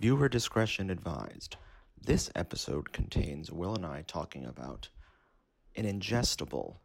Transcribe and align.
Viewer 0.00 0.28
discretion 0.28 0.90
advised. 0.90 1.56
This 2.00 2.30
episode 2.36 2.92
contains 2.92 3.50
Will 3.50 3.74
and 3.74 3.84
I 3.84 4.04
talking 4.06 4.46
about 4.46 4.90
an 5.74 5.86
ingestible 5.86 6.76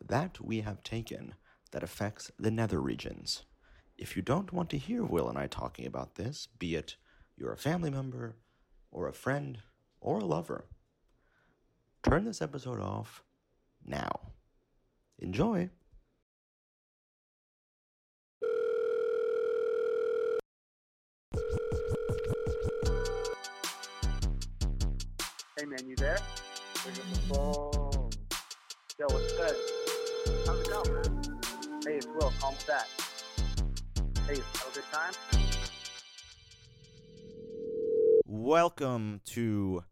that 0.00 0.40
we 0.40 0.60
have 0.60 0.84
taken 0.84 1.34
that 1.72 1.82
affects 1.82 2.30
the 2.38 2.52
nether 2.52 2.80
regions. 2.80 3.42
If 3.98 4.14
you 4.14 4.22
don't 4.22 4.52
want 4.52 4.70
to 4.70 4.78
hear 4.78 5.02
Will 5.02 5.28
and 5.28 5.36
I 5.36 5.48
talking 5.48 5.86
about 5.86 6.14
this, 6.14 6.46
be 6.60 6.76
it 6.76 6.94
you're 7.36 7.52
a 7.52 7.56
family 7.56 7.90
member, 7.90 8.36
or 8.92 9.08
a 9.08 9.12
friend, 9.12 9.58
or 10.00 10.18
a 10.18 10.24
lover, 10.24 10.66
turn 12.04 12.24
this 12.24 12.40
episode 12.40 12.78
off 12.78 13.24
now. 13.84 14.20
Enjoy. 15.18 15.68
Man, 25.72 25.88
you 25.88 25.96
there? 25.96 26.18
Pick 26.84 26.98
up 26.98 27.10
the 27.14 27.34
phone. 27.34 28.10
Yo, 28.98 29.06
what's 29.06 29.32
good? 29.32 29.56
How's 30.46 30.60
it 30.60 30.68
going, 30.68 30.92
man? 30.92 31.40
Hey, 31.86 31.96
it's 31.96 32.06
Will. 32.06 32.30
Call 32.38 32.50
me 32.52 32.58
back. 32.66 32.86
Hey, 34.26 34.36
have 34.36 34.68
a 34.70 34.74
good 34.74 34.84
time? 34.92 35.14
Welcome 38.26 39.22
to 39.26 39.84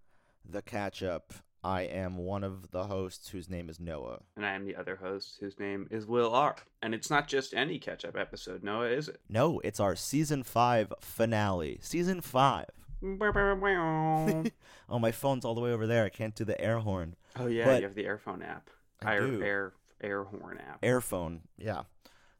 the 0.46 0.60
catch 0.60 1.02
up. 1.02 1.32
I 1.64 1.82
am 1.82 2.18
one 2.18 2.44
of 2.44 2.72
the 2.72 2.84
hosts 2.84 3.30
whose 3.30 3.48
name 3.48 3.70
is 3.70 3.80
Noah. 3.80 4.20
And 4.36 4.44
I 4.44 4.52
am 4.52 4.66
the 4.66 4.76
other 4.76 4.96
host 4.96 5.38
whose 5.40 5.58
name 5.58 5.88
is 5.90 6.06
Will 6.06 6.34
R. 6.34 6.56
And 6.82 6.94
it's 6.94 7.08
not 7.08 7.26
just 7.26 7.54
any 7.54 7.78
catch 7.78 8.04
up 8.04 8.18
episode, 8.18 8.62
Noah, 8.62 8.88
is 8.88 9.08
it? 9.08 9.20
No, 9.30 9.60
it's 9.60 9.80
our 9.80 9.96
season 9.96 10.42
five 10.42 10.92
finale. 11.00 11.78
Season 11.80 12.20
five. 12.20 12.68
oh 14.88 14.98
my 14.98 15.12
phone's 15.12 15.44
all 15.44 15.54
the 15.54 15.60
way 15.60 15.72
over 15.72 15.86
there. 15.86 16.04
I 16.04 16.08
can't 16.08 16.34
do 16.34 16.44
the 16.44 16.60
air 16.60 16.78
horn. 16.78 17.16
Oh 17.36 17.46
yeah, 17.46 17.64
But- 17.64 17.80
you 17.80 17.86
have 17.86 17.94
the 17.94 18.04
Airphone 18.04 18.46
app. 18.46 18.70
I 19.02 19.14
air, 19.14 19.26
do. 19.26 19.42
air 19.42 19.72
air 20.02 20.24
horn 20.24 20.58
app. 20.58 20.82
Airphone. 20.82 21.40
Yeah. 21.56 21.82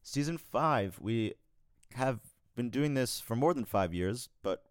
Season 0.03 0.37
five. 0.39 0.99
We 1.01 1.35
have 1.95 2.21
been 2.57 2.71
doing 2.71 2.95
this 2.95 3.21
for 3.21 3.35
more 3.37 3.55
than 3.55 3.65
five 3.65 3.95
years, 3.95 4.29
but 4.43 4.63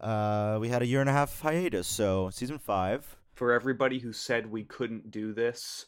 uh, 0.00 0.58
we 0.60 0.68
had 0.68 0.82
a 0.82 0.86
year 0.86 1.00
and 1.00 1.08
a 1.08 1.12
half 1.12 1.40
hiatus. 1.40 1.86
So 1.86 2.30
season 2.30 2.58
five. 2.58 3.16
For 3.34 3.52
everybody 3.52 3.98
who 3.98 4.12
said 4.12 4.50
we 4.50 4.64
couldn't 4.64 5.10
do 5.10 5.32
this, 5.32 5.86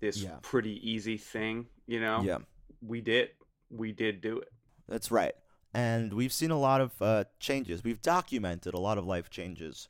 this 0.00 0.18
Yeah. 0.22 0.36
pretty 0.42 0.78
easy 0.88 1.16
thing, 1.16 1.66
you 1.86 2.00
know, 2.00 2.22
Yeah, 2.22 2.38
we 2.80 3.00
did. 3.00 3.30
We 3.70 3.90
did 3.92 4.20
do 4.20 4.38
it. 4.38 4.52
that's 4.88 5.10
right. 5.10 5.34
And 5.74 6.12
we've 6.12 6.32
seen 6.32 6.52
a 6.52 6.58
lot 6.58 6.80
of 6.80 7.02
uh, 7.02 7.24
changes. 7.40 7.82
We've 7.82 8.00
documented 8.00 8.74
a 8.74 8.78
lot 8.78 8.96
of 8.96 9.04
life 9.04 9.28
changes 9.28 9.88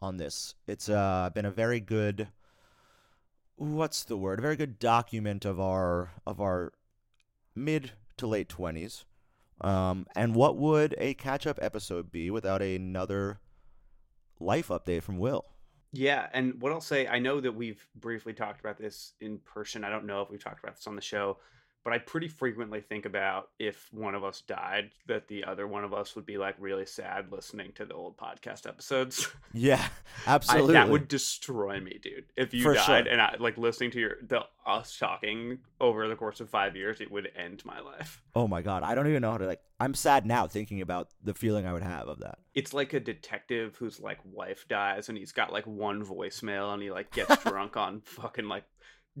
on 0.00 0.16
this. 0.16 0.54
It's 0.66 0.88
uh, 0.88 1.30
been 1.34 1.44
a 1.44 1.50
very 1.50 1.78
good. 1.78 2.28
What's 3.56 4.04
the 4.04 4.16
word? 4.16 4.38
A 4.38 4.42
very 4.42 4.56
good 4.56 4.78
document 4.78 5.44
of 5.44 5.60
our 5.60 6.12
of 6.26 6.40
our 6.40 6.72
mid 7.54 7.92
to 8.16 8.26
late 8.26 8.48
twenties. 8.48 9.04
Um, 9.60 10.06
and 10.14 10.34
what 10.34 10.56
would 10.56 10.94
a 10.98 11.14
catch 11.14 11.46
up 11.46 11.58
episode 11.62 12.10
be 12.10 12.30
without 12.30 12.62
another 12.62 13.40
life 14.40 14.68
update 14.68 15.02
from 15.02 15.18
Will? 15.18 15.44
Yeah, 15.92 16.28
and 16.34 16.60
what 16.60 16.72
I'll 16.72 16.80
say, 16.80 17.06
I 17.06 17.18
know 17.18 17.40
that 17.40 17.52
we've 17.52 17.86
briefly 17.94 18.34
talked 18.34 18.60
about 18.60 18.76
this 18.76 19.12
in 19.20 19.38
person. 19.38 19.84
I 19.84 19.88
don't 19.88 20.04
know 20.04 20.20
if 20.20 20.30
we've 20.30 20.42
talked 20.42 20.62
about 20.62 20.76
this 20.76 20.86
on 20.86 20.96
the 20.96 21.00
show, 21.00 21.38
but 21.86 21.92
I 21.92 21.98
pretty 21.98 22.26
frequently 22.26 22.80
think 22.80 23.06
about 23.06 23.50
if 23.60 23.88
one 23.92 24.16
of 24.16 24.24
us 24.24 24.40
died, 24.40 24.90
that 25.06 25.28
the 25.28 25.44
other 25.44 25.68
one 25.68 25.84
of 25.84 25.94
us 25.94 26.16
would 26.16 26.26
be 26.26 26.36
like 26.36 26.56
really 26.58 26.84
sad 26.84 27.30
listening 27.30 27.70
to 27.76 27.84
the 27.84 27.94
old 27.94 28.16
podcast 28.16 28.66
episodes. 28.66 29.28
Yeah, 29.52 29.86
I, 30.26 30.34
absolutely. 30.34 30.74
that 30.74 30.88
would 30.90 31.08
destroy 31.08 31.80
me, 31.80 31.98
dude. 32.02 32.24
If 32.36 32.52
you 32.52 32.62
For 32.62 32.74
died 32.74 33.04
sure. 33.04 33.12
and 33.12 33.22
I 33.22 33.36
like 33.38 33.56
listening 33.56 33.92
to 33.92 34.00
your 34.00 34.16
the 34.20 34.40
us 34.66 34.98
talking 34.98 35.60
over 35.80 36.08
the 36.08 36.16
course 36.16 36.40
of 36.40 36.50
five 36.50 36.76
years, 36.76 37.00
it 37.00 37.10
would 37.10 37.30
end 37.36 37.64
my 37.64 37.80
life. 37.80 38.20
oh 38.34 38.48
my 38.48 38.60
god, 38.60 38.82
I 38.82 38.94
don't 38.96 39.06
even 39.06 39.22
know 39.22 39.30
how 39.30 39.38
to 39.38 39.46
like. 39.46 39.62
I'm 39.78 39.94
sad 39.94 40.26
now 40.26 40.46
thinking 40.48 40.80
about 40.82 41.08
the 41.22 41.32
feeling 41.32 41.66
I 41.66 41.72
would 41.72 41.84
have 41.84 42.08
of 42.08 42.18
that. 42.18 42.38
It's 42.54 42.74
like 42.74 42.92
a 42.92 43.00
detective 43.00 43.76
whose 43.76 44.00
like 44.00 44.18
wife 44.24 44.66
dies 44.68 45.08
and 45.08 45.16
he's 45.16 45.32
got 45.32 45.52
like 45.52 45.66
one 45.66 46.04
voicemail 46.04 46.74
and 46.74 46.82
he 46.82 46.90
like 46.90 47.12
gets 47.12 47.36
drunk 47.44 47.76
on 47.76 48.00
fucking 48.00 48.48
like 48.48 48.64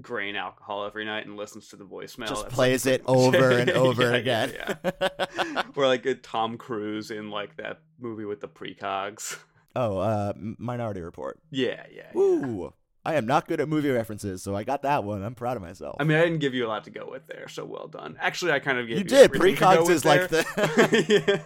grain 0.00 0.36
alcohol 0.36 0.84
every 0.86 1.04
night 1.04 1.26
and 1.26 1.36
listens 1.36 1.68
to 1.68 1.76
the 1.76 1.84
voicemail. 1.84 2.28
Just 2.28 2.48
plays 2.48 2.84
like, 2.86 2.96
it 2.96 3.02
over 3.06 3.50
and 3.50 3.70
over 3.86 4.02
yeah, 4.10 4.16
again. 4.16 4.52
yeah. 4.84 5.62
Or 5.76 5.86
like 5.86 6.06
a 6.06 6.14
Tom 6.14 6.56
Cruise 6.58 7.10
in 7.10 7.30
like 7.30 7.56
that 7.58 7.80
movie 7.98 8.24
with 8.24 8.40
the 8.40 8.48
precogs. 8.48 9.38
oh, 9.74 9.98
uh, 9.98 10.32
Minority 10.36 11.00
Report. 11.00 11.38
Yeah, 11.50 11.84
yeah. 11.94 12.04
yeah. 12.14 12.18
Ooh, 12.20 12.72
I 13.04 13.14
am 13.14 13.26
not 13.26 13.46
good 13.46 13.60
at 13.60 13.68
movie 13.68 13.90
references, 13.90 14.42
so 14.42 14.56
I 14.56 14.64
got 14.64 14.82
that 14.82 15.04
one. 15.04 15.22
I'm 15.22 15.34
proud 15.34 15.56
of 15.56 15.62
myself. 15.62 15.96
I 16.00 16.04
mean, 16.04 16.16
I 16.18 16.24
didn't 16.24 16.38
give 16.40 16.54
you 16.54 16.66
a 16.66 16.68
lot 16.68 16.84
to 16.84 16.90
go 16.90 17.06
with 17.10 17.26
there, 17.26 17.46
so 17.48 17.64
well 17.64 17.86
done. 17.88 18.16
Actually, 18.20 18.52
I 18.52 18.58
kind 18.58 18.78
of 18.78 18.86
gave 18.88 18.96
You 18.98 19.04
you, 19.04 19.08
did. 19.08 19.30
Precogs 19.32 19.90
is 19.90 20.04
like 20.04 20.28
there. 20.28 20.42
the- 20.42 21.42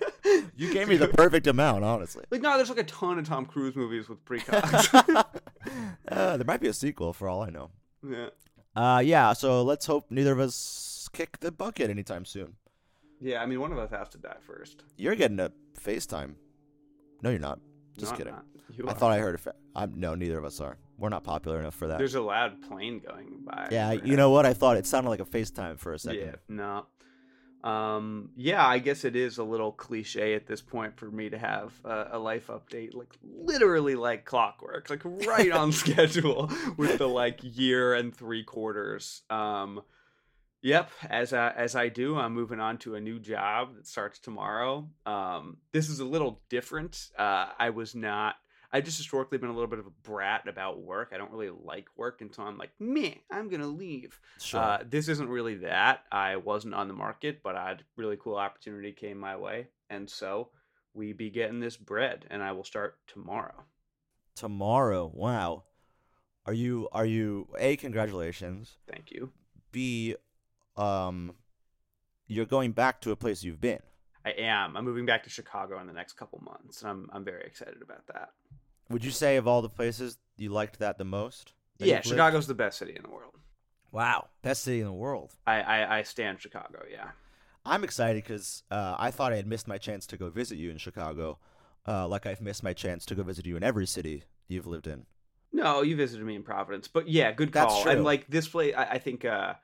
you 0.57 0.73
gave 0.73 0.89
me 0.89 0.97
the 0.97 1.09
perfect 1.09 1.47
amount, 1.49 1.85
honestly. 1.85 2.25
like 2.31 2.41
no, 2.41 2.57
there's 2.57 2.69
like 2.71 2.79
a 2.79 2.85
ton 2.85 3.19
of 3.19 3.27
Tom 3.27 3.47
Cruise 3.47 3.75
movies 3.77 4.09
with 4.09 4.25
precogs. 4.25 5.25
uh, 6.09 6.37
there 6.37 6.47
might 6.47 6.61
be 6.61 6.69
a 6.69 6.73
sequel 6.73 7.13
for 7.13 7.29
all 7.29 7.43
I 7.43 7.51
know. 7.51 7.71
Yeah, 8.09 8.29
Uh, 8.77 9.01
yeah. 9.05 9.33
So 9.33 9.63
let's 9.63 9.87
hope 9.87 10.11
neither 10.11 10.33
of 10.33 10.41
us 10.41 11.09
kick 11.13 11.41
the 11.41 11.51
bucket 11.53 11.91
anytime 11.91 12.25
soon. 12.25 12.55
yeah. 13.21 13.43
I 13.43 13.47
mean, 13.47 13.61
one 13.61 13.73
of 13.73 13.79
us 13.79 13.91
has 13.91 14.09
to 14.11 14.19
die 14.19 14.37
first. 14.47 14.85
You're 14.97 15.15
getting 15.17 15.41
a 15.41 15.51
FaceTime. 15.81 16.35
No, 17.23 17.31
you're 17.31 17.39
not. 17.39 17.59
Just 17.99 18.13
No, 18.13 18.19
kidding. 18.19 18.33
not. 18.33 18.45
I 18.87 18.91
are. 18.93 18.95
thought 18.95 19.13
I 19.13 19.19
heard 19.19 19.35
a. 19.35 19.39
Fa- 19.39 19.55
I'm 19.75 19.95
no, 19.99 20.15
neither 20.15 20.39
of 20.39 20.45
us 20.45 20.61
are. 20.61 20.79
We're 20.99 21.09
not 21.09 21.25
popular 21.25 21.59
enough 21.61 21.75
for 21.75 21.89
that. 21.89 21.99
There's 21.99 22.15
a 22.15 22.21
loud 22.21 22.63
plane 22.63 23.01
going 23.01 23.41
by. 23.45 23.69
yeah, 23.71 23.93
you 23.93 24.17
know 24.17 24.31
what? 24.31 24.47
I 24.47 24.53
thought 24.55 24.77
it 24.77 24.87
sounded 24.87 25.11
like 25.11 25.21
a 25.21 25.25
FaceTime 25.25 25.79
for 25.79 25.93
a 25.95 25.99
second. 25.99 26.21
Yeah, 26.21 26.35
no. 26.49 26.87
Um, 27.63 28.31
yeah, 28.37 28.67
I 28.67 28.79
guess 28.79 29.05
it 29.05 29.17
is 29.17 29.39
a 29.39 29.45
little 29.45 29.73
cliche 29.73 30.35
at 30.35 30.47
this 30.47 30.63
point 30.63 30.97
for 30.97 31.11
me 31.11 31.29
to 31.29 31.39
have 31.39 31.73
a, 31.85 32.09
a 32.13 32.19
life 32.19 32.47
update, 32.47 32.95
like 32.95 33.15
literally 33.23 33.95
like 33.97 34.25
clockwork, 34.25 34.89
like 34.89 35.03
right 35.05 35.53
on 35.53 35.73
schedule 35.73 36.51
with 36.77 36.99
the 36.99 37.09
like 37.09 37.41
year 37.43 37.95
and 37.95 38.15
three 38.15 38.45
quarters. 38.45 39.23
Um, 39.29 39.83
yep, 40.63 40.91
as 41.09 41.33
I, 41.33 41.51
as 41.51 41.77
I 41.77 41.89
do, 41.89 42.17
I'm 42.17 42.33
moving 42.33 42.61
on 42.61 42.79
to 42.79 42.95
a 42.95 43.01
new 43.01 43.19
job 43.19 43.77
that 43.77 43.87
starts 43.87 44.19
tomorrow. 44.19 44.89
Um, 45.05 45.59
this 45.73 45.91
is 45.91 46.01
a 46.01 46.05
little 46.07 46.41
different. 46.49 47.11
Uh, 47.19 47.49
I 47.59 47.71
was 47.71 47.95
not. 47.95 48.37
I've 48.73 48.85
just 48.85 48.99
historically 48.99 49.39
been 49.39 49.51
a 49.51 49.53
little 49.53 49.69
bit 49.69 49.81
of 49.81 49.87
a 49.87 49.91
brat 50.03 50.47
about 50.47 50.81
work. 50.81 51.11
I 51.13 51.19
don't 51.19 51.33
really 51.33 51.51
like 51.51 51.89
work, 51.97 52.21
until 52.21 52.45
I'm 52.45 52.57
like, 52.57 52.71
meh, 52.79 53.15
I'm 53.31 53.49
gonna 53.49 53.67
leave. 53.67 54.21
Sure. 54.41 54.61
Uh, 54.61 54.79
this 54.89 55.09
isn't 55.09 55.29
really 55.29 55.57
that. 55.57 56.05
I 56.13 56.37
wasn't 56.37 56.75
on 56.75 56.87
the 56.89 56.95
market, 56.95 57.43
but 57.43 57.57
a 57.57 57.79
really 57.97 58.17
cool 58.17 58.37
opportunity 58.37 58.93
came 58.93 59.19
my 59.19 59.37
way, 59.37 59.69
and 59.89 60.09
so 60.09 60.51
we 60.95 61.13
be 61.13 61.31
getting 61.31 61.61
this 61.61 61.77
bread, 61.77 62.27
and 62.31 62.43
I 62.43 62.53
will 62.53 62.65
start 62.65 62.99
tomorrow. 63.07 63.65
Tomorrow. 64.37 65.11
Wow. 65.13 65.65
Are 66.47 66.53
you? 66.53 66.89
Are 66.93 67.07
you? 67.07 67.49
A. 67.59 67.77
Congratulations. 67.77 68.79
Thank 68.91 69.11
you. 69.11 69.33
B. 69.73 70.17
Um. 70.77 71.35
You're 72.27 72.47
going 72.47 72.71
back 72.71 73.01
to 73.01 73.11
a 73.11 73.17
place 73.17 73.43
you've 73.43 73.61
been. 73.61 73.81
I 74.25 74.31
am. 74.31 74.77
I'm 74.77 74.85
moving 74.85 75.05
back 75.05 75.25
to 75.25 75.31
Chicago 75.31 75.81
in 75.81 75.89
the 75.89 75.93
next 75.93 76.13
couple 76.13 76.41
months, 76.45 76.83
and 76.83 76.91
I'm 76.91 77.11
I'm 77.13 77.25
very 77.25 77.43
excited 77.43 77.83
about 77.83 78.07
that. 78.07 78.31
Would 78.91 79.05
you 79.05 79.11
say 79.11 79.37
of 79.37 79.47
all 79.47 79.63
the 79.63 79.69
places 79.69 80.19
you 80.37 80.51
liked 80.51 80.79
that 80.81 80.99
the 80.99 81.05
most? 81.05 81.53
that 81.81 81.87
yeah, 81.87 81.97
you've 81.97 82.07
lived? 82.07 82.17
Chicago's 82.17 82.47
the 82.47 82.55
best 82.55 82.79
city 82.79 82.95
in 82.95 83.03
the 83.03 83.11
world. 83.11 83.35
Wow, 83.93 84.29
best 84.43 84.63
city 84.63 84.81
in 84.81 84.87
the 84.87 84.93
world. 84.93 85.33
I 85.47 85.61
I, 85.61 85.99
I 85.99 86.03
stand 86.03 86.41
Chicago. 86.41 86.85
Yeah. 86.91 87.11
I'm 87.65 87.85
excited 87.85 88.23
because 88.23 88.63
uh, 88.71 88.97
I 88.99 89.11
thought 89.11 89.33
I 89.33 89.37
had 89.37 89.47
missed 89.47 89.69
my 89.69 89.77
chance 89.79 90.07
to 90.07 90.17
go 90.17 90.31
visit 90.31 90.57
you 90.57 90.71
in 90.71 90.79
Chicago, 90.79 91.39
uh, 91.87 92.09
like 92.09 92.25
I've 92.25 92.41
missed 92.41 92.63
my 92.63 92.73
chance 92.73 93.05
to 93.07 93.15
go 93.15 93.23
visit 93.23 93.45
you 93.47 93.57
in 93.57 93.63
every 93.63 93.87
city 93.87 94.25
you've 94.49 94.67
lived 94.67 94.87
in. 94.87 95.05
No, 95.53 95.83
you 95.83 95.95
visited 95.95 96.25
me 96.25 96.37
in 96.37 96.43
Providence, 96.43 96.89
but 96.89 97.09
yeah, 97.09 97.33
good 97.33 97.53
That's 97.53 97.75
call. 97.75 97.83
true. 97.83 97.93
And 97.93 98.05
like 98.05 98.27
this 98.29 98.49
place, 98.49 98.75
I, 98.75 98.85
I 98.85 98.99
think 98.99 99.25
uh, 99.25 99.55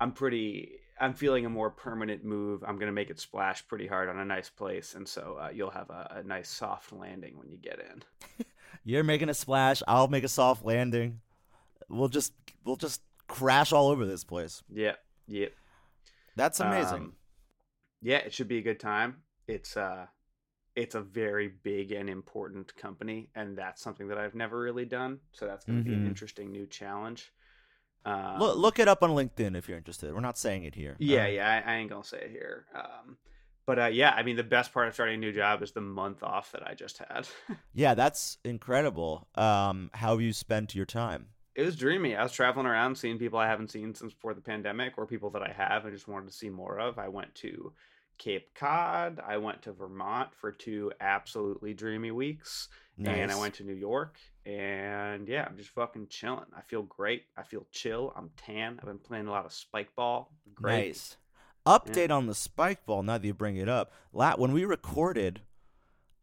I'm 0.00 0.12
pretty. 0.12 0.80
I'm 0.98 1.12
feeling 1.12 1.44
a 1.44 1.50
more 1.50 1.70
permanent 1.70 2.24
move. 2.24 2.64
I'm 2.66 2.78
gonna 2.78 2.90
make 2.90 3.10
it 3.10 3.20
splash 3.20 3.66
pretty 3.68 3.86
hard 3.86 4.08
on 4.08 4.18
a 4.18 4.24
nice 4.24 4.48
place, 4.48 4.94
and 4.94 5.06
so 5.06 5.38
uh, 5.40 5.50
you'll 5.50 5.70
have 5.70 5.90
a, 5.90 6.16
a 6.16 6.22
nice 6.26 6.48
soft 6.48 6.90
landing 6.92 7.38
when 7.38 7.50
you 7.50 7.58
get 7.58 7.78
in. 7.80 8.44
You're 8.84 9.04
making 9.04 9.28
a 9.28 9.34
splash. 9.34 9.82
I'll 9.86 10.08
make 10.08 10.24
a 10.24 10.28
soft 10.28 10.64
landing. 10.64 11.20
We'll 11.88 12.08
just 12.08 12.32
we'll 12.64 12.76
just 12.76 13.02
crash 13.28 13.72
all 13.72 13.88
over 13.88 14.06
this 14.06 14.24
place. 14.24 14.62
Yep, 14.72 14.98
yep. 15.28 15.52
That's 16.36 16.60
amazing. 16.60 17.02
Um, 17.02 17.12
yeah, 18.02 18.18
it 18.18 18.32
should 18.34 18.48
be 18.48 18.58
a 18.58 18.62
good 18.62 18.80
time. 18.80 19.16
It's 19.48 19.76
uh, 19.76 20.06
it's 20.74 20.94
a 20.94 21.00
very 21.00 21.48
big 21.48 21.92
and 21.92 22.10
important 22.10 22.74
company, 22.76 23.30
and 23.34 23.56
that's 23.56 23.82
something 23.82 24.08
that 24.08 24.18
I've 24.18 24.34
never 24.34 24.58
really 24.58 24.84
done. 24.84 25.20
So 25.32 25.46
that's 25.46 25.64
gonna 25.64 25.82
be 25.82 25.94
an 25.94 26.02
Mhm. 26.04 26.08
interesting 26.08 26.50
new 26.52 26.66
challenge. 26.66 27.32
Um, 28.04 28.38
look, 28.38 28.56
look 28.56 28.78
it 28.78 28.86
up 28.86 29.02
on 29.02 29.10
LinkedIn 29.10 29.56
if 29.56 29.68
you're 29.68 29.78
interested. 29.78 30.14
We're 30.14 30.20
not 30.20 30.38
saying 30.38 30.64
it 30.64 30.74
here. 30.74 30.96
Yeah, 30.98 31.24
Uh, 31.24 31.26
yeah, 31.28 31.62
I, 31.66 31.72
I 31.72 31.76
ain't 31.76 31.90
gonna 31.90 32.04
say 32.04 32.18
it 32.20 32.30
here. 32.30 32.66
Um, 32.74 33.16
but 33.66 33.78
uh, 33.78 33.86
yeah, 33.86 34.12
I 34.16 34.22
mean, 34.22 34.36
the 34.36 34.44
best 34.44 34.72
part 34.72 34.88
of 34.88 34.94
starting 34.94 35.16
a 35.16 35.18
new 35.18 35.32
job 35.32 35.62
is 35.62 35.72
the 35.72 35.80
month 35.80 36.22
off 36.22 36.52
that 36.52 36.66
I 36.66 36.74
just 36.74 36.98
had. 36.98 37.28
Yeah, 37.74 37.94
that's 37.94 38.38
incredible. 38.44 39.28
Um, 39.34 39.90
how 39.92 40.12
have 40.12 40.22
you 40.22 40.32
spent 40.32 40.74
your 40.74 40.86
time? 40.86 41.26
it 41.56 41.64
was 41.64 41.76
dreamy. 41.76 42.14
I 42.14 42.22
was 42.22 42.32
traveling 42.32 42.66
around, 42.66 42.96
seeing 42.96 43.18
people 43.18 43.38
I 43.38 43.46
haven't 43.48 43.70
seen 43.70 43.94
since 43.94 44.12
before 44.12 44.34
the 44.34 44.42
pandemic, 44.42 44.94
or 44.98 45.06
people 45.06 45.30
that 45.30 45.42
I 45.42 45.52
have 45.56 45.84
and 45.84 45.94
just 45.94 46.06
wanted 46.06 46.28
to 46.28 46.34
see 46.34 46.50
more 46.50 46.78
of. 46.78 46.98
I 46.98 47.08
went 47.08 47.34
to 47.36 47.72
Cape 48.18 48.54
Cod. 48.54 49.20
I 49.26 49.38
went 49.38 49.62
to 49.62 49.72
Vermont 49.72 50.34
for 50.34 50.52
two 50.52 50.92
absolutely 51.00 51.72
dreamy 51.72 52.10
weeks, 52.10 52.68
and 53.02 53.30
I 53.30 53.38
went 53.40 53.54
to 53.54 53.64
New 53.64 53.74
York. 53.74 54.18
And 54.44 55.26
yeah, 55.28 55.46
I'm 55.48 55.56
just 55.56 55.70
fucking 55.70 56.08
chilling. 56.08 56.46
I 56.56 56.60
feel 56.60 56.82
great. 56.82 57.24
I 57.36 57.42
feel 57.42 57.66
chill. 57.72 58.12
I'm 58.16 58.30
tan. 58.36 58.78
I've 58.78 58.86
been 58.86 58.98
playing 58.98 59.26
a 59.26 59.30
lot 59.30 59.46
of 59.46 59.52
spike 59.52 59.94
ball. 59.96 60.32
Great. 60.54 60.88
Nice. 60.88 61.16
Update 61.66 62.10
on 62.10 62.26
the 62.26 62.34
spike 62.34 62.86
ball. 62.86 63.02
Now 63.02 63.18
that 63.18 63.26
you 63.26 63.34
bring 63.34 63.56
it 63.56 63.68
up, 63.68 63.92
La- 64.12 64.36
when 64.36 64.52
we 64.52 64.64
recorded, 64.64 65.40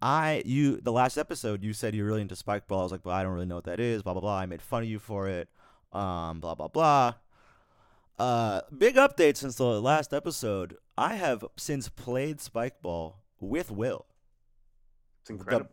I 0.01 0.41
you 0.45 0.77
the 0.81 0.91
last 0.91 1.17
episode 1.17 1.63
you 1.63 1.73
said 1.73 1.93
you're 1.95 2.05
really 2.05 2.21
into 2.21 2.35
spike 2.35 2.67
ball. 2.67 2.79
I 2.79 2.83
was 2.83 2.91
like, 2.91 3.05
well, 3.05 3.15
I 3.15 3.23
don't 3.23 3.33
really 3.33 3.45
know 3.45 3.55
what 3.55 3.65
that 3.65 3.79
is. 3.79 4.01
Blah 4.03 4.13
blah 4.13 4.21
blah. 4.21 4.37
I 4.39 4.45
made 4.45 4.61
fun 4.61 4.83
of 4.83 4.89
you 4.89 4.99
for 4.99 5.27
it. 5.27 5.49
Um, 5.91 6.39
blah 6.39 6.55
blah 6.55 6.67
blah. 6.69 7.13
Uh, 8.17 8.61
big 8.77 8.95
update 8.95 9.37
since 9.37 9.55
the 9.55 9.81
last 9.81 10.13
episode. 10.13 10.77
I 10.97 11.15
have 11.15 11.43
since 11.57 11.89
played 11.89 12.39
spike 12.39 12.81
ball 12.81 13.17
with 13.39 13.71
Will. 13.71 14.05
It's 15.21 15.29
the- 15.29 15.33
incredible. 15.35 15.71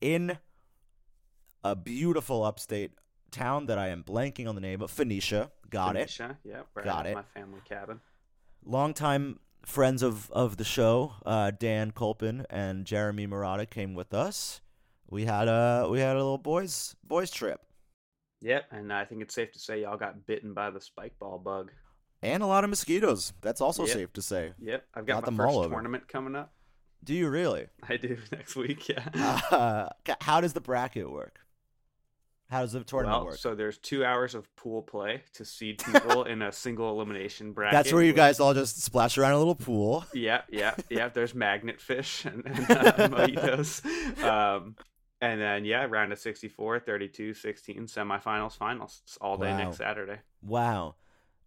in 0.00 0.38
a 1.64 1.74
beautiful 1.74 2.44
upstate 2.44 2.92
town 3.32 3.66
that 3.66 3.76
I 3.78 3.88
am 3.88 4.04
blanking 4.04 4.48
on 4.48 4.54
the 4.54 4.60
name 4.60 4.80
of. 4.80 4.90
Phoenicia. 4.90 5.50
Got 5.68 5.96
it. 5.96 6.08
Phoenicia, 6.10 6.38
Yeah, 6.44 6.60
Got 6.84 7.06
it. 7.06 7.14
My 7.14 7.22
family 7.34 7.60
cabin. 7.68 8.00
Longtime 8.66 9.38
friends 9.64 10.02
of, 10.02 10.30
of 10.32 10.56
the 10.58 10.64
show, 10.64 11.14
uh, 11.24 11.50
Dan 11.58 11.90
Colpin 11.92 12.44
and 12.50 12.84
Jeremy 12.84 13.26
Murata 13.26 13.64
came 13.66 13.94
with 13.94 14.12
us. 14.12 14.60
We 15.08 15.24
had 15.24 15.48
a 15.48 15.88
we 15.90 16.00
had 16.00 16.16
a 16.16 16.18
little 16.18 16.36
boys 16.38 16.96
boys 17.06 17.30
trip 17.30 17.60
Yep, 18.42 18.64
and 18.72 18.92
I 18.92 19.04
think 19.06 19.22
it's 19.22 19.34
safe 19.34 19.50
to 19.52 19.58
say 19.58 19.80
y'all 19.82 19.96
got 19.96 20.26
bitten 20.26 20.52
by 20.52 20.70
the 20.70 20.80
spike 20.80 21.18
ball 21.18 21.38
bug. 21.38 21.70
and 22.22 22.42
a 22.42 22.46
lot 22.46 22.64
of 22.64 22.70
mosquitoes. 22.70 23.32
That's 23.40 23.60
also 23.60 23.84
Yep. 23.86 23.92
safe 23.96 24.12
to 24.14 24.22
say. 24.22 24.52
Yep, 24.60 24.84
I've 24.94 25.06
Got 25.06 25.24
got, 25.24 25.32
my 25.32 25.44
first 25.46 25.70
tournament 25.70 26.06
coming 26.08 26.34
up. 26.36 26.52
Do 27.04 27.14
you 27.14 27.28
really? 27.28 27.68
I 27.88 27.96
do 27.96 28.16
next 28.32 28.56
week. 28.56 28.88
Yeah. 28.88 29.08
Uh, 29.50 29.88
how 30.20 30.40
does 30.40 30.52
the 30.52 30.60
bracket 30.60 31.10
work? 31.10 31.38
How 32.48 32.60
does 32.62 32.72
the 32.72 32.84
tournament 32.84 33.18
well, 33.18 33.26
work? 33.26 33.38
so 33.38 33.54
there's 33.56 33.76
two 33.78 34.04
hours 34.04 34.34
of 34.36 34.54
pool 34.54 34.80
play 34.82 35.22
to 35.34 35.44
seed 35.44 35.82
people 35.84 36.22
in 36.24 36.42
a 36.42 36.52
single 36.52 36.90
elimination 36.90 37.52
bracket. 37.54 37.72
That's 37.72 37.92
where 37.92 38.04
you 38.04 38.12
guys 38.12 38.38
all 38.38 38.54
just 38.54 38.80
splash 38.82 39.18
around 39.18 39.32
a 39.32 39.38
little 39.38 39.56
pool. 39.56 40.04
Yeah, 40.14 40.42
yeah, 40.48 40.74
yeah. 40.88 41.08
There's 41.12 41.34
magnet 41.34 41.80
fish 41.80 42.24
and, 42.26 42.46
and 42.46 42.70
uh, 42.70 43.08
mojitos. 43.08 43.84
Um, 44.22 44.76
and 45.20 45.40
then 45.40 45.64
yeah, 45.64 45.86
round 45.88 46.12
of 46.12 46.18
64, 46.20 46.80
32, 46.80 47.34
16, 47.34 47.86
semifinals, 47.86 48.56
finals. 48.56 49.00
It's 49.04 49.16
all 49.16 49.36
day 49.38 49.50
Wow. 49.50 49.56
next 49.58 49.78
Saturday. 49.78 50.20
Wow. 50.42 50.94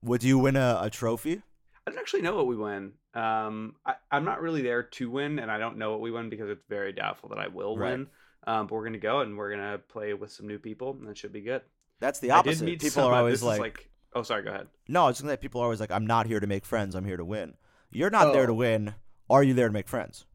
Would 0.01 0.23
you 0.23 0.37
win 0.39 0.55
a, 0.57 0.79
a 0.81 0.89
trophy? 0.89 1.41
I 1.87 1.91
don't 1.91 1.99
actually 1.99 2.21
know 2.23 2.35
what 2.35 2.47
we 2.47 2.57
win. 2.57 2.93
Um, 3.13 3.75
I, 3.85 3.95
I'm 4.11 4.25
not 4.25 4.41
really 4.41 4.61
there 4.61 4.83
to 4.83 5.09
win, 5.09 5.39
and 5.39 5.49
I 5.49 5.57
don't 5.57 5.77
know 5.77 5.91
what 5.91 6.01
we 6.01 6.11
win 6.11 6.29
because 6.29 6.49
it's 6.49 6.63
very 6.69 6.91
doubtful 6.93 7.29
that 7.29 7.39
I 7.39 7.47
will 7.47 7.77
Right. 7.77 7.91
win. 7.91 8.07
Um, 8.47 8.67
but 8.67 8.75
we're 8.75 8.85
gonna 8.85 8.97
go 8.97 9.19
and 9.21 9.37
we're 9.37 9.51
gonna 9.51 9.77
play 9.77 10.13
with 10.13 10.31
some 10.31 10.47
new 10.47 10.59
people, 10.59 10.97
and 10.99 11.09
it 11.09 11.17
should 11.17 11.33
be 11.33 11.41
good. 11.41 11.61
That's 11.99 12.19
the 12.19 12.31
opposite. 12.31 12.79
People 12.79 13.03
are 13.03 13.13
always 13.15 13.43
like, 13.43 13.59
like, 13.59 13.89
oh, 14.13 14.23
sorry, 14.23 14.43
go 14.43 14.49
ahead. 14.51 14.67
no, 14.87 15.03
I 15.03 15.07
was 15.07 15.19
gonna 15.21 15.33
say 15.33 15.37
people 15.37 15.61
are 15.61 15.65
always 15.65 15.79
like, 15.81 15.91
I'm 15.91 16.07
not 16.07 16.25
here 16.27 16.39
to 16.39 16.47
make 16.47 16.65
friends. 16.65 16.95
I'm 16.95 17.05
here 17.05 17.17
to 17.17 17.25
win. 17.25 17.55
You're 17.91 18.09
not 18.09 18.33
there 18.33 18.45
to 18.45 18.51
Oh. 18.51 18.55
win. 18.55 18.95
Are 19.29 19.43
you 19.43 19.53
there 19.53 19.67
to 19.67 19.73
make 19.73 19.87
friends? 19.89 20.25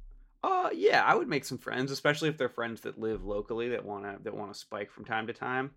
Uh, 0.42 0.68
yeah, 0.74 1.02
I 1.02 1.14
would 1.14 1.28
make 1.28 1.44
some 1.46 1.56
friends, 1.58 1.90
especially 1.90 2.28
if 2.28 2.36
they're 2.36 2.48
friends 2.50 2.82
that 2.82 3.00
live 3.00 3.24
locally 3.24 3.70
that 3.70 3.84
wanna 3.84 4.18
that 4.22 4.34
wanna 4.36 4.54
spike 4.54 4.90
from 4.90 5.04
time 5.06 5.26
to 5.28 5.32
time. 5.32 5.70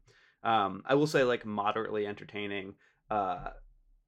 Um, 0.43 0.83
I 0.85 0.95
will 0.95 1.07
say 1.07 1.23
like 1.23 1.45
moderately 1.45 2.05
entertaining. 2.05 2.75
Uh, 3.09 3.51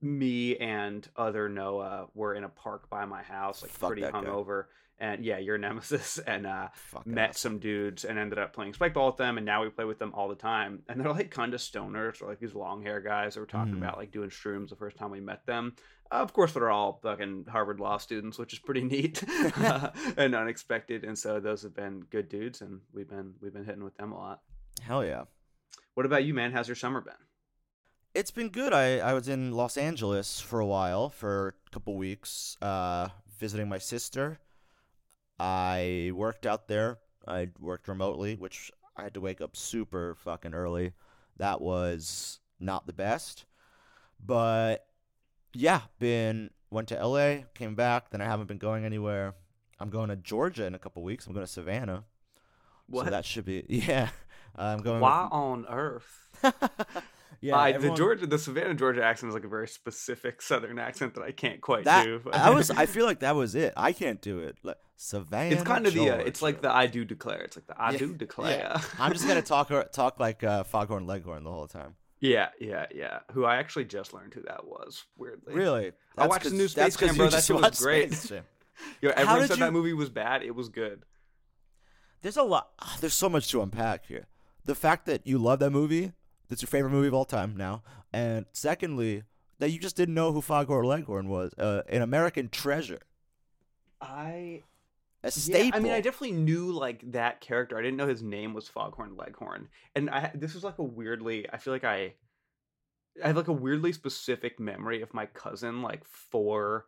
me 0.02 0.58
and 0.58 1.08
other 1.16 1.50
Noah 1.50 2.08
were 2.14 2.34
in 2.34 2.44
a 2.44 2.50
park 2.50 2.90
by 2.90 3.06
my 3.06 3.22
house, 3.24 3.62
like 3.62 3.72
Fuck 3.72 3.90
pretty 3.92 4.02
hungover, 4.04 4.64
guy. 4.64 4.70
And 5.00 5.24
yeah, 5.24 5.38
your 5.38 5.58
nemesis, 5.66 6.18
and 6.20 6.46
uh, 6.46 6.68
Fuck 6.74 7.08
met 7.08 7.30
ass. 7.32 7.40
some 7.40 7.60
dudes 7.60 8.06
and 8.06 8.20
ended 8.20 8.38
up 8.40 8.54
playing 8.54 8.74
spike 8.74 8.94
ball 8.94 9.08
with 9.08 9.18
them, 9.18 9.38
and 9.38 9.46
now 9.46 9.64
we 9.64 9.70
play 9.70 9.86
with 9.86 10.00
them 10.00 10.14
all 10.14 10.28
the 10.28 10.36
time. 10.36 10.84
And 10.90 11.00
they're 11.00 11.12
like 11.12 11.32
kind 11.32 11.54
of 11.54 11.60
stoners, 11.62 12.22
or 12.22 12.28
like 12.28 12.40
these 12.40 12.54
long 12.54 12.82
hair 12.84 13.00
guys 13.02 13.34
that 13.34 13.40
were 13.40 13.46
talking 13.46 13.74
Mhm. 13.76 13.80
about 13.80 13.98
like 13.98 14.12
doing 14.12 14.30
shrooms 14.30 14.70
the 14.70 14.76
first 14.76 14.98
time 14.98 15.12
we 15.12 15.20
met 15.22 15.46
them. 15.46 15.76
Uh, 16.12 16.16
of 16.16 16.34
course, 16.34 16.54
they're 16.54 16.70
all 16.72 17.00
fucking 17.04 17.46
Harvard 17.50 17.80
law 17.80 17.98
students, 17.98 18.38
which 18.40 18.54
is 18.54 18.60
pretty 18.60 18.82
neat 18.84 19.24
and 20.18 20.36
unexpected. 20.36 21.04
And 21.04 21.18
so 21.18 21.40
those 21.40 21.62
have 21.64 21.76
been 21.76 22.02
good 22.10 22.30
dudes, 22.30 22.62
and 22.62 22.82
we've 22.94 23.08
been 23.10 23.36
we've 23.42 23.54
been 23.54 23.66
hitting 23.66 23.84
with 23.84 23.96
them 23.98 24.12
a 24.12 24.18
lot. 24.18 24.42
Hell 24.82 25.06
yeah. 25.06 25.24
What 25.94 26.06
about 26.06 26.24
you, 26.24 26.34
man? 26.34 26.52
How's 26.52 26.68
your 26.68 26.76
summer 26.76 27.02
been? 27.02 27.14
It's 28.16 28.32
been 28.32 28.50
good. 28.50 28.74
I, 28.74 28.98
I 29.00 29.14
was 29.14 29.28
in 29.28 29.52
Los 29.52 29.78
Angeles 29.78 30.40
for 30.42 30.60
a 30.60 30.66
while, 30.66 31.10
for 31.10 31.56
a 31.68 31.70
couple 31.70 31.96
weeks, 31.96 32.58
uh, 32.62 33.10
visiting 33.38 33.70
my 33.70 33.78
sister. 33.78 34.40
I 35.40 36.12
worked 36.14 36.46
out 36.46 36.68
there. 36.68 37.00
I 37.28 37.50
worked 37.60 37.88
remotely, 37.88 38.36
which 38.36 38.72
I 38.98 39.04
had 39.04 39.14
to 39.14 39.22
wake 39.22 39.42
up 39.42 39.56
super 39.56 40.16
fucking 40.16 40.54
early. 40.54 40.94
That 41.38 41.62
was 41.62 42.40
not 42.60 42.88
the 42.88 42.94
best. 42.94 43.46
But 44.24 44.86
yeah, 45.54 45.82
been 46.00 46.50
went 46.70 46.90
to 46.90 47.06
LA, 47.06 47.44
came 47.54 47.76
back, 47.76 48.10
then 48.10 48.22
I 48.22 48.26
haven't 48.26 48.48
been 48.48 48.58
going 48.58 48.86
anywhere. 48.86 49.36
I'm 49.80 49.90
going 49.90 50.10
to 50.10 50.16
Georgia 50.16 50.66
in 50.66 50.76
a 50.76 50.80
couple 50.80 51.04
weeks. 51.04 51.26
I'm 51.26 51.34
going 51.34 51.46
to 51.46 51.52
Savannah. 51.52 52.04
What? 52.88 53.06
So 53.06 53.12
that 53.12 53.26
should 53.26 53.46
be 53.46 53.64
yeah. 53.70 54.10
I'm 54.56 54.82
going 54.82 55.00
Why 55.00 55.28
on 55.32 55.66
earth? 55.70 56.30
Yeah, 57.42 57.56
I, 57.58 57.72
the 57.74 57.94
Georgia, 57.94 58.28
the 58.28 58.38
Savannah, 58.38 58.74
Georgia 58.74 59.04
accent 59.04 59.30
is 59.30 59.34
like 59.34 59.46
a 59.46 59.48
very 59.48 59.68
specific 59.68 60.42
Southern 60.50 60.78
accent 60.80 61.16
that 61.16 61.24
I 61.24 61.32
can't 61.32 61.62
quite 61.62 61.86
that 61.86 62.04
do. 62.06 62.20
but- 62.24 62.36
I 62.36 62.50
was 62.50 62.70
I 62.84 62.86
feel 62.86 63.06
like 63.06 63.20
that 63.20 63.36
was 63.36 63.56
it. 63.56 63.74
I 63.78 63.94
can't 63.94 64.22
do 64.22 64.40
it. 64.40 64.58
Like 64.64 64.78
Savannah. 64.98 65.56
it's 65.56 65.64
kind 65.64 65.88
of 65.88 65.94
the, 65.94 66.10
uh, 66.10 66.16
it's 66.18 66.42
like 66.42 66.62
the 66.62 66.70
I 66.74 66.88
do 66.88 67.06
declare. 67.06 67.42
It's 67.42 67.56
like 67.56 67.68
the 67.68 67.80
I 67.82 67.92
Yeah, 67.92 67.98
do 68.00 68.14
declare. 68.16 68.80
I'm 69.00 69.14
just 69.14 69.26
gonna 69.28 69.42
talk 69.54 69.70
talk 69.94 70.20
like 70.20 70.44
uh, 70.44 70.64
Foghorn 70.64 71.08
Leghorn 71.08 71.44
the 71.46 71.52
whole 71.52 71.68
time. 71.68 71.96
yeah, 72.20 72.50
yeah, 72.60 72.88
yeah. 72.94 73.20
Who 73.32 73.46
I 73.46 73.56
actually 73.58 73.86
just 73.86 74.14
learned 74.14 74.34
who 74.34 74.42
that 74.44 74.66
was. 74.68 75.06
Weirdly, 75.18 75.54
Really? 75.54 75.92
I 76.18 76.28
watched 76.28 76.44
the 76.46 76.52
new 76.52 76.68
Space 76.68 76.98
Jam, 76.98 77.16
bro. 77.16 77.30
That 77.30 77.44
shit 77.46 77.56
was 77.56 77.80
great. 77.80 78.32
Yo, 79.02 79.10
everyone 79.12 79.48
said 79.48 79.58
you- 79.60 79.64
that 79.64 79.72
movie 79.74 79.94
was 79.94 80.10
bad. 80.10 80.44
It 80.44 80.56
was 80.56 80.68
good. 80.68 81.04
There's 82.22 82.36
a 82.38 82.44
lot. 82.44 82.72
There's 83.00 83.14
so 83.14 83.30
much 83.30 83.50
to 83.52 83.62
unpack 83.62 84.06
here. 84.08 84.28
The 84.66 84.76
fact 84.76 85.06
that 85.06 85.26
you 85.26 85.38
love 85.38 85.60
that 85.60 85.70
movie, 85.72 86.12
that's 86.50 86.62
your 86.62 86.68
favorite 86.68 86.92
movie 86.92 87.08
of 87.08 87.14
all 87.14 87.26
time 87.26 87.56
now, 87.56 87.84
and 88.14 88.46
secondly, 88.54 89.24
that 89.60 89.72
you 89.72 89.80
just 89.80 89.96
didn't 89.96 90.16
know 90.16 90.32
who 90.32 90.42
Foghorn 90.42 90.86
Leghorn 90.86 91.30
was, 91.30 91.54
uh, 91.58 91.84
an 91.90 92.02
American 92.02 92.50
treasure, 92.50 93.02
I 94.02 94.64
a 95.24 95.32
Yeah, 95.36 95.42
staple. 95.56 95.72
I 95.72 95.80
mean, 95.80 95.92
I 95.92 96.02
definitely 96.02 96.34
knew 96.34 96.72
like 96.72 97.12
that 97.12 97.42
character. 97.42 97.78
I 97.78 97.82
didn't 97.82 97.98
know 97.98 98.08
his 98.08 98.24
name 98.24 98.54
was 98.54 98.68
Foghorn 98.68 99.16
Leghorn, 99.16 99.70
and 99.96 100.10
I 100.10 100.32
this 100.36 100.54
was 100.54 100.64
like 100.64 100.80
a 100.80 100.84
weirdly. 100.84 101.48
I 101.52 101.58
feel 101.58 101.74
like 101.74 101.84
I, 101.84 102.16
I 103.24 103.28
have 103.28 103.38
like 103.38 103.48
a 103.48 103.54
weirdly 103.54 103.92
specific 103.94 104.60
memory 104.60 105.02
of 105.02 105.14
my 105.14 105.26
cousin 105.26 105.82
like 105.82 106.06
four 106.06 106.86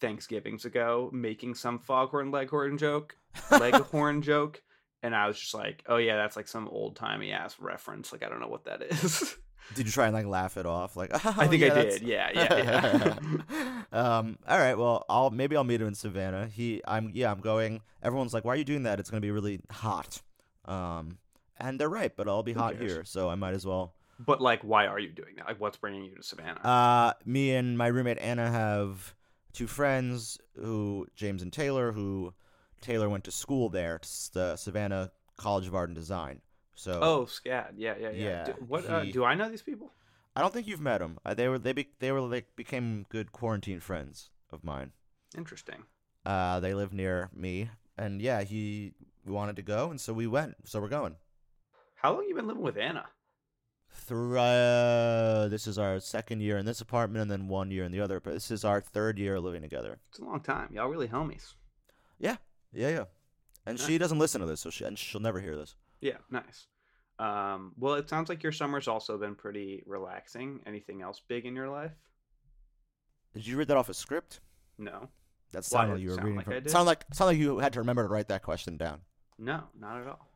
Thanksgivings 0.00 0.64
ago 0.64 1.10
making 1.12 1.54
some 1.54 1.78
Foghorn 1.78 2.30
Leghorn 2.30 2.78
joke, 2.78 3.16
Leghorn 3.50 4.22
joke, 4.22 4.62
and 5.04 5.14
I 5.14 5.28
was 5.28 5.38
just 5.38 5.54
like, 5.54 5.84
oh 5.86 5.98
yeah, 5.98 6.16
that's 6.16 6.34
like 6.34 6.48
some 6.48 6.66
old 6.68 6.96
timey 6.96 7.30
ass 7.30 7.54
reference. 7.60 8.10
Like 8.12 8.24
I 8.24 8.28
don't 8.28 8.40
know 8.40 8.48
what 8.48 8.64
that 8.64 8.82
is. 8.90 9.36
Did 9.76 9.86
you 9.86 9.92
try 9.92 10.06
and 10.06 10.14
like 10.14 10.26
laugh 10.26 10.56
it 10.56 10.66
off? 10.66 10.96
Like 10.96 11.10
oh, 11.24 11.34
I 11.38 11.46
think 11.46 11.62
yeah, 11.62 11.72
I 11.72 11.74
that's- 11.74 11.98
did. 12.00 12.08
Yeah, 12.08 12.30
yeah, 12.34 13.14
yeah. 13.52 13.82
um. 14.18 14.38
All 14.48 14.58
right. 14.58 14.76
Well, 14.76 15.04
I'll 15.08 15.30
maybe 15.30 15.56
I'll 15.56 15.64
meet 15.64 15.80
him 15.80 15.86
in 15.88 15.94
Savannah. 15.94 16.46
He. 16.48 16.82
I'm. 16.86 17.10
Yeah. 17.14 17.30
I'm 17.30 17.40
going. 17.40 17.80
Everyone's 18.02 18.34
like, 18.34 18.44
"Why 18.44 18.54
are 18.54 18.56
you 18.56 18.64
doing 18.64 18.82
that? 18.82 18.98
It's 19.00 19.10
gonna 19.10 19.20
be 19.20 19.30
really 19.30 19.60
hot." 19.70 20.20
Um. 20.64 21.18
And 21.56 21.78
they're 21.80 21.88
right, 21.88 22.14
but 22.16 22.26
I'll 22.28 22.42
be 22.42 22.52
Who 22.52 22.58
hot 22.58 22.78
cares? 22.78 22.92
here, 22.92 23.04
so 23.04 23.28
I 23.30 23.36
might 23.36 23.54
as 23.54 23.64
well. 23.64 23.94
but 24.18 24.40
like, 24.40 24.62
why 24.62 24.86
are 24.88 24.98
you 24.98 25.08
doing 25.10 25.36
that? 25.36 25.46
Like, 25.46 25.60
what's 25.60 25.76
bringing 25.76 26.04
you 26.04 26.16
to 26.16 26.22
Savannah? 26.22 26.60
Uh, 26.60 27.12
me 27.24 27.54
and 27.54 27.78
my 27.78 27.86
roommate 27.86 28.18
Anna 28.18 28.50
have 28.50 29.14
two 29.52 29.68
friends 29.68 30.36
who 30.56 31.06
James 31.14 31.42
and 31.42 31.52
Taylor, 31.52 31.92
who 31.92 32.34
Taylor 32.84 33.08
went 33.08 33.24
to 33.24 33.32
school 33.32 33.68
there, 33.68 34.00
the 34.32 34.56
Savannah 34.56 35.10
College 35.36 35.66
of 35.66 35.74
Art 35.74 35.88
and 35.88 35.96
Design. 35.96 36.40
So 36.74 37.00
oh, 37.02 37.24
Scad. 37.26 37.72
Yeah, 37.76 37.94
yeah, 37.98 38.10
yeah. 38.10 38.10
Yeah, 38.10 38.44
do, 38.44 38.52
what? 38.66 38.88
Uh, 38.88 39.04
do 39.04 39.24
I 39.24 39.34
know 39.34 39.48
these 39.48 39.62
people? 39.62 39.90
I 40.36 40.40
don't 40.40 40.52
think 40.52 40.66
you've 40.66 40.80
met 40.80 40.98
them. 40.98 41.18
Uh, 41.24 41.34
they 41.34 41.48
were 41.48 41.58
they 41.58 41.72
be, 41.72 41.88
they 42.00 42.12
were 42.12 42.20
like 42.20 42.54
became 42.56 43.06
good 43.08 43.32
quarantine 43.32 43.80
friends 43.80 44.30
of 44.52 44.64
mine. 44.64 44.92
Interesting. 45.36 45.84
Uh, 46.26 46.60
they 46.60 46.74
live 46.74 46.92
near 46.92 47.30
me, 47.34 47.70
and 47.96 48.20
yeah, 48.20 48.42
he 48.42 48.92
wanted 49.26 49.56
to 49.56 49.62
go, 49.62 49.90
and 49.90 50.00
so 50.00 50.12
we 50.12 50.26
went. 50.26 50.56
So 50.64 50.80
we're 50.80 50.88
going. 50.88 51.16
How 51.94 52.12
long 52.12 52.26
you 52.28 52.34
been 52.34 52.46
living 52.46 52.62
with 52.62 52.76
Anna? 52.76 53.06
Through 53.88 54.38
uh, 54.38 55.48
this 55.48 55.66
is 55.66 55.78
our 55.78 56.00
second 56.00 56.40
year 56.40 56.58
in 56.58 56.66
this 56.66 56.80
apartment, 56.80 57.22
and 57.22 57.30
then 57.30 57.48
one 57.48 57.70
year 57.70 57.84
in 57.84 57.92
the 57.92 58.00
other. 58.00 58.20
But 58.20 58.34
this 58.34 58.50
is 58.50 58.64
our 58.64 58.80
third 58.80 59.18
year 59.18 59.38
living 59.38 59.62
together. 59.62 59.98
It's 60.10 60.18
a 60.18 60.24
long 60.24 60.40
time. 60.40 60.68
Y'all 60.72 60.88
really 60.88 61.08
homies. 61.08 61.54
Yeah, 62.18 62.36
yeah, 62.74 62.88
yeah. 62.88 63.04
And 63.66 63.80
she 63.80 63.96
doesn't 63.98 64.18
listen 64.18 64.40
to 64.40 64.46
this, 64.46 64.60
so 64.60 64.70
she 64.70 64.84
and 64.84 64.98
she'll 64.98 65.20
never 65.20 65.40
hear 65.40 65.56
this. 65.56 65.74
Yeah, 66.00 66.18
nice. 66.30 66.66
Um, 67.18 67.72
well, 67.78 67.94
it 67.94 68.08
sounds 68.08 68.28
like 68.28 68.42
your 68.42 68.52
summer's 68.52 68.88
also 68.88 69.16
been 69.16 69.34
pretty 69.34 69.82
relaxing. 69.86 70.60
Anything 70.66 71.00
else 71.00 71.20
big 71.26 71.46
in 71.46 71.54
your 71.54 71.70
life? 71.70 71.92
Did 73.34 73.46
you 73.46 73.56
read 73.56 73.68
that 73.68 73.76
off 73.76 73.88
a 73.88 73.94
script? 73.94 74.40
No, 74.78 75.08
That 75.52 75.58
Why 75.58 75.62
sounded 75.62 75.94
like 75.94 76.02
you 76.02 76.08
were 76.10 76.14
sound 76.16 76.24
reading 76.24 76.36
like 76.36 76.62
from. 76.62 76.68
Sounded 76.68 76.86
like 76.86 77.04
sounded 77.12 77.32
like 77.32 77.38
you 77.38 77.58
had 77.58 77.72
to 77.74 77.78
remember 77.80 78.02
to 78.02 78.08
write 78.08 78.28
that 78.28 78.42
question 78.42 78.76
down. 78.76 79.00
no, 79.38 79.64
not 79.78 80.00
at 80.00 80.06
all. 80.08 80.28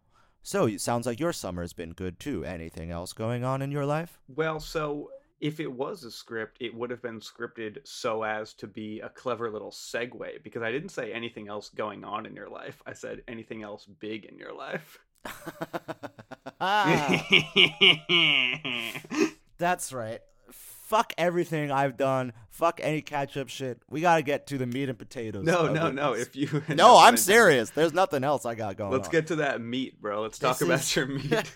So 0.43 0.67
it 0.67 0.81
sounds 0.81 1.05
like 1.07 1.21
your 1.21 1.33
summer's 1.33 1.73
been 1.73 1.93
good 1.93 2.19
too. 2.19 2.45
Anything 2.45 2.91
else 2.91 3.13
going 3.13 3.45
on 3.45 3.61
in 3.61 3.71
your 3.71 3.85
life? 3.85 4.19
Well, 4.29 4.61
so 4.61 5.11
if 5.41 5.61
it 5.61 5.71
was 5.71 6.05
a 6.05 6.11
script, 6.11 6.57
it 6.61 6.75
would 6.75 6.91
have 6.91 7.03
been 7.03 7.21
scripted 7.21 7.79
so 7.85 8.23
as 8.25 8.55
to 8.55 8.67
be 8.67 9.01
a 9.01 9.09
clever 9.09 9.51
little 9.51 9.71
segue 9.71 10.43
because 10.43 10.63
I 10.63 10.73
didn't 10.73 10.89
say 10.91 11.13
anything 11.13 11.49
else 11.49 11.69
going 11.69 12.05
on 12.05 12.27
in 12.27 12.35
your 12.35 12.49
life. 12.49 12.83
I 12.87 12.93
said 12.93 13.23
anything 13.29 13.63
else 13.63 13.87
big 13.87 14.25
in 14.25 14.37
your 14.39 14.53
life. 14.55 14.99
That's 19.59 19.93
right. 19.93 20.21
Fuck 20.53 21.13
everything 21.19 21.71
I've 21.71 21.99
done. 21.99 22.33
Fuck 22.49 22.81
any 22.83 23.03
catch 23.03 23.37
up 23.37 23.49
shit. 23.51 23.83
We 23.91 24.01
gotta 24.01 24.23
get 24.23 24.47
to 24.49 24.59
the 24.59 24.67
meat 24.67 24.89
and 24.89 24.99
potatoes. 24.99 25.45
no, 25.45 25.71
no, 25.71 25.91
no. 25.91 26.15
If 26.15 26.35
you 26.35 26.63
No, 26.75 26.97
I'm 26.97 27.17
serious. 27.19 27.69
serious. 27.69 27.71
There's 27.71 27.93
nothing 27.93 28.25
else 28.25 28.47
I 28.47 28.55
got 28.55 28.77
going 28.77 28.91
Let's 28.93 29.09
on. 29.09 29.13
get 29.13 29.27
to 29.29 29.37
that 29.37 29.61
meat, 29.61 30.01
bro. 30.01 30.23
Let's 30.23 30.39
talk 30.39 30.59
This 30.59 30.67
about 30.67 30.81
is- 30.81 30.97
your 30.97 31.07
meat. 31.07 31.53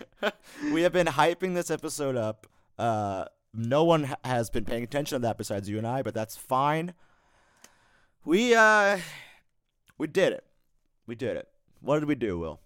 we 0.71 0.83
have 0.83 0.93
been 0.93 1.07
hyping 1.07 1.55
this 1.55 1.71
episode 1.71 2.15
up. 2.15 2.45
Uh, 2.77 3.25
no 3.53 3.83
one 3.83 4.15
has 4.23 4.49
been 4.49 4.65
paying 4.65 4.83
attention 4.83 5.17
to 5.17 5.27
that 5.27 5.37
besides 5.37 5.69
you 5.69 5.77
and 5.77 5.87
I, 5.87 6.01
but 6.01 6.13
that's 6.13 6.35
fine. 6.35 6.93
We 8.25 8.55
uh, 8.55 8.99
we 9.97 10.07
did 10.07 10.33
it. 10.33 10.45
We 11.05 11.15
did 11.15 11.37
it. 11.37 11.47
What 11.81 11.99
did 11.99 12.07
we 12.07 12.15
do, 12.15 12.39
Will? 12.39 12.59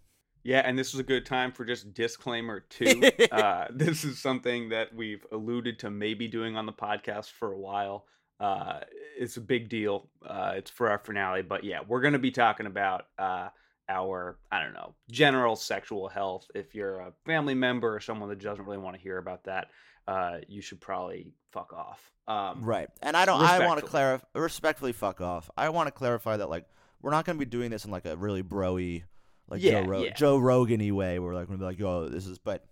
Yeah, 0.44 0.62
and 0.63 0.79
this 0.79 0.94
is 0.94 1.00
a 1.00 1.03
good 1.03 1.25
time 1.25 1.51
for 1.51 1.65
just 1.65 1.94
disclaimer 1.94 2.60
two. 2.70 3.01
uh, 3.32 3.65
this 3.72 4.06
is 4.06 4.20
something 4.20 4.70
that 4.70 4.94
we've 4.96 5.25
alluded 5.32 5.79
to 5.79 5.89
maybe 5.89 6.27
doing 6.27 6.56
on 6.56 6.65
the 6.65 6.74
podcast 6.74 7.32
for 7.32 7.51
a 7.51 7.58
while. 7.58 8.06
Uh, 8.39 8.79
it's 9.17 9.38
a 9.38 9.41
big 9.41 9.67
deal. 9.67 10.10
Uh, 10.25 10.53
it's 10.56 10.70
for 10.70 10.89
our 10.89 11.00
finale, 11.00 11.41
but 11.41 11.63
yeah, 11.63 11.79
we're 11.86 12.01
going 12.01 12.13
to 12.13 12.20
be 12.20 12.32
talking 12.32 12.67
about 12.67 13.08
uh, 13.17 13.50
our 13.89 14.38
I 14.51 14.62
don't 14.63 14.74
know 14.74 14.94
general 15.10 15.56
sexual 15.56 16.08
health. 16.08 16.48
If 16.53 16.75
you're 16.75 17.00
a 17.00 17.13
family 17.25 17.56
member 17.56 17.96
or 17.96 18.00
someone 18.00 18.29
that 18.29 18.39
doesn't 18.39 18.63
really 18.63 18.77
want 18.77 18.96
to 18.96 19.01
hear 19.01 19.17
about 19.17 19.44
that, 19.46 19.70
uh, 20.07 20.37
you 20.47 20.61
should 20.61 20.79
probably 20.81 21.33
fuck 21.51 21.73
off. 21.73 21.99
Um, 22.27 22.63
Right. 22.63 22.89
And 23.01 23.15
I 23.15 23.25
don't. 23.25 23.41
I 23.41 23.65
want 23.65 23.79
to 23.79 23.85
clarify. 23.85 24.25
Respectfully, 24.35 24.91
fuck 24.93 25.21
off. 25.21 25.49
I 25.57 25.69
want 25.69 25.87
to 25.87 25.91
clarify 25.91 26.37
that 26.37 26.49
like 26.49 26.65
we're 27.01 27.11
not 27.11 27.25
going 27.25 27.37
to 27.37 27.45
be 27.45 27.49
doing 27.49 27.71
this 27.71 27.85
in 27.85 27.91
like 27.91 28.05
a 28.05 28.15
really 28.17 28.43
broy, 28.43 29.03
like 29.49 29.61
Yeah, 29.61 29.81
Joe, 29.81 29.87
Ro- 29.87 30.03
yeah. 30.03 30.13
Joe 30.13 30.37
Rogan-y 30.37 30.91
way. 30.91 31.19
Where 31.19 31.33
like 31.33 31.47
we're 31.49 31.55
like 31.55 31.59
gonna 31.59 31.59
be 31.59 31.65
like, 31.65 31.79
yo, 31.79 32.09
this 32.09 32.25
is. 32.25 32.37
But 32.37 32.65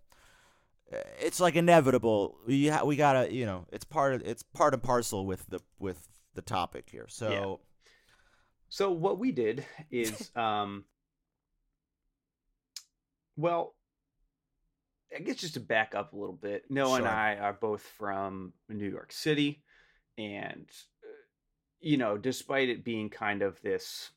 uh, 0.93 0.97
it's 1.19 1.39
like 1.39 1.55
inevitable. 1.55 2.37
We 2.45 2.67
ha- 2.67 2.83
we 2.83 2.95
gotta, 2.95 3.33
you 3.33 3.45
know, 3.45 3.65
it's 3.71 3.85
part 3.85 4.13
of 4.15 4.21
it's 4.23 4.43
part 4.43 4.73
and 4.73 4.83
parcel 4.83 5.25
with 5.25 5.45
the 5.47 5.59
with 5.79 6.05
the 6.33 6.41
topic 6.41 6.89
here. 6.91 7.05
So 7.07 7.61
So 8.69 8.91
what 8.91 9.19
we 9.19 9.31
did 9.31 9.65
is, 9.89 10.31
um, 10.35 10.83
well, 13.37 13.73
I 15.15 15.19
guess 15.19 15.37
just 15.37 15.55
to 15.55 15.59
back 15.59 15.95
up 15.95 16.13
a 16.13 16.17
little 16.17 16.35
bit, 16.35 16.63
Noah 16.69 16.97
and 16.97 17.07
I 17.07 17.35
are 17.35 17.53
both 17.53 17.81
from 17.97 18.53
New 18.69 18.89
York 18.89 19.11
City, 19.11 19.63
and 20.17 20.67
uh, 21.03 21.07
you 21.79 21.97
know, 21.97 22.17
despite 22.17 22.69
it 22.69 22.83
being 22.83 23.09
kind 23.09 23.41
of 23.41 23.61
this, 23.61 24.09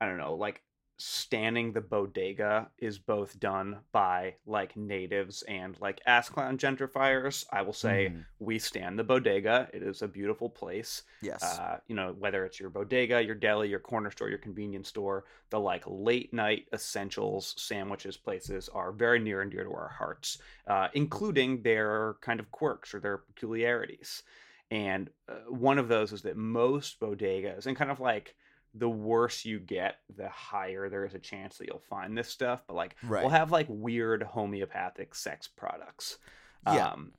I 0.00 0.06
don't 0.06 0.18
know, 0.18 0.34
like 0.34 0.62
standing 1.00 1.72
the 1.72 1.80
bodega 1.80 2.68
is 2.78 2.98
both 2.98 3.38
done 3.40 3.78
by 3.92 4.34
like 4.46 4.76
natives 4.76 5.42
and 5.42 5.76
like 5.80 6.00
ass 6.06 6.28
clown 6.28 6.58
gentrifiers. 6.58 7.44
I 7.52 7.62
will 7.62 7.72
say 7.72 8.12
mm, 8.12 8.24
we 8.38 8.58
stand 8.58 8.98
the 8.98 9.04
bodega. 9.04 9.68
It 9.72 9.82
is 9.82 10.02
a 10.02 10.08
beautiful 10.08 10.48
place 10.48 11.02
yes, 11.22 11.42
uh, 11.42 11.78
you 11.88 11.94
know, 11.94 12.14
whether 12.18 12.44
it's 12.44 12.60
your 12.60 12.70
bodega, 12.70 13.22
your 13.22 13.34
deli, 13.34 13.68
your 13.68 13.80
corner 13.80 14.10
store, 14.10 14.28
your 14.28 14.38
convenience 14.38 14.88
store, 14.88 15.24
the 15.50 15.58
like 15.58 15.84
late 15.86 16.32
night 16.32 16.66
essentials 16.72 17.54
sandwiches 17.56 18.16
places 18.16 18.68
are 18.68 18.92
very 18.92 19.18
near 19.18 19.42
and 19.42 19.50
dear 19.50 19.64
to 19.64 19.70
our 19.70 19.88
hearts, 19.88 20.38
uh, 20.66 20.88
including 20.94 21.62
their 21.62 22.16
kind 22.20 22.40
of 22.40 22.50
quirks 22.50 22.94
or 22.94 23.00
their 23.00 23.18
peculiarities. 23.18 24.22
And 24.70 25.10
uh, 25.28 25.32
one 25.48 25.78
of 25.78 25.88
those 25.88 26.12
is 26.12 26.22
that 26.22 26.36
most 26.36 27.00
bodegas, 27.00 27.66
and 27.66 27.76
kind 27.76 27.90
of 27.90 28.00
like 28.00 28.36
the 28.74 28.88
worse 28.88 29.44
you 29.44 29.58
get, 29.58 29.96
the 30.16 30.28
higher 30.28 30.88
there 30.88 31.04
is 31.04 31.14
a 31.14 31.18
chance 31.18 31.58
that 31.58 31.66
you'll 31.66 31.82
find 31.88 32.16
this 32.16 32.28
stuff. 32.28 32.62
But 32.66 32.74
like, 32.76 32.96
right. 33.02 33.22
we'll 33.22 33.30
have 33.30 33.50
like 33.50 33.66
weird 33.68 34.22
homeopathic 34.22 35.14
sex 35.14 35.48
products. 35.48 36.18
Yeah. 36.66 36.88
Um, 36.88 37.12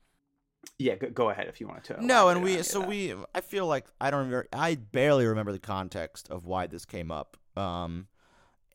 yeah. 0.78 0.94
Go, 0.94 1.10
go 1.10 1.30
ahead 1.30 1.48
if 1.48 1.60
you 1.60 1.68
want 1.68 1.84
to. 1.84 2.04
No, 2.04 2.28
and 2.28 2.42
we 2.42 2.62
so 2.62 2.80
we 2.80 3.14
I 3.34 3.40
feel 3.40 3.66
like 3.66 3.86
I 4.00 4.10
don't 4.10 4.20
remember 4.20 4.48
I 4.52 4.76
barely 4.76 5.26
remember 5.26 5.52
the 5.52 5.58
context 5.58 6.30
of 6.30 6.46
why 6.46 6.66
this 6.66 6.84
came 6.84 7.10
up. 7.10 7.36
Um 7.56 8.06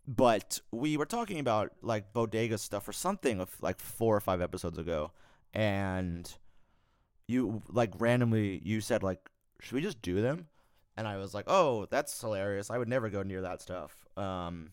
but 0.08 0.60
we 0.72 0.96
were 0.98 1.06
talking 1.06 1.40
about 1.40 1.72
like 1.82 2.14
bodega 2.14 2.58
stuff 2.58 2.88
or 2.88 2.94
something 2.94 3.42
of 3.42 3.50
like 3.62 3.78
4 3.80 4.16
or 4.16 4.22
5 4.22 4.42
episodes 4.42 4.78
ago 4.78 5.12
and 5.54 6.34
you 7.28 7.62
like 7.68 7.92
randomly 8.00 8.62
you 8.64 8.80
said 8.80 9.04
like 9.04 9.20
should 9.60 9.76
we 9.76 9.82
just 9.82 10.02
do 10.02 10.22
them? 10.22 10.48
And 10.98 11.08
I 11.08 11.18
was 11.18 11.34
like, 11.34 11.46
"Oh, 11.48 11.86
that's 11.90 12.20
hilarious. 12.20 12.72
I 12.72 12.78
would 12.78 12.90
never 12.90 13.10
go 13.10 13.24
near 13.24 13.42
that 13.42 13.62
stuff." 13.62 14.06
Um 14.18 14.72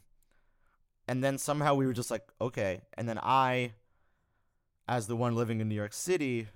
and 1.06 1.22
then 1.22 1.36
somehow 1.38 1.74
we 1.74 1.86
were 1.86 1.92
just 1.92 2.10
like, 2.10 2.26
"Okay." 2.40 2.82
And 2.96 3.08
then 3.08 3.18
I 3.22 3.74
as 4.88 5.06
the 5.06 5.16
one 5.16 5.34
living 5.34 5.60
in 5.60 5.68
New 5.68 5.74
York 5.74 5.92
City 5.92 6.48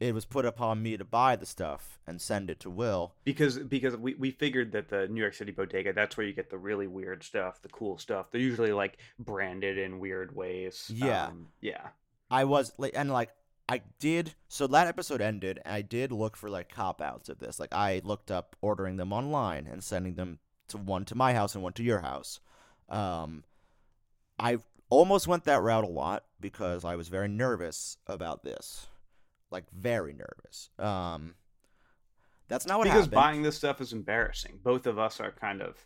it 0.00 0.14
was 0.14 0.24
put 0.24 0.44
upon 0.44 0.82
me 0.82 0.96
to 0.96 1.04
buy 1.04 1.34
the 1.34 1.46
stuff 1.46 1.98
and 2.06 2.20
send 2.20 2.50
it 2.50 2.60
to 2.60 2.70
Will. 2.70 3.14
because 3.24 3.58
because 3.58 3.96
we, 3.96 4.14
we 4.14 4.30
figured 4.30 4.72
that 4.72 4.88
the 4.88 5.08
New 5.08 5.20
York 5.20 5.34
City 5.34 5.50
bodega 5.50 5.92
that's 5.92 6.16
where 6.16 6.26
you 6.26 6.32
get 6.32 6.50
the 6.50 6.58
really 6.58 6.86
weird 6.86 7.22
stuff, 7.22 7.60
the 7.62 7.68
cool 7.68 7.98
stuff. 7.98 8.30
They're 8.30 8.40
usually 8.40 8.72
like 8.72 8.98
branded 9.18 9.76
in 9.78 9.98
weird 9.98 10.34
ways. 10.34 10.90
Yeah. 10.94 11.26
Um, 11.26 11.48
yeah. 11.60 11.88
I 12.30 12.44
was 12.44 12.72
like, 12.78 12.92
and 12.94 13.10
like 13.10 13.30
I 13.68 13.82
did. 13.98 14.34
So 14.48 14.66
that 14.68 14.86
episode 14.86 15.20
ended, 15.20 15.60
and 15.64 15.74
I 15.74 15.82
did 15.82 16.10
look 16.10 16.36
for 16.36 16.48
like 16.48 16.70
cop 16.70 17.02
outs 17.02 17.28
of 17.28 17.38
this. 17.38 17.60
Like 17.60 17.74
I 17.74 18.00
looked 18.04 18.30
up 18.30 18.56
ordering 18.62 18.96
them 18.96 19.12
online 19.12 19.66
and 19.70 19.84
sending 19.84 20.14
them 20.14 20.38
to 20.68 20.78
one 20.78 21.04
to 21.06 21.14
my 21.14 21.34
house 21.34 21.54
and 21.54 21.62
one 21.62 21.74
to 21.74 21.82
your 21.82 22.00
house. 22.00 22.40
Um, 22.88 23.44
I 24.38 24.58
almost 24.88 25.26
went 25.26 25.44
that 25.44 25.62
route 25.62 25.84
a 25.84 25.88
lot 25.88 26.24
because 26.40 26.84
I 26.84 26.96
was 26.96 27.08
very 27.08 27.28
nervous 27.28 27.98
about 28.06 28.42
this, 28.42 28.86
like 29.50 29.64
very 29.70 30.14
nervous. 30.14 30.70
Um, 30.78 31.34
that's 32.48 32.66
not 32.66 32.78
what 32.78 32.84
because 32.84 33.00
happened. 33.00 33.12
buying 33.12 33.42
this 33.42 33.56
stuff 33.56 33.80
is 33.80 33.92
embarrassing. 33.92 34.60
Both 34.62 34.86
of 34.86 34.98
us 34.98 35.20
are 35.20 35.32
kind 35.32 35.60
of 35.60 35.76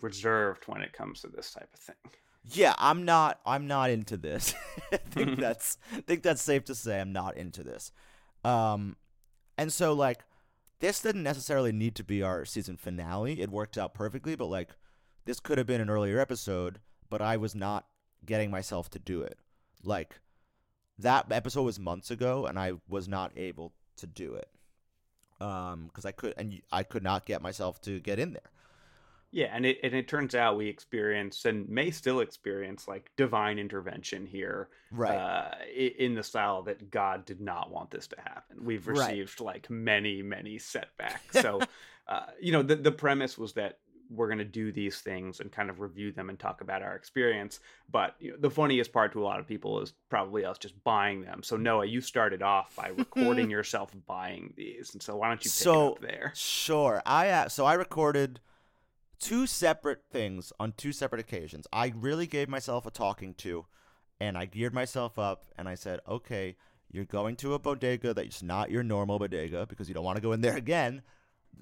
reserved 0.00 0.64
when 0.66 0.82
it 0.82 0.92
comes 0.92 1.20
to 1.22 1.28
this 1.28 1.52
type 1.52 1.70
of 1.74 1.80
thing. 1.80 1.96
Yeah, 2.50 2.74
I'm 2.78 3.04
not. 3.04 3.40
I'm 3.46 3.66
not 3.66 3.90
into 3.90 4.16
this. 4.16 4.54
I 4.92 4.98
think 4.98 5.38
that's. 5.38 5.78
I 5.92 6.00
think 6.00 6.22
that's 6.22 6.42
safe 6.42 6.64
to 6.66 6.74
say 6.74 7.00
I'm 7.00 7.12
not 7.12 7.36
into 7.36 7.62
this. 7.62 7.90
Um, 8.44 8.96
and 9.56 9.72
so 9.72 9.92
like, 9.94 10.24
this 10.80 11.00
didn't 11.00 11.22
necessarily 11.22 11.72
need 11.72 11.94
to 11.96 12.04
be 12.04 12.22
our 12.22 12.44
season 12.44 12.76
finale. 12.76 13.40
It 13.40 13.50
worked 13.50 13.78
out 13.78 13.94
perfectly, 13.94 14.36
but 14.36 14.46
like, 14.46 14.70
this 15.24 15.40
could 15.40 15.56
have 15.58 15.66
been 15.66 15.80
an 15.80 15.90
earlier 15.90 16.18
episode. 16.18 16.80
But 17.08 17.22
I 17.22 17.36
was 17.36 17.54
not 17.54 17.86
getting 18.26 18.50
myself 18.50 18.90
to 18.90 18.98
do 18.98 19.22
it. 19.22 19.38
Like, 19.82 20.20
that 20.98 21.26
episode 21.30 21.62
was 21.62 21.78
months 21.78 22.10
ago, 22.10 22.46
and 22.46 22.58
I 22.58 22.72
was 22.88 23.08
not 23.08 23.32
able 23.36 23.72
to 23.96 24.06
do 24.06 24.34
it. 24.34 24.48
Um, 25.40 25.86
because 25.86 26.04
I 26.04 26.12
could, 26.12 26.34
and 26.36 26.60
I 26.72 26.82
could 26.82 27.02
not 27.02 27.26
get 27.26 27.42
myself 27.42 27.80
to 27.82 28.00
get 28.00 28.18
in 28.18 28.32
there. 28.32 28.50
Yeah, 29.34 29.50
and 29.52 29.66
it 29.66 29.78
and 29.82 29.92
it 29.94 30.06
turns 30.06 30.36
out 30.36 30.56
we 30.56 30.68
experienced 30.68 31.44
and 31.44 31.68
may 31.68 31.90
still 31.90 32.20
experience 32.20 32.86
like 32.86 33.10
divine 33.16 33.58
intervention 33.58 34.26
here, 34.26 34.68
Right. 34.92 35.16
uh, 35.16 35.54
in 35.76 36.14
the 36.14 36.22
style 36.22 36.62
that 36.62 36.88
God 36.92 37.24
did 37.24 37.40
not 37.40 37.68
want 37.72 37.90
this 37.90 38.06
to 38.08 38.16
happen. 38.20 38.64
We've 38.64 38.86
Right. 38.86 38.96
received 39.10 39.40
like 39.40 39.68
many, 39.68 40.22
many 40.22 40.58
setbacks. 40.58 41.36
So, 41.42 41.60
uh, 42.06 42.26
you 42.40 42.52
know, 42.52 42.62
the 42.62 42.76
the 42.76 42.92
premise 42.92 43.36
was 43.36 43.54
that 43.54 43.80
we're 44.08 44.28
going 44.28 44.38
to 44.38 44.44
do 44.44 44.70
these 44.70 45.00
things 45.00 45.40
and 45.40 45.50
kind 45.50 45.68
of 45.70 45.80
review 45.80 46.12
them 46.12 46.28
and 46.28 46.38
talk 46.38 46.60
about 46.60 46.82
our 46.82 46.94
experience. 46.94 47.58
But 47.90 48.14
you 48.20 48.30
know, 48.32 48.36
the 48.38 48.50
funniest 48.50 48.92
part 48.92 49.12
to 49.14 49.20
a 49.22 49.24
lot 49.24 49.40
of 49.40 49.48
people 49.48 49.80
is 49.80 49.94
probably 50.10 50.44
us 50.44 50.58
just 50.58 50.74
buying 50.84 51.22
them. 51.22 51.42
So 51.42 51.56
Noah, 51.56 51.86
you 51.86 52.00
started 52.02 52.40
off 52.40 52.76
by 52.76 52.88
recording 52.88 53.50
yourself 53.56 53.90
buying 54.06 54.54
these, 54.56 54.92
and 54.92 55.02
so 55.02 55.16
why 55.16 55.26
don't 55.28 55.44
you 55.44 55.48
pick 55.50 55.56
So- 55.56 55.94
up 55.94 56.00
there? 56.02 56.30
Sure. 56.36 57.02
I 57.04 57.30
uh, 57.30 57.48
so 57.48 57.64
I 57.64 57.74
recorded 57.74 58.38
two 59.24 59.46
separate 59.46 60.02
things 60.10 60.52
on 60.60 60.72
two 60.76 60.92
separate 60.92 61.20
occasions. 61.20 61.66
I 61.72 61.92
really 61.96 62.26
gave 62.26 62.48
myself 62.48 62.84
a 62.86 62.90
talking 62.90 63.34
to, 63.34 63.64
and 64.20 64.36
I 64.36 64.44
geared 64.44 64.74
myself 64.74 65.18
up, 65.18 65.46
and 65.56 65.68
I 65.68 65.74
said, 65.74 66.00
"Okay, 66.06 66.56
you're 66.90 67.04
going 67.06 67.36
to 67.36 67.54
a 67.54 67.58
bodega 67.58 68.12
that's 68.12 68.42
not 68.42 68.70
your 68.70 68.82
normal 68.82 69.18
bodega 69.18 69.66
because 69.66 69.88
you 69.88 69.94
don't 69.94 70.04
want 70.04 70.16
to 70.16 70.22
go 70.22 70.32
in 70.32 70.42
there 70.42 70.56
again, 70.66 71.02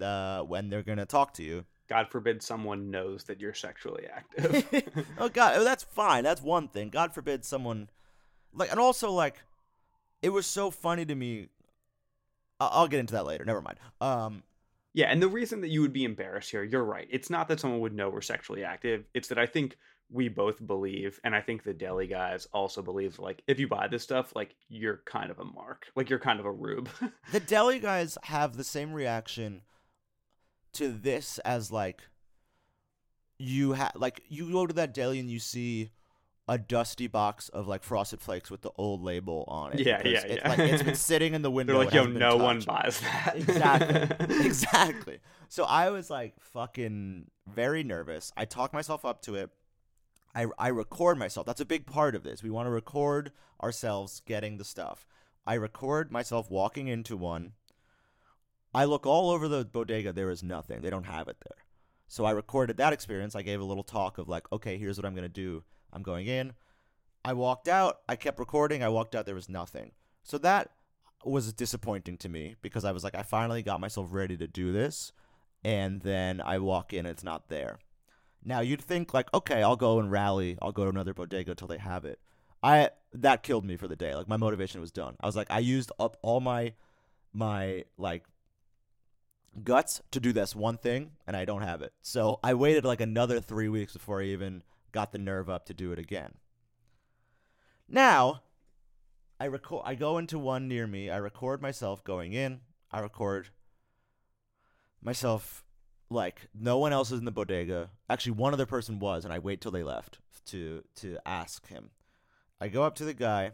uh, 0.00 0.40
when 0.42 0.68
they're 0.70 0.82
gonna 0.82 1.06
talk 1.06 1.34
to 1.34 1.42
you." 1.42 1.64
God 1.88 2.08
forbid 2.10 2.42
someone 2.42 2.90
knows 2.90 3.24
that 3.24 3.40
you're 3.40 3.54
sexually 3.54 4.06
active. 4.06 5.04
oh 5.18 5.28
God, 5.28 5.54
oh, 5.56 5.64
that's 5.64 5.84
fine. 5.84 6.24
That's 6.24 6.42
one 6.42 6.68
thing. 6.68 6.88
God 6.88 7.12
forbid 7.14 7.44
someone, 7.44 7.90
like, 8.54 8.70
and 8.70 8.80
also 8.80 9.10
like, 9.10 9.36
it 10.22 10.30
was 10.30 10.46
so 10.46 10.70
funny 10.70 11.04
to 11.04 11.14
me. 11.14 11.48
I- 12.58 12.70
I'll 12.72 12.88
get 12.88 13.00
into 13.00 13.14
that 13.14 13.26
later. 13.26 13.44
Never 13.44 13.60
mind. 13.60 13.78
Um, 14.00 14.42
Yeah, 14.94 15.06
and 15.06 15.22
the 15.22 15.28
reason 15.28 15.62
that 15.62 15.68
you 15.68 15.80
would 15.80 15.92
be 15.92 16.04
embarrassed 16.04 16.50
here, 16.50 16.62
you're 16.62 16.84
right. 16.84 17.08
It's 17.10 17.30
not 17.30 17.48
that 17.48 17.60
someone 17.60 17.80
would 17.80 17.94
know 17.94 18.10
we're 18.10 18.20
sexually 18.20 18.62
active. 18.62 19.04
It's 19.14 19.28
that 19.28 19.38
I 19.38 19.46
think 19.46 19.76
we 20.10 20.28
both 20.28 20.64
believe, 20.66 21.18
and 21.24 21.34
I 21.34 21.40
think 21.40 21.64
the 21.64 21.72
deli 21.72 22.06
guys 22.06 22.46
also 22.52 22.82
believe, 22.82 23.18
like, 23.18 23.42
if 23.46 23.58
you 23.58 23.66
buy 23.66 23.88
this 23.88 24.02
stuff, 24.02 24.34
like, 24.36 24.54
you're 24.68 25.00
kind 25.06 25.30
of 25.30 25.38
a 25.38 25.44
mark. 25.44 25.86
Like, 25.96 26.10
you're 26.10 26.18
kind 26.18 26.40
of 26.40 26.44
a 26.44 26.52
rube. 26.52 26.90
the 27.32 27.40
deli 27.40 27.78
guys 27.78 28.18
have 28.24 28.56
the 28.56 28.64
same 28.64 28.92
reaction 28.92 29.62
to 30.74 30.90
this 30.90 31.38
as 31.40 31.70
like 31.70 32.02
you 33.38 33.72
have 33.72 33.92
like 33.94 34.22
you 34.28 34.50
go 34.50 34.66
to 34.66 34.74
that 34.74 34.94
deli 34.94 35.18
and 35.18 35.30
you 35.30 35.38
see 35.38 35.90
a 36.52 36.58
dusty 36.58 37.06
box 37.06 37.48
of 37.48 37.66
like 37.66 37.82
frosted 37.82 38.20
flakes 38.20 38.50
with 38.50 38.60
the 38.60 38.70
old 38.76 39.02
label 39.02 39.44
on 39.48 39.72
it. 39.72 39.80
Yeah, 39.80 40.02
because 40.02 40.12
yeah, 40.24 40.32
it, 40.32 40.40
yeah. 40.42 40.48
like, 40.50 40.58
it's 40.58 40.82
been 40.82 40.94
sitting 41.12 41.32
in 41.32 41.40
the 41.40 41.50
window. 41.50 41.72
They're 41.72 41.84
like, 41.84 41.94
yo, 41.94 42.04
no 42.04 42.36
one 42.36 42.60
buys 42.60 43.00
that. 43.00 43.36
Exactly. 43.36 44.36
exactly. 44.46 45.18
So 45.48 45.64
I 45.64 45.88
was 45.88 46.10
like 46.10 46.34
fucking 46.38 47.30
very 47.46 47.82
nervous. 47.82 48.32
I 48.36 48.44
talk 48.44 48.74
myself 48.74 49.06
up 49.06 49.22
to 49.22 49.34
it. 49.36 49.48
I 50.34 50.44
I 50.58 50.68
record 50.68 51.16
myself. 51.16 51.46
That's 51.46 51.62
a 51.62 51.64
big 51.64 51.86
part 51.86 52.14
of 52.14 52.22
this. 52.22 52.42
We 52.42 52.50
want 52.50 52.66
to 52.66 52.70
record 52.70 53.32
ourselves 53.62 54.20
getting 54.26 54.58
the 54.58 54.64
stuff. 54.64 55.06
I 55.46 55.54
record 55.54 56.12
myself 56.12 56.50
walking 56.50 56.86
into 56.86 57.16
one. 57.16 57.52
I 58.74 58.84
look 58.84 59.06
all 59.06 59.30
over 59.30 59.48
the 59.48 59.64
bodega. 59.64 60.12
There 60.12 60.30
is 60.30 60.42
nothing. 60.42 60.82
They 60.82 60.90
don't 60.90 61.06
have 61.06 61.28
it 61.28 61.38
there. 61.48 61.64
So 62.08 62.26
I 62.26 62.32
recorded 62.32 62.76
that 62.76 62.92
experience. 62.92 63.34
I 63.34 63.40
gave 63.40 63.58
a 63.58 63.64
little 63.64 63.82
talk 63.82 64.18
of 64.18 64.28
like, 64.28 64.52
okay, 64.52 64.76
here's 64.76 64.98
what 64.98 65.06
I'm 65.06 65.14
gonna 65.14 65.30
do. 65.30 65.64
I'm 65.92 66.02
going 66.02 66.26
in. 66.26 66.54
I 67.24 67.34
walked 67.34 67.68
out. 67.68 67.98
I 68.08 68.16
kept 68.16 68.38
recording. 68.38 68.82
I 68.82 68.88
walked 68.88 69.14
out. 69.14 69.26
There 69.26 69.34
was 69.34 69.48
nothing. 69.48 69.92
So 70.22 70.38
that 70.38 70.70
was 71.24 71.52
disappointing 71.52 72.18
to 72.18 72.28
me 72.28 72.56
because 72.62 72.84
I 72.84 72.92
was 72.92 73.04
like, 73.04 73.14
I 73.14 73.22
finally 73.22 73.62
got 73.62 73.80
myself 73.80 74.08
ready 74.10 74.36
to 74.36 74.46
do 74.46 74.72
this, 74.72 75.12
and 75.64 76.00
then 76.00 76.40
I 76.40 76.58
walk 76.58 76.92
in, 76.92 77.06
it's 77.06 77.24
not 77.24 77.48
there. 77.48 77.78
Now 78.44 78.60
you'd 78.60 78.82
think 78.82 79.14
like, 79.14 79.32
okay, 79.32 79.62
I'll 79.62 79.76
go 79.76 80.00
and 80.00 80.10
rally. 80.10 80.58
I'll 80.60 80.72
go 80.72 80.84
to 80.84 80.90
another 80.90 81.14
bodega 81.14 81.54
till 81.54 81.68
they 81.68 81.78
have 81.78 82.04
it. 82.04 82.18
I 82.62 82.90
that 83.12 83.42
killed 83.42 83.64
me 83.64 83.76
for 83.76 83.88
the 83.88 83.96
day. 83.96 84.14
Like 84.14 84.28
my 84.28 84.36
motivation 84.36 84.80
was 84.80 84.90
done. 84.90 85.16
I 85.20 85.26
was 85.26 85.36
like, 85.36 85.50
I 85.50 85.60
used 85.60 85.92
up 85.98 86.16
all 86.22 86.40
my 86.40 86.74
my 87.32 87.84
like 87.96 88.24
guts 89.62 90.00
to 90.10 90.20
do 90.20 90.32
this 90.32 90.56
one 90.56 90.76
thing, 90.78 91.12
and 91.26 91.36
I 91.36 91.44
don't 91.44 91.62
have 91.62 91.82
it. 91.82 91.92
So 92.02 92.40
I 92.42 92.54
waited 92.54 92.84
like 92.84 93.00
another 93.00 93.40
three 93.40 93.68
weeks 93.68 93.92
before 93.92 94.20
I 94.20 94.26
even 94.26 94.62
got 94.92 95.12
the 95.12 95.18
nerve 95.18 95.50
up 95.50 95.66
to 95.66 95.74
do 95.74 95.92
it 95.92 95.98
again. 95.98 96.34
Now, 97.88 98.42
I 99.40 99.46
record. 99.46 99.82
I 99.84 99.94
go 99.94 100.18
into 100.18 100.38
one 100.38 100.68
near 100.68 100.86
me. 100.86 101.10
I 101.10 101.16
record 101.16 101.60
myself 101.60 102.04
going 102.04 102.32
in. 102.32 102.60
I 102.90 103.00
record 103.00 103.48
myself 105.02 105.64
like 106.08 106.48
no 106.54 106.78
one 106.78 106.92
else 106.92 107.10
is 107.10 107.18
in 107.18 107.24
the 107.24 107.32
bodega. 107.32 107.90
Actually, 108.08 108.32
one 108.32 108.52
other 108.52 108.66
person 108.66 108.98
was, 108.98 109.24
and 109.24 109.32
I 109.32 109.38
wait 109.38 109.60
till 109.60 109.72
they 109.72 109.82
left 109.82 110.18
to 110.46 110.84
to 110.96 111.18
ask 111.26 111.66
him. 111.68 111.90
I 112.60 112.68
go 112.68 112.84
up 112.84 112.94
to 112.96 113.04
the 113.04 113.14
guy, 113.14 113.52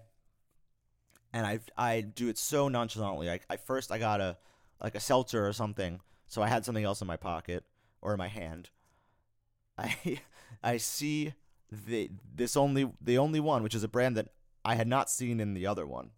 and 1.33 1.47
I 1.47 1.61
I 1.77 2.03
do 2.03 2.29
it 2.29 2.39
so 2.39 2.69
nonchalantly. 2.69 3.31
I, 3.31 3.41
I 3.49 3.57
first 3.57 3.91
I 3.91 3.99
got 3.99 4.21
a 4.21 4.37
like 4.83 4.95
a 4.95 5.01
seltzer 5.01 5.47
or 5.47 5.53
something, 5.53 6.01
so 6.27 6.43
I 6.43 6.49
had 6.49 6.65
something 6.65 6.85
else 6.85 7.01
in 7.01 7.07
my 7.07 7.17
pocket 7.17 7.65
or 8.03 8.13
in 8.13 8.19
my 8.19 8.29
hand. 8.29 8.71
I 9.79 10.21
I 10.63 10.77
see 10.79 11.35
the 11.71 12.11
this 12.35 12.57
only 12.57 12.91
the 13.01 13.19
only 13.19 13.41
one, 13.41 13.63
which 13.63 13.75
is 13.75 13.85
a 13.85 13.89
brand 13.89 14.17
that 14.17 14.29
I 14.65 14.75
had 14.75 14.89
not 14.89 15.11
seen 15.11 15.41
in 15.41 15.55
the 15.55 15.67
other 15.67 15.87
one, 15.87 16.11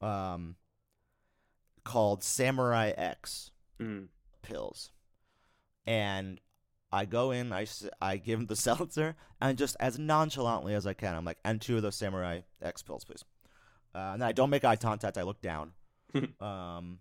um, 0.00 0.56
called 1.84 2.22
Samurai 2.22 2.90
X 2.96 3.50
Mm. 3.80 4.08
pills, 4.42 4.90
and 5.86 6.40
I 6.90 7.04
go 7.04 7.30
in, 7.30 7.52
I 7.52 7.66
I 8.00 8.16
give 8.16 8.40
him 8.40 8.46
the 8.46 8.56
seltzer, 8.68 9.16
and 9.40 9.58
just 9.58 9.76
as 9.80 9.98
nonchalantly 9.98 10.72
as 10.74 10.86
I 10.86 10.94
can, 10.94 11.14
I'm 11.14 11.24
like, 11.24 11.38
and 11.44 11.60
two 11.60 11.76
of 11.76 11.82
those 11.82 11.96
Samurai 11.96 12.40
X 12.62 12.82
pills, 12.82 13.04
please. 13.04 13.24
Uh, 13.94 14.12
and 14.12 14.22
then 14.22 14.28
I 14.28 14.32
don't 14.32 14.50
make 14.50 14.64
eye 14.64 14.76
contact. 14.76 15.16
I 15.18 15.22
look 15.22 15.40
down. 15.40 15.72
um, 16.40 16.98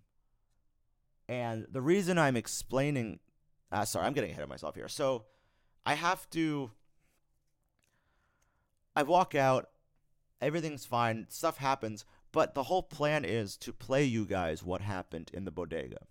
and 1.28 1.65
the 1.69 1.82
reason 1.82 2.17
I'm 2.17 2.36
explaining, 2.38 3.19
uh, 3.71 3.86
sorry, 3.86 4.06
I'm 4.06 4.13
getting 4.13 4.32
ahead 4.32 4.43
of 4.43 4.50
myself 4.50 4.76
here. 4.76 4.88
So 4.88 5.26
I 5.86 5.93
have 5.95 6.30
to. 6.32 6.71
I 8.95 9.04
walk 9.04 9.36
out, 9.36 9.69
everything's 10.41 10.86
fine, 10.86 11.28
stuff 11.30 11.58
happens, 11.58 12.06
but 12.32 12.56
the 12.56 12.63
whole 12.63 12.84
plan 12.84 13.26
is 13.26 13.58
to 13.58 13.74
play 13.74 14.06
you 14.06 14.26
guys 14.26 14.63
what 14.63 14.82
happened 14.82 15.32
in 15.34 15.43
the 15.43 15.52
bodega. 15.52 16.08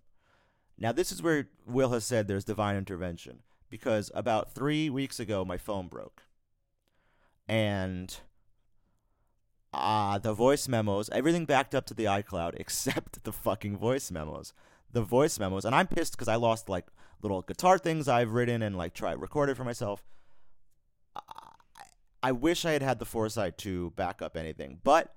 Now, 0.76 0.92
this 0.92 1.10
is 1.10 1.22
where 1.22 1.48
Will 1.66 1.90
has 1.90 2.04
said 2.04 2.28
there's 2.28 2.44
divine 2.44 2.76
intervention 2.76 3.42
because 3.70 4.10
about 4.14 4.52
three 4.52 4.90
weeks 4.90 5.18
ago, 5.18 5.44
my 5.44 5.56
phone 5.56 5.88
broke. 5.88 6.24
And 7.48 8.14
uh, 9.72 10.18
the 10.18 10.32
voice 10.32 10.68
memos, 10.68 11.08
everything 11.10 11.44
backed 11.44 11.74
up 11.74 11.86
to 11.86 11.94
the 11.94 12.04
iCloud 12.04 12.54
except 12.58 13.24
the 13.24 13.32
fucking 13.32 13.76
voice 13.76 14.10
memos. 14.10 14.52
The 14.92 15.02
voice 15.02 15.38
memos, 15.38 15.64
and 15.64 15.74
I'm 15.74 15.88
pissed 15.88 16.12
because 16.12 16.28
I 16.28 16.36
lost 16.36 16.68
like 16.68 16.86
little 17.24 17.42
guitar 17.42 17.78
things 17.78 18.06
I've 18.06 18.32
written 18.32 18.62
and 18.62 18.76
like 18.76 18.94
try 18.94 19.12
recorded 19.12 19.56
for 19.56 19.64
myself. 19.64 20.04
I, 21.16 21.22
I 22.22 22.32
wish 22.32 22.64
I 22.64 22.72
had 22.72 22.82
had 22.82 22.98
the 23.00 23.04
foresight 23.04 23.58
to 23.58 23.90
back 23.92 24.22
up 24.22 24.36
anything, 24.36 24.78
but 24.84 25.14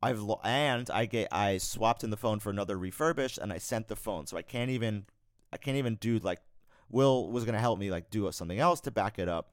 I've 0.00 0.20
lo- 0.20 0.40
and 0.44 0.88
I 0.90 1.06
get 1.06 1.28
I 1.32 1.58
swapped 1.58 2.04
in 2.04 2.10
the 2.10 2.16
phone 2.16 2.38
for 2.38 2.50
another 2.50 2.78
refurbished, 2.78 3.38
and 3.38 3.52
I 3.52 3.58
sent 3.58 3.88
the 3.88 3.96
phone, 3.96 4.26
so 4.26 4.36
I 4.36 4.42
can't 4.42 4.70
even 4.70 5.06
I 5.52 5.56
can't 5.56 5.76
even 5.76 5.96
do 5.96 6.18
like 6.18 6.40
Will 6.88 7.30
was 7.30 7.44
gonna 7.44 7.58
help 7.58 7.78
me 7.78 7.90
like 7.90 8.10
do 8.10 8.30
something 8.30 8.58
else 8.58 8.80
to 8.82 8.90
back 8.90 9.18
it 9.18 9.28
up. 9.28 9.50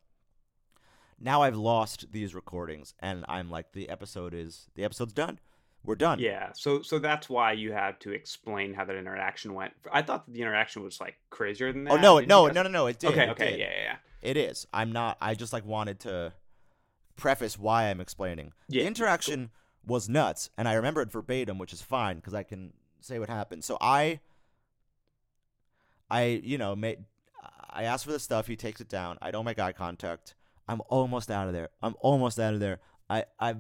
Now 1.19 1.41
I've 1.41 1.57
lost 1.57 2.11
these 2.11 2.35
recordings, 2.35 2.93
and 2.99 3.25
I'm 3.27 3.49
like 3.49 3.71
the 3.73 3.89
episode 3.89 4.33
is 4.33 4.67
the 4.75 4.83
episode's 4.83 5.13
done. 5.13 5.39
We're 5.83 5.95
done. 5.95 6.19
Yeah, 6.19 6.51
so 6.53 6.81
so 6.83 6.99
that's 6.99 7.27
why 7.27 7.53
you 7.53 7.71
have 7.73 7.97
to 7.99 8.11
explain 8.11 8.73
how 8.73 8.85
that 8.85 8.95
interaction 8.95 9.55
went. 9.55 9.73
I 9.91 10.03
thought 10.03 10.27
that 10.27 10.33
the 10.33 10.41
interaction 10.41 10.83
was 10.83 10.99
like 10.99 11.15
crazier 11.31 11.73
than 11.73 11.87
oh, 11.87 11.95
that. 11.95 11.99
Oh 11.99 12.01
no, 12.01 12.19
Did 12.19 12.29
no, 12.29 12.47
no, 12.47 12.63
no, 12.63 12.69
no! 12.69 12.87
It 12.87 12.99
did. 12.99 13.11
Okay, 13.11 13.23
it 13.23 13.29
okay, 13.29 13.51
did. 13.51 13.59
yeah, 13.59 13.69
yeah, 13.69 13.83
yeah. 13.83 13.95
It 14.21 14.37
is. 14.37 14.67
I'm 14.71 14.91
not. 14.91 15.17
I 15.19 15.33
just 15.33 15.53
like 15.53 15.65
wanted 15.65 15.99
to 16.01 16.33
preface 17.15 17.57
why 17.57 17.85
I'm 17.85 17.99
explaining. 17.99 18.51
Yeah, 18.67 18.83
the 18.83 18.87
interaction 18.87 19.49
was 19.85 20.07
nuts, 20.07 20.51
and 20.55 20.67
I 20.67 20.73
remember 20.73 21.01
it 21.01 21.11
verbatim, 21.11 21.57
which 21.57 21.73
is 21.73 21.81
fine 21.81 22.17
because 22.17 22.35
I 22.35 22.43
can 22.43 22.73
say 22.99 23.17
what 23.17 23.29
happened. 23.29 23.63
So 23.63 23.77
I, 23.81 24.19
I, 26.11 26.41
you 26.43 26.59
know, 26.59 26.75
made. 26.75 27.05
I 27.71 27.83
asked 27.83 28.05
for 28.05 28.11
the 28.11 28.19
stuff. 28.19 28.45
He 28.45 28.55
takes 28.55 28.81
it 28.81 28.89
down. 28.89 29.17
I 29.21 29.31
don't 29.31 29.45
make 29.45 29.57
eye 29.57 29.71
contact. 29.71 30.35
I'm 30.67 30.81
almost 30.89 31.31
out 31.31 31.47
of 31.47 31.53
there. 31.53 31.69
I'm 31.81 31.95
almost 32.01 32.39
out 32.39 32.53
of 32.53 32.59
there. 32.59 32.79
I, 33.09 33.25
I, 33.39 33.55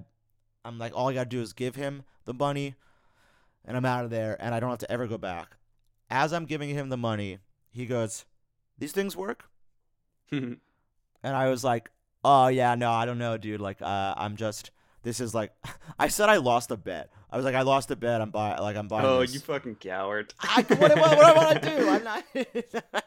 I'm 0.63 0.77
like, 0.77 0.93
all 0.95 1.09
I 1.09 1.13
gotta 1.13 1.29
do 1.29 1.41
is 1.41 1.53
give 1.53 1.75
him 1.75 2.03
the 2.25 2.33
money, 2.33 2.75
and 3.65 3.75
I'm 3.75 3.85
out 3.85 4.03
of 4.05 4.11
there, 4.11 4.37
and 4.39 4.53
I 4.53 4.59
don't 4.59 4.69
have 4.69 4.79
to 4.79 4.91
ever 4.91 5.07
go 5.07 5.17
back. 5.17 5.57
As 6.09 6.33
I'm 6.33 6.45
giving 6.45 6.69
him 6.69 6.89
the 6.89 6.97
money, 6.97 7.39
he 7.71 7.85
goes, 7.85 8.25
"These 8.77 8.91
things 8.91 9.15
work." 9.15 9.49
And 11.23 11.35
I 11.35 11.49
was 11.49 11.63
like, 11.63 11.91
"Oh 12.23 12.47
yeah, 12.47 12.73
no, 12.75 12.91
I 12.91 13.05
don't 13.05 13.19
know, 13.19 13.37
dude. 13.37 13.61
Like, 13.61 13.81
uh, 13.81 14.13
I'm 14.17 14.35
just. 14.35 14.71
This 15.03 15.19
is 15.19 15.33
like, 15.35 15.51
I 15.99 16.07
said 16.07 16.29
I 16.29 16.37
lost 16.37 16.71
a 16.71 16.77
bet. 16.77 17.09
I 17.29 17.35
was 17.35 17.45
like, 17.45 17.55
I 17.55 17.61
lost 17.61 17.91
a 17.91 17.95
bet. 17.95 18.21
I'm 18.21 18.31
buying. 18.31 18.59
Like, 18.59 18.75
I'm 18.75 18.87
buying. 18.87 19.05
oh, 19.05 19.21
this. 19.21 19.33
you 19.33 19.39
fucking 19.39 19.75
coward. 19.75 20.33
I, 20.39 20.61
what, 20.63 20.79
what, 20.79 20.97
what 20.97 21.25
I 21.25 21.33
want 21.33 21.61
to 21.61 21.69
do? 21.77 21.89
I'm 21.89 22.03
not. 22.93 23.03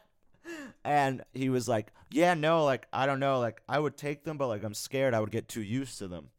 and 0.85 1.23
he 1.33 1.49
was 1.49 1.67
like, 1.67 1.93
"Yeah, 2.11 2.35
no, 2.35 2.65
like 2.65 2.87
I 2.93 3.07
don't 3.07 3.19
know, 3.21 3.41
like 3.41 3.63
I 3.69 3.79
would 3.81 3.97
take 3.97 4.23
them, 4.25 4.39
but 4.39 4.47
like 4.47 4.63
I'm 4.63 4.75
scared 4.75 5.13
I 5.13 5.21
would 5.21 5.33
get 5.33 5.49
too 5.49 5.63
used 5.63 5.99
to 5.99 6.07
them." 6.07 6.31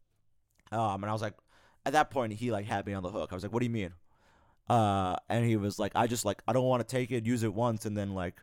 Um, 0.72 1.04
and 1.04 1.10
I 1.10 1.14
was 1.14 1.22
like, 1.22 1.36
at 1.86 1.94
that 1.94 2.10
point, 2.10 2.34
he 2.34 2.52
like 2.52 2.66
had 2.66 2.86
me 2.86 2.94
on 2.94 3.04
the 3.04 3.10
hook. 3.10 3.30
I 3.32 3.36
was 3.36 3.44
like, 3.44 3.54
"What 3.54 3.60
do 3.60 3.66
you 3.66 3.72
mean?" 3.72 3.94
Uh, 4.70 5.16
and 5.30 5.46
he 5.46 5.56
was 5.56 5.78
like, 5.78 5.92
"I 5.96 6.08
just 6.08 6.26
like 6.26 6.42
I 6.48 6.54
don't 6.54 6.66
want 6.66 6.88
to 6.88 6.96
take 6.96 7.12
it, 7.12 7.26
use 7.26 7.44
it 7.44 7.54
once, 7.54 7.86
and 7.86 7.96
then 7.96 8.14
like 8.14 8.42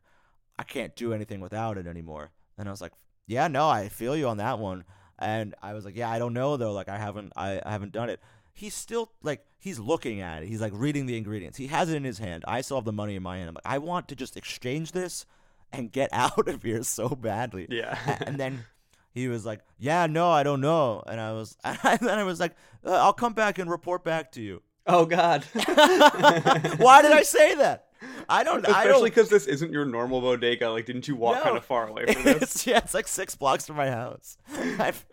I 0.59 0.63
can't 0.63 0.95
do 0.95 1.13
anything 1.13 1.41
without 1.41 1.79
it 1.79 1.87
anymore." 1.87 2.31
And 2.57 2.69
I 2.69 2.71
was 2.71 2.81
like, 2.81 2.93
"Yeah, 3.27 3.49
no, 3.49 3.69
I 3.69 3.89
feel 3.89 4.17
you 4.17 4.29
on 4.29 4.37
that 4.37 4.59
one." 4.59 4.85
And 5.19 5.55
I 5.63 5.75
was 5.75 5.85
like, 5.85 5.97
"Yeah, 5.97 6.11
I 6.11 6.19
don't 6.19 6.35
know 6.35 6.57
though. 6.57 6.73
Like 6.73 6.89
I 6.89 6.99
haven't, 6.99 7.33
I, 7.37 7.61
I 7.65 7.71
haven't 7.73 7.93
done 7.93 8.11
it." 8.11 8.21
He's 8.53 8.75
still 8.75 9.13
like 9.23 9.45
he's 9.59 9.79
looking 9.79 10.21
at 10.21 10.43
it. 10.43 10.49
He's 10.49 10.61
like 10.61 10.73
reading 10.75 11.07
the 11.07 11.17
ingredients. 11.17 11.59
He 11.59 11.67
has 11.69 11.91
it 11.91 11.97
in 11.97 12.05
his 12.05 12.19
hand. 12.19 12.45
I 12.47 12.61
still 12.61 12.77
have 12.77 12.85
the 12.85 12.93
money 12.93 13.17
in 13.17 13.23
my 13.23 13.39
hand. 13.39 13.49
I'm 13.49 13.55
like, 13.55 13.67
I 13.67 13.79
want 13.79 14.09
to 14.09 14.17
just 14.17 14.37
exchange 14.37 14.93
this 14.93 15.27
and 15.73 15.91
get 15.91 16.11
out 16.13 16.49
of 16.49 16.63
here 16.63 16.83
so 16.85 17.09
badly. 17.09 17.67
Yeah. 17.71 17.99
And 18.21 18.39
then 18.39 18.65
he 19.13 19.29
was 19.29 19.45
like, 19.47 19.61
"Yeah, 19.79 20.07
no, 20.07 20.31
I 20.31 20.43
don't 20.43 20.61
know." 20.61 21.03
And 21.07 21.21
I 21.21 21.33
was, 21.33 21.57
and 21.65 21.79
then 22.01 22.19
I 22.19 22.25
was 22.25 22.41
like, 22.41 22.55
uh, 22.85 22.91
"I'll 22.93 23.13
come 23.13 23.33
back 23.35 23.59
and 23.59 23.71
report 23.71 24.05
back 24.05 24.33
to 24.33 24.43
you." 24.43 24.63
oh 24.87 25.07
God. 25.07 25.45
Why 25.55 27.03
did 27.03 27.13
I 27.13 27.23
say 27.23 27.55
that? 27.57 27.87
I 28.29 28.43
don't. 28.43 28.67
I 28.69 28.83
Especially 28.83 29.11
because 29.11 29.29
this 29.29 29.47
isn't 29.47 29.73
your 29.73 29.85
normal 29.85 30.21
bodega. 30.21 30.71
Like, 30.71 30.87
didn't 30.87 31.07
you 31.07 31.15
walk 31.15 31.37
No. 31.37 31.43
kind 31.45 31.57
of 31.57 31.65
far 31.65 31.87
away 31.87 32.07
from 32.13 32.25
this? 32.25 32.43
It's, 32.43 32.67
yeah, 32.67 32.79
it's 32.79 32.95
like 32.95 33.07
six 33.07 33.37
blocks 33.37 33.67
from 33.67 33.77
my 33.77 33.91
house. 33.91 34.37
I've, 34.79 35.05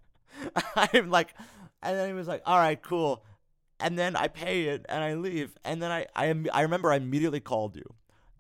I'm 0.76 1.10
like, 1.12 1.36
and 1.84 1.96
then 1.96 2.08
he 2.08 2.14
was 2.14 2.28
like, 2.28 2.42
"All 2.48 2.58
right, 2.58 2.82
cool," 2.82 3.24
and 3.80 3.98
then 4.00 4.16
I 4.16 4.28
pay 4.28 4.70
it 4.70 4.86
and 4.90 5.04
I 5.04 5.14
leave, 5.14 5.56
and 5.64 5.82
then 5.84 5.92
I 5.92 6.08
I 6.16 6.34
I 6.52 6.62
remember 6.62 6.92
I 6.92 6.96
immediately 6.96 7.40
called 7.42 7.76
you. 7.76 7.86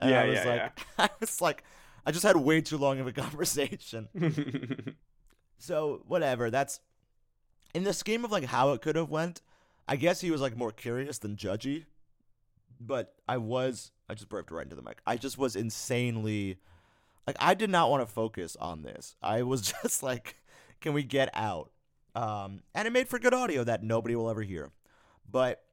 And 0.01 0.09
Yeah, 0.09 0.21
I 0.21 0.25
was 0.25 0.39
yeah, 0.39 0.45
like, 0.45 0.79
I 0.97 1.09
was 1.19 1.41
like, 1.41 1.63
I 2.05 2.11
just 2.11 2.23
had 2.23 2.35
way 2.37 2.61
too 2.61 2.77
long 2.77 2.99
of 2.99 3.05
a 3.05 3.11
conversation. 3.13 4.07
So 5.59 6.01
whatever. 6.07 6.49
That's 6.49 6.79
in 7.75 7.83
the 7.83 7.93
scheme 7.93 8.25
of 8.25 8.31
like 8.31 8.45
how 8.45 8.73
it 8.73 8.81
could 8.81 8.95
have 8.95 9.09
went. 9.09 9.41
I 9.87 9.95
guess 9.95 10.21
he 10.21 10.31
was 10.31 10.41
like 10.41 10.57
more 10.57 10.71
curious 10.71 11.17
than 11.19 11.35
judgy, 11.35 11.85
but 12.79 13.15
I 13.27 13.37
was. 13.37 13.91
I 14.09 14.15
just 14.15 14.29
burped 14.29 14.51
right 14.51 14.63
into 14.63 14.75
the 14.75 14.81
mic. 14.81 15.01
I 15.05 15.17
just 15.17 15.37
was 15.37 15.55
insanely, 15.55 16.57
like, 17.27 17.35
I 17.39 17.53
did 17.53 17.69
not 17.69 17.91
want 17.91 18.01
to 18.01 18.11
focus 18.11 18.55
on 18.59 18.81
this. 18.81 19.15
I 19.21 19.43
was 19.43 19.61
just 19.83 20.01
like, 20.01 20.35
can 20.81 20.93
we 20.93 21.03
get 21.03 21.29
out? 21.33 21.71
Um, 22.15 22.61
and 22.73 22.87
it 22.87 22.91
made 22.91 23.07
for 23.07 23.19
good 23.19 23.35
audio 23.35 23.63
that 23.63 23.83
nobody 23.83 24.15
will 24.15 24.29
ever 24.29 24.41
hear. 24.41 24.71
But 25.29 25.63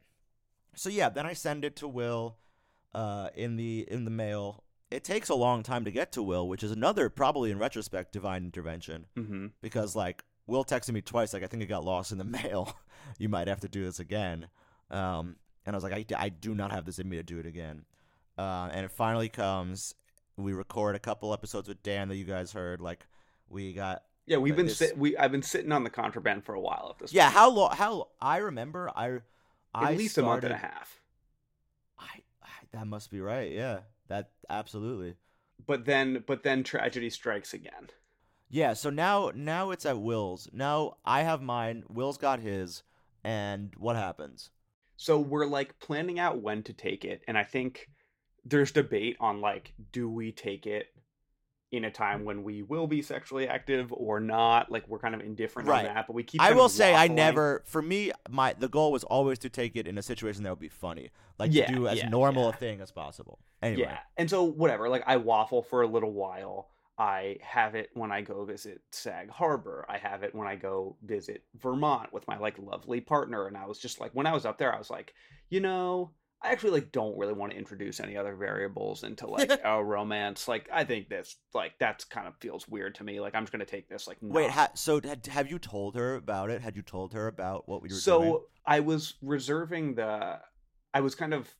so 0.75 0.90
yeah, 0.90 1.09
then 1.09 1.25
I 1.25 1.33
send 1.33 1.64
it 1.64 1.77
to 1.77 1.88
Will, 1.88 2.37
uh, 2.94 3.29
in 3.35 3.57
the 3.57 3.87
in 3.90 4.05
the 4.05 4.11
mail. 4.11 4.62
It 4.90 5.03
takes 5.05 5.29
a 5.29 5.35
long 5.35 5.62
time 5.62 5.85
to 5.85 5.90
get 5.90 6.12
to 6.12 6.22
Will, 6.22 6.49
which 6.49 6.62
is 6.62 6.70
another 6.70 7.09
probably 7.11 7.51
in 7.51 7.59
retrospect 7.59 8.12
divine 8.12 8.44
intervention 8.44 9.07
hmm 9.16 9.46
because 9.61 9.96
like 9.96 10.25
Will 10.46 10.64
texted 10.64 10.92
me 10.92 11.01
twice, 11.01 11.33
like 11.33 11.42
I 11.42 11.49
think 11.49 11.62
it 11.64 11.66
got 11.66 11.85
lost 11.85 12.12
in 12.12 12.18
the 12.18 12.25
mail. 12.42 12.72
you 13.18 13.29
might 13.29 13.49
have 13.49 13.61
to 13.61 13.68
do 13.68 13.85
this 13.85 13.99
again. 13.99 14.46
Um, 14.92 15.37
and 15.66 15.75
I 15.75 15.77
was 15.77 15.83
like, 15.83 15.92
I, 15.92 16.05
I 16.16 16.29
do 16.29 16.55
not 16.55 16.70
have 16.70 16.85
this 16.85 17.01
in 17.01 17.09
me 17.09 17.16
to 17.16 17.25
do 17.25 17.40
it 17.40 17.46
again. 17.46 17.85
Uh, 18.38 18.68
and 18.72 18.85
it 18.85 18.92
finally 18.92 19.29
comes. 19.29 19.94
We 20.37 20.53
record 20.53 20.94
a 20.94 21.01
couple 21.01 21.33
episodes 21.33 21.66
with 21.66 21.83
Dan 21.83 22.07
that 22.09 22.14
you 22.16 22.25
guys 22.25 22.53
heard. 22.53 22.81
Like 22.81 23.07
we 23.49 23.72
got 23.72 24.05
Yeah, 24.27 24.37
we've 24.37 24.55
been 24.55 24.66
this- 24.66 24.79
sit- 24.79 24.96
we 24.96 25.16
I've 25.16 25.33
been 25.33 25.42
sitting 25.42 25.72
on 25.72 25.83
the 25.83 25.90
contraband 25.90 26.44
for 26.44 26.55
a 26.55 26.61
while 26.61 26.90
at 26.94 26.99
this. 27.01 27.12
yeah. 27.12 27.25
point. 27.25 27.35
How 27.35 27.51
long? 27.51 27.70
How 27.75 28.09
I 28.20 28.37
remember 28.37 28.88
I 28.94 29.18
I 29.75 29.92
at 29.92 29.99
least 29.99 30.16
a 30.18 30.22
month 30.22 30.44
and 30.44 30.53
a 30.53 30.57
half. 30.59 31.01
I, 31.99 32.22
I 32.42 32.49
that 32.72 32.87
must 32.87 33.11
be 33.11 33.20
right. 33.20 33.51
Yeah, 33.51 33.81
that 34.09 34.31
absolutely. 34.49 35.14
But 35.66 35.85
then 35.85 36.25
but 36.27 36.42
then 36.42 36.62
tragedy 36.62 37.11
strikes 37.11 37.55
again. 37.55 37.90
Yeah, 38.49 38.75
so 38.75 38.90
now 38.90 39.33
now 39.35 39.71
it's 39.71 39.87
at 39.87 40.01
Will's. 40.01 40.49
Now 40.53 40.97
I 41.05 41.23
have 41.23 41.42
mine, 41.42 41.85
Will's 41.88 42.19
got 42.19 42.40
his, 42.40 42.83
and 43.25 43.73
what 43.77 43.97
happens? 43.97 44.51
So 44.97 45.19
we're 45.19 45.47
like 45.47 45.79
planning 45.79 46.19
out 46.19 46.40
when 46.40 46.62
to 46.64 46.73
take 46.73 47.05
it, 47.05 47.23
and 47.27 47.37
I 47.37 47.45
think 47.45 47.88
there's 48.45 48.71
debate 48.71 49.16
on 49.21 49.40
like, 49.40 49.73
do 49.92 50.09
we 50.09 50.31
take 50.33 50.66
it 50.66 50.87
in 51.72 51.85
a 51.85 51.90
time 51.90 52.20
mm. 52.20 52.24
when 52.24 52.42
we 52.42 52.62
will 52.62 52.87
be 52.87 53.02
sexually 53.02 53.48
active 53.48 53.92
or 53.92 54.20
not? 54.20 54.70
Like 54.70 54.88
we're 54.88 54.98
kind 54.98 55.14
of 55.14 55.20
indifferent 55.20 55.68
Right. 55.68 55.87
on 55.87 55.94
that, 55.94 56.07
but 56.07 56.14
we 56.14 56.22
keep. 56.22 56.40
I 56.40 56.52
will 56.52 56.68
say 56.68 56.94
I 56.94 57.09
never 57.09 57.62
for 57.66 57.83
me 57.83 58.12
my 58.31 58.55
the 58.59 58.68
goal 58.68 58.92
was 58.92 59.05
always 59.05 59.38
to 59.40 59.48
take 59.48 59.76
it 59.76 59.87
in 59.87 59.98
a 59.98 60.02
situation 60.02 60.42
that 60.44 60.50
would 60.50 60.59
be 60.59 60.68
funny. 60.68 61.11
Like 61.38 61.52
Yeah, 61.52 61.66
to 61.66 61.74
do 61.74 61.88
as 61.88 61.98
yeah, 61.98 62.09
normal 62.09 62.44
yeah. 62.44 62.48
a 62.50 62.52
thing 62.52 62.81
as 62.81 62.90
possible. 62.90 63.38
Anyway. 63.62 63.83
Yeah, 63.83 63.98
and 64.16 64.29
so 64.29 64.44
whatever. 64.44 64.88
Like 64.88 65.05
I 65.07 65.16
waffle 65.16 65.62
for 65.62 65.83
a 65.83 65.87
little 65.87 66.12
while. 66.12 66.68
I 66.98 67.37
have 67.42 67.74
it 67.74 67.90
when 67.92 68.11
I 68.11 68.22
go 68.22 68.44
visit 68.46 68.81
Sag 68.90 69.29
Harbor. 69.29 69.85
I 69.87 69.98
have 69.98 70.22
it 70.22 70.35
when 70.35 70.48
I 70.48 70.57
go 70.57 70.96
visit 71.02 71.42
Vermont 71.61 72.11
with 72.12 72.26
my 72.26 72.38
like 72.38 72.59
lovely 72.59 73.02
partner. 73.02 73.46
And 73.46 73.57
I 73.57 73.66
was 73.66 73.79
just 73.79 74.00
like, 74.00 74.12
when 74.12 74.26
I 74.26 74.33
was 74.33 74.46
up 74.46 74.57
there, 74.57 74.74
I 74.74 74.79
was 74.79 74.88
like, 74.88 75.12
you 75.50 75.61
know, 75.61 76.11
I 76.42 76.53
actually 76.53 76.72
like 76.72 76.92
don't 76.92 77.16
really 77.18 77.33
want 77.33 77.53
to 77.53 77.59
introduce 77.59 77.99
any 77.99 78.16
other 78.16 78.37
variables 78.37 79.03
into 79.03 79.27
like 79.29 79.51
a 79.64 79.83
romance. 79.83 80.46
Like 80.49 80.68
I 80.72 80.85
think 80.85 81.09
this 81.09 81.37
like 81.55 81.72
that's 81.79 82.05
kind 82.05 82.29
of 82.29 82.35
feels 82.37 82.68
weird 82.68 82.94
to 82.96 83.05
me. 83.05 83.20
Like 83.20 83.35
I'm 83.35 83.42
just 83.42 83.53
gonna 83.53 83.64
take 83.64 83.88
this 83.88 84.07
like 84.07 84.18
Wait, 84.20 84.51
ha- 84.51 84.70
so 84.75 85.01
had, 85.03 85.27
have 85.27 85.51
you 85.51 85.59
told 85.59 85.96
her 85.96 86.14
about 86.14 86.51
it? 86.51 86.62
Had 86.62 86.77
you 86.77 86.83
told 86.83 87.12
her 87.14 87.27
about 87.27 87.68
what 87.68 87.83
we 87.83 87.88
were 87.88 87.94
so 87.94 88.18
doing? 88.18 88.33
So 88.33 88.44
I 88.66 88.81
was 88.81 89.14
reserving 89.22 89.94
the 89.94 90.40
I 90.92 91.01
was 91.01 91.14
kind 91.14 91.35
of 91.35 91.55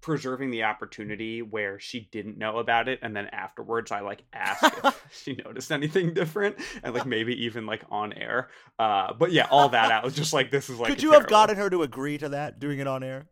preserving 0.00 0.50
the 0.50 0.62
opportunity 0.64 1.42
where 1.42 1.78
she 1.78 2.08
didn't 2.12 2.38
know 2.38 2.58
about 2.58 2.88
it 2.88 2.98
and 3.02 3.14
then 3.14 3.26
afterwards 3.28 3.92
I 3.92 4.00
like 4.00 4.22
asked 4.32 4.62
if 4.84 5.04
she 5.12 5.34
noticed 5.34 5.70
anything 5.70 6.14
different 6.14 6.56
and 6.82 6.94
like 6.94 7.04
maybe 7.06 7.44
even 7.44 7.66
like 7.66 7.82
on 7.90 8.12
air. 8.14 8.48
Uh 8.78 9.12
but 9.12 9.32
yeah, 9.32 9.46
all 9.50 9.68
that 9.70 9.92
I 9.92 10.02
was 10.04 10.14
just 10.14 10.32
like 10.32 10.50
this 10.50 10.70
is 10.70 10.78
like 10.78 10.88
Could 10.90 11.02
you 11.02 11.12
have 11.12 11.26
gotten 11.26 11.56
her 11.56 11.68
to 11.70 11.82
agree 11.82 12.16
to 12.18 12.30
that, 12.30 12.58
doing 12.58 12.78
it 12.78 12.86
on 12.86 13.02
air? 13.02 13.28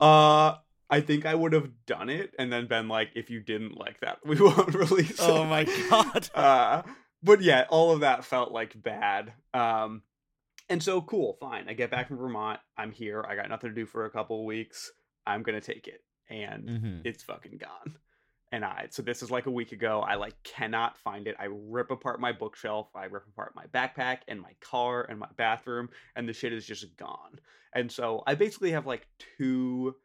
Uh 0.00 0.56
I 0.90 1.00
think 1.00 1.24
I 1.24 1.34
would 1.34 1.54
have 1.54 1.70
done 1.86 2.10
it 2.10 2.34
and 2.38 2.52
then 2.52 2.66
been 2.66 2.88
like 2.88 3.10
if 3.14 3.30
you 3.30 3.40
didn't 3.40 3.78
like 3.78 4.00
that, 4.00 4.18
we 4.24 4.36
won't 4.40 4.74
release 4.74 5.16
Oh 5.20 5.42
it." 5.44 5.46
my 5.46 5.64
god. 5.88 6.30
uh 6.34 6.82
but 7.22 7.40
yeah 7.40 7.64
all 7.70 7.92
of 7.92 8.00
that 8.00 8.24
felt 8.24 8.52
like 8.52 8.80
bad 8.82 9.32
um 9.54 10.02
and 10.68 10.82
so 10.82 11.00
cool 11.00 11.36
fine 11.40 11.68
i 11.68 11.72
get 11.72 11.90
back 11.90 12.08
from 12.08 12.16
vermont 12.16 12.58
i'm 12.76 12.90
here 12.92 13.24
i 13.28 13.36
got 13.36 13.48
nothing 13.48 13.70
to 13.70 13.74
do 13.74 13.86
for 13.86 14.04
a 14.06 14.10
couple 14.10 14.40
of 14.40 14.44
weeks 14.46 14.90
i'm 15.26 15.42
gonna 15.42 15.60
take 15.60 15.86
it 15.88 16.02
and 16.30 16.68
hmm 16.68 17.00
it's 17.04 17.22
fucking 17.22 17.58
gone. 17.58 17.96
And 18.52 18.64
i 18.64 18.86
so 18.90 19.02
this 19.02 19.22
is 19.22 19.30
like 19.30 19.46
a 19.46 19.50
week 19.50 19.72
ago 19.72 20.00
i 20.06 20.14
like 20.14 20.34
cannot 20.44 20.98
find 20.98 21.26
it. 21.26 21.36
I 21.38 21.48
rip 21.50 21.90
apart 21.90 22.20
my 22.20 22.32
bookshelf 22.32 22.88
i 22.94 23.04
rip 23.06 23.26
apart 23.26 23.54
my 23.56 23.66
backpack 23.66 24.18
and 24.28 24.40
my 24.40 24.52
car 24.60 25.06
and 25.08 25.18
my 25.18 25.28
bathroom 25.36 25.88
and 26.16 26.28
the 26.28 26.32
shit 26.32 26.52
is 26.52 26.66
just 26.66 26.96
gone. 26.96 27.40
And 27.74 27.90
so 27.90 28.22
i 28.26 28.34
basically 28.34 28.70
have 28.72 28.86
like 28.86 29.06
two 29.38 29.96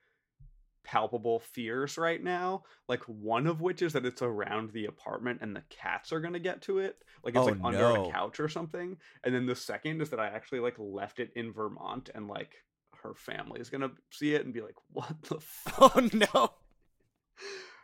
palpable 0.83 1.39
fears 1.41 1.97
right 1.97 2.23
now 2.23 2.63
like 2.87 3.03
one 3.03 3.45
of 3.45 3.59
which 3.59 3.81
is 3.81 3.91
that 3.91 4.05
it's 4.05 4.21
around 4.21 4.71
the 4.71 4.85
apartment 4.85 5.39
and 5.41 5.53
the 5.53 5.63
cats 5.69 6.13
are 6.13 6.21
going 6.21 6.31
to 6.31 6.39
get 6.39 6.61
to 6.61 6.79
it 6.79 6.95
like 7.25 7.35
it's 7.35 7.45
Oh, 7.45 7.51
like 7.51 7.59
under 7.61 7.79
no. 7.79 8.05
a 8.05 8.11
couch 8.13 8.39
or 8.39 8.47
something. 8.47 8.95
And 9.25 9.35
then 9.35 9.45
the 9.45 9.55
second 9.55 10.01
is 10.01 10.09
that 10.11 10.19
i 10.21 10.27
actually 10.27 10.61
like 10.61 10.75
left 10.79 11.19
it 11.19 11.31
in 11.35 11.51
vermont 11.51 12.09
and 12.15 12.29
like 12.29 12.55
her 13.03 13.13
family 13.13 13.59
is 13.59 13.69
going 13.69 13.81
to 13.81 13.91
see 14.11 14.33
it 14.35 14.43
and 14.45 14.53
be 14.53 14.61
like 14.61 14.75
what 14.91 15.21
the 15.23 15.39
fuck 15.41 15.95
Oh 15.95 16.09
no. 16.13 16.51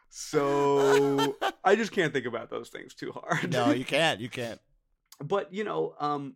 so 0.09 1.35
i 1.63 1.75
just 1.75 1.91
can't 1.91 2.13
think 2.13 2.25
about 2.25 2.49
those 2.49 2.69
things 2.69 2.93
too 2.93 3.11
hard 3.11 3.51
no, 3.51 3.71
you 3.71 3.85
can't. 3.85 4.19
You 4.19 4.29
can't. 4.29 4.59
but 5.19 5.53
you 5.53 5.63
know 5.63 5.95
um 5.99 6.35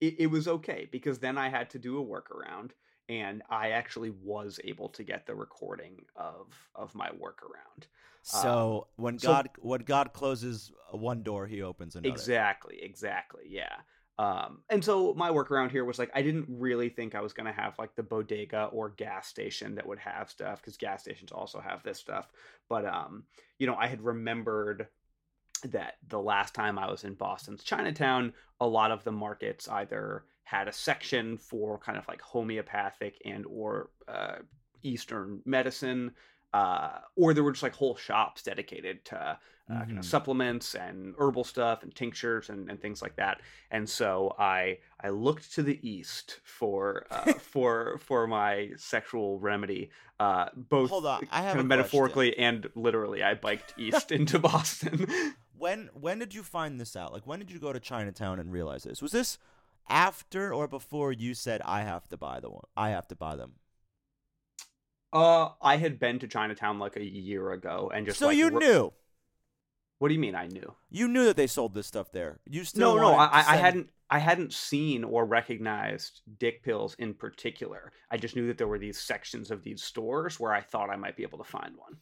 it, 0.00 0.16
it 0.20 0.26
was 0.26 0.48
okay 0.48 0.88
because 0.90 1.18
then 1.18 1.38
i 1.38 1.48
had 1.48 1.70
to 1.70 1.78
do 1.78 2.00
a 2.00 2.04
workaround 2.04 2.70
and 3.08 3.42
i 3.48 3.70
actually 3.70 4.10
was 4.10 4.60
able 4.64 4.88
to 4.90 5.04
get 5.04 5.26
the 5.26 5.34
recording 5.34 5.96
of 6.16 6.46
of 6.74 6.94
my 6.94 7.08
workaround 7.10 7.86
So 8.22 8.86
when 8.96 9.14
Um, 9.14 9.18
so- 9.18 9.28
God 9.28 9.48
when 9.58 9.80
God 9.82 10.12
closes 10.12 10.70
one 10.92 11.22
door, 11.22 11.46
He 11.46 11.62
opens 11.62 11.96
another. 11.96 12.12
exactly 12.14 12.78
exactly 12.82 13.44
yeah 13.48 13.76
um 14.22 14.58
and 14.70 14.84
so 14.84 15.12
my 15.14 15.30
workaround 15.30 15.70
here 15.70 15.84
was 15.84 15.98
like 15.98 16.10
i 16.14 16.22
didn't 16.22 16.46
really 16.48 16.88
think 16.88 17.14
i 17.14 17.20
was 17.20 17.32
to 17.32 17.52
have 17.52 17.76
like 17.78 17.94
the 17.96 18.02
bodega 18.02 18.64
or 18.72 18.90
gas 18.90 19.26
station 19.26 19.74
that 19.74 19.86
would 19.86 19.98
have 19.98 20.30
stuff 20.30 20.60
because 20.60 20.76
gas 20.76 21.02
stations 21.02 21.32
also 21.32 21.60
have 21.60 21.82
this 21.82 21.98
stuff. 21.98 22.30
But 22.68 22.86
um 22.86 23.24
you 23.58 23.66
know 23.66 23.74
i 23.74 23.86
had 23.86 24.00
remembered 24.00 24.86
that 25.64 25.94
the 26.08 26.18
last 26.18 26.54
time 26.54 26.78
i 26.78 26.90
was 26.90 27.04
in 27.04 27.14
boston's 27.14 27.62
chinatown 27.62 28.32
a 28.60 28.66
lot 28.66 28.90
of 28.90 29.04
the 29.04 29.12
markets 29.12 29.68
either 29.68 30.24
had 30.44 30.68
a 30.68 30.72
section 30.72 31.38
for 31.38 31.78
kind 31.78 31.96
of 31.96 32.06
like 32.08 32.20
homeopathic 32.20 33.16
and 33.24 33.44
or 33.46 33.90
uh, 34.08 34.36
eastern 34.82 35.40
medicine 35.44 36.10
uh, 36.52 36.98
or 37.16 37.32
there 37.32 37.44
were 37.44 37.52
just 37.52 37.62
like 37.62 37.74
whole 37.74 37.96
shops 37.96 38.42
dedicated 38.42 39.04
to 39.04 39.38
uh, 39.72 39.78
kind 39.80 39.92
Mhm. 39.92 39.98
of 40.00 40.04
supplements 40.04 40.74
and 40.74 41.14
herbal 41.18 41.44
stuff 41.44 41.82
and 41.82 41.94
tinctures 41.94 42.50
and, 42.50 42.68
and 42.70 42.80
things 42.80 43.00
like 43.02 43.16
that. 43.16 43.40
And 43.70 43.88
so 43.88 44.34
I 44.38 44.78
I 45.00 45.08
looked 45.08 45.52
to 45.54 45.62
the 45.62 45.78
east 45.88 46.40
for 46.44 47.06
uh, 47.10 47.32
for 47.52 47.98
for 47.98 48.26
my 48.26 48.70
sexual 48.76 49.38
remedy, 49.38 49.90
uh, 50.20 50.46
both 50.54 50.90
Hold 50.90 51.06
on, 51.06 51.26
I 51.30 51.42
have 51.42 51.52
kind 51.54 51.60
of 51.60 51.66
metaphorically 51.66 52.36
and 52.38 52.68
literally. 52.74 53.22
I 53.22 53.34
biked 53.34 53.74
east 53.78 54.12
into 54.18 54.38
Boston. 54.38 55.06
When 55.56 55.90
when 55.94 56.18
did 56.18 56.34
you 56.34 56.42
find 56.42 56.80
this 56.80 56.96
out? 56.96 57.12
Like 57.12 57.24
when 57.24 57.38
did 57.38 57.50
you 57.52 57.60
go 57.60 57.72
to 57.72 57.78
Chinatown 57.78 58.40
and 58.40 58.50
realize 58.52 58.82
this? 58.82 59.00
Was 59.00 59.12
this 59.12 59.38
after 59.88 60.52
or 60.52 60.66
before 60.66 61.12
you 61.12 61.34
said 61.34 61.62
I 61.64 61.82
have 61.82 62.08
to 62.08 62.16
buy 62.16 62.40
the 62.40 62.50
one? 62.50 62.64
I 62.76 62.90
have 62.90 63.06
to 63.08 63.14
buy 63.14 63.36
them. 63.36 63.52
uh, 65.12 65.50
I 65.60 65.76
had 65.76 65.98
been 65.98 66.18
to 66.20 66.26
Chinatown 66.26 66.78
like 66.78 66.96
a 66.96 67.04
year 67.04 67.52
ago 67.52 67.90
and 67.94 68.06
just 68.06 68.18
so 68.18 68.26
like, 68.28 68.36
you 68.36 68.48
ro- 68.50 68.58
knew. 68.58 68.92
What 70.02 70.08
do 70.08 70.14
you 70.14 70.20
mean? 70.20 70.34
I 70.34 70.48
knew. 70.48 70.74
You 70.90 71.06
knew 71.06 71.26
that 71.26 71.36
they 71.36 71.46
sold 71.46 71.74
this 71.74 71.86
stuff 71.86 72.10
there. 72.10 72.40
You 72.44 72.64
still 72.64 72.96
no, 72.96 73.02
no, 73.02 73.14
I, 73.14 73.38
I 73.52 73.56
hadn't. 73.56 73.90
I 74.10 74.18
hadn't 74.18 74.52
seen 74.52 75.04
or 75.04 75.24
recognized 75.24 76.22
dick 76.40 76.64
pills 76.64 76.96
in 76.98 77.14
particular. 77.14 77.92
I 78.10 78.16
just 78.16 78.34
knew 78.34 78.48
that 78.48 78.58
there 78.58 78.66
were 78.66 78.80
these 78.80 78.98
sections 78.98 79.52
of 79.52 79.62
these 79.62 79.80
stores 79.80 80.40
where 80.40 80.52
I 80.52 80.60
thought 80.60 80.90
I 80.90 80.96
might 80.96 81.16
be 81.16 81.22
able 81.22 81.38
to 81.38 81.44
find 81.44 81.76
one. 81.76 81.98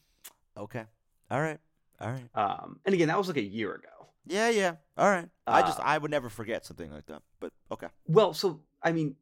Okay. 0.57 0.83
All 1.29 1.39
right. 1.39 1.59
All 1.99 2.09
right. 2.09 2.27
Um, 2.33 2.79
and 2.85 2.95
again, 2.95 3.07
that 3.09 3.19
was 3.19 3.27
like 3.27 3.37
a 3.37 3.43
year 3.43 3.75
ago. 3.75 4.07
Yeah, 4.25 4.49
yeah. 4.49 4.77
All 4.97 5.07
right. 5.07 5.29
I 5.45 5.61
just 5.61 5.79
Uh, 5.79 5.83
I 5.85 5.99
would 5.99 6.09
never 6.09 6.29
forget 6.29 6.65
something 6.65 6.91
like 6.91 7.05
that. 7.05 7.21
But 7.39 7.53
okay. 7.71 7.89
Well, 8.07 8.33
so 8.33 8.61
I 8.81 8.93
mean, 8.93 9.15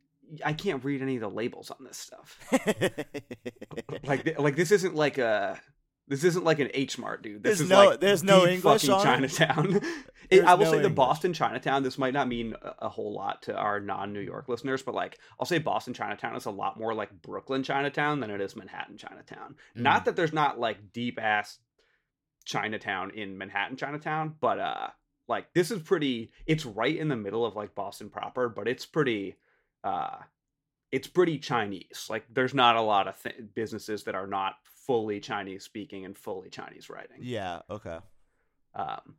I 0.45 0.53
can't 0.53 0.81
read 0.85 1.01
any 1.01 1.15
of 1.15 1.21
the 1.21 1.29
labels 1.29 1.69
on 1.69 1.83
this 1.83 1.97
stuff. 1.97 2.39
like 4.05 4.39
like 4.39 4.55
this 4.55 4.71
isn't 4.71 4.95
like 4.95 5.17
a 5.17 5.59
this 6.09 6.23
isn't 6.25 6.43
like 6.43 6.59
an 6.59 6.69
H 6.73 6.97
Mart, 6.97 7.21
dude. 7.23 7.43
This 7.43 7.59
There's 7.59 7.61
is 7.61 7.69
no- 7.69 7.85
like 7.85 7.99
there's 8.01 8.23
no 8.23 8.45
English 8.45 8.81
fucking 8.81 8.91
on? 8.91 9.03
Chinatown. 9.03 9.81
It- 10.29 10.43
I 10.45 10.53
will 10.53 10.65
no 10.65 10.71
say 10.73 10.79
the 10.83 10.91
Boston 10.91 11.33
Chinatown. 11.33 11.81
This 11.81 11.97
might 11.97 12.13
not 12.13 12.27
mean 12.27 12.53
a, 12.61 12.75
a 12.85 12.89
whole 12.89 13.13
lot 13.15 13.41
to 13.43 13.55
our 13.57 13.79
non 13.79 14.13
New 14.13 14.19
York 14.19 14.47
listeners, 14.47 14.83
but 14.83 14.93
like 14.93 15.17
I'll 15.39 15.45
say 15.47 15.57
Boston 15.57 15.95
Chinatown 15.95 16.35
is 16.35 16.45
a 16.45 16.51
lot 16.51 16.77
more 16.77 16.93
like 16.93 17.09
Brooklyn 17.23 17.63
Chinatown 17.63 18.19
than 18.19 18.29
it 18.29 18.39
is 18.39 18.55
Manhattan 18.55 18.95
Chinatown. 18.97 19.55
Mm. 19.75 19.81
Not 19.81 20.05
that 20.05 20.15
there's 20.15 20.31
not 20.31 20.59
like 20.59 20.93
deep 20.93 21.19
ass 21.19 21.57
Chinatown 22.45 23.11
in 23.11 23.37
Manhattan 23.39 23.77
Chinatown, 23.77 24.35
but 24.39 24.59
uh 24.59 24.87
like 25.27 25.51
this 25.53 25.71
is 25.71 25.81
pretty 25.81 26.31
it's 26.45 26.65
right 26.65 26.95
in 26.95 27.07
the 27.07 27.15
middle 27.15 27.45
of 27.45 27.55
like 27.55 27.73
Boston 27.73 28.09
proper, 28.09 28.49
but 28.49 28.67
it's 28.67 28.85
pretty 28.85 29.35
uh 29.83 30.17
it's 30.91 31.07
pretty 31.07 31.37
Chinese. 31.39 32.05
Like 32.09 32.25
there's 32.31 32.53
not 32.53 32.75
a 32.75 32.81
lot 32.81 33.07
of 33.07 33.21
th- 33.21 33.35
businesses 33.55 34.03
that 34.03 34.15
are 34.15 34.27
not 34.27 34.55
fully 34.89 35.19
Chinese 35.19 35.63
speaking 35.63 36.04
and 36.04 36.17
fully 36.17 36.49
Chinese 36.49 36.89
writing. 36.89 37.17
yeah. 37.21 37.60
Okay. 37.69 37.99
Um 38.73 39.15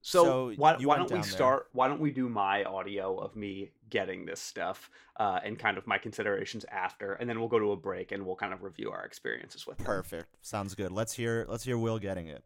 so, 0.00 0.24
So 0.24 0.52
why, 0.56 0.74
why 0.76 0.96
don't 0.96 1.04
we 1.04 1.16
down 1.18 1.20
there. 1.22 1.30
start 1.30 1.68
why 1.72 1.86
don't 1.86 2.00
we 2.00 2.10
do 2.10 2.28
my 2.28 2.64
audio 2.64 3.16
of 3.16 3.36
me 3.36 3.70
getting 3.90 4.26
this 4.26 4.40
stuff 4.40 4.90
uh, 5.18 5.38
and 5.44 5.56
kind 5.56 5.78
of 5.78 5.86
my 5.86 5.98
considerations 5.98 6.64
after 6.70 7.12
and 7.12 7.28
then 7.30 7.38
we'll 7.38 7.48
go 7.48 7.60
to 7.60 7.70
a 7.70 7.76
break 7.76 8.10
and 8.10 8.26
we'll 8.26 8.34
kind 8.36 8.52
of 8.52 8.64
review 8.64 8.90
our 8.90 9.04
experiences 9.04 9.68
with 9.68 9.76
them. 9.78 9.86
Perfect. 9.86 10.36
Sounds 10.42 10.74
good. 10.74 10.90
Let's 10.90 11.12
hear. 11.12 11.46
Let's 11.48 11.62
hear 11.62 11.78
Will 11.78 12.00
getting 12.00 12.26
it. 12.26 12.42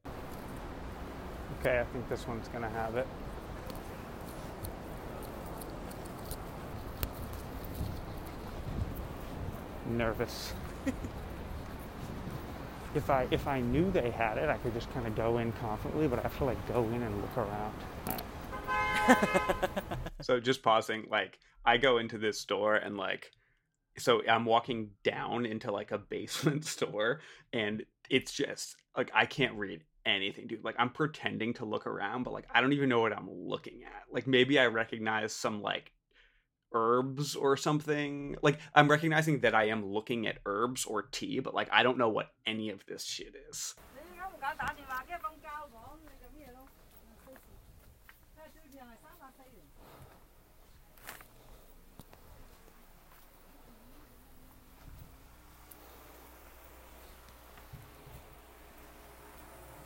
Okay, 1.60 1.80
I 1.80 1.84
think 1.84 2.06
this 2.10 2.26
one's 2.26 2.48
gonna 2.48 2.70
have 2.70 2.96
it. 2.96 3.06
nervous. 9.86 10.52
if 12.94 13.10
I 13.10 13.26
if 13.30 13.46
I 13.46 13.60
knew 13.60 13.90
they 13.90 14.10
had 14.10 14.38
it, 14.38 14.48
I 14.48 14.56
could 14.58 14.74
just 14.74 14.92
kind 14.92 15.06
of 15.06 15.14
go 15.14 15.38
in 15.38 15.52
confidently, 15.52 16.08
but 16.08 16.18
I 16.18 16.22
have 16.22 16.36
to 16.38 16.44
like 16.44 16.68
go 16.68 16.84
in 16.84 17.02
and 17.02 17.20
look 17.20 17.36
around. 17.36 17.74
Right. 18.06 18.22
So 20.22 20.38
just 20.38 20.62
pausing, 20.62 21.06
like 21.10 21.38
I 21.64 21.76
go 21.76 21.98
into 21.98 22.16
this 22.16 22.40
store 22.40 22.76
and 22.76 22.96
like 22.96 23.30
so 23.98 24.22
I'm 24.26 24.44
walking 24.44 24.90
down 25.04 25.44
into 25.44 25.70
like 25.70 25.90
a 25.90 25.98
basement 25.98 26.64
store 26.76 27.20
and 27.52 27.84
it's 28.08 28.32
just 28.32 28.76
like 28.96 29.10
I 29.14 29.26
can't 29.26 29.54
read 29.54 29.82
anything, 30.06 30.46
dude. 30.46 30.64
Like 30.64 30.76
I'm 30.78 30.90
pretending 30.90 31.54
to 31.54 31.64
look 31.64 31.86
around, 31.86 32.22
but 32.22 32.32
like 32.32 32.46
I 32.52 32.60
don't 32.60 32.72
even 32.72 32.88
know 32.88 33.00
what 33.00 33.12
I'm 33.12 33.28
looking 33.30 33.82
at. 33.84 34.04
Like 34.12 34.26
maybe 34.26 34.58
I 34.58 34.66
recognize 34.66 35.32
some 35.32 35.60
like 35.60 35.90
herbs 36.74 37.34
or 37.36 37.56
something. 37.56 38.36
Like 38.42 38.58
I'm 38.74 38.88
recognizing 38.88 39.40
that 39.40 39.54
I 39.54 39.64
am 39.64 39.84
looking 39.84 40.26
at 40.26 40.38
herbs 40.46 40.84
or 40.84 41.02
tea, 41.02 41.40
but 41.40 41.54
like 41.54 41.68
I 41.72 41.82
don't 41.82 41.98
know 41.98 42.08
what 42.08 42.32
any 42.46 42.70
of 42.70 42.84
this 42.86 43.04
shit 43.04 43.34
is. 43.50 43.74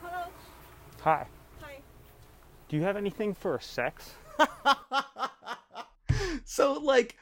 Hello. 0.02 0.24
Hi. 1.02 1.26
Hi. 1.60 1.76
Do 2.68 2.76
you 2.76 2.82
have 2.82 2.96
anything 2.96 3.34
for 3.34 3.60
sex? 3.60 4.14
So 6.46 6.74
like 6.74 7.16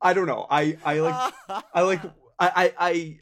I 0.00 0.12
don't 0.12 0.26
know. 0.26 0.46
I 0.48 0.76
I 0.84 1.00
like 1.00 1.34
I 1.74 1.80
like 1.82 2.02
I 2.38 2.72
I 2.78 3.18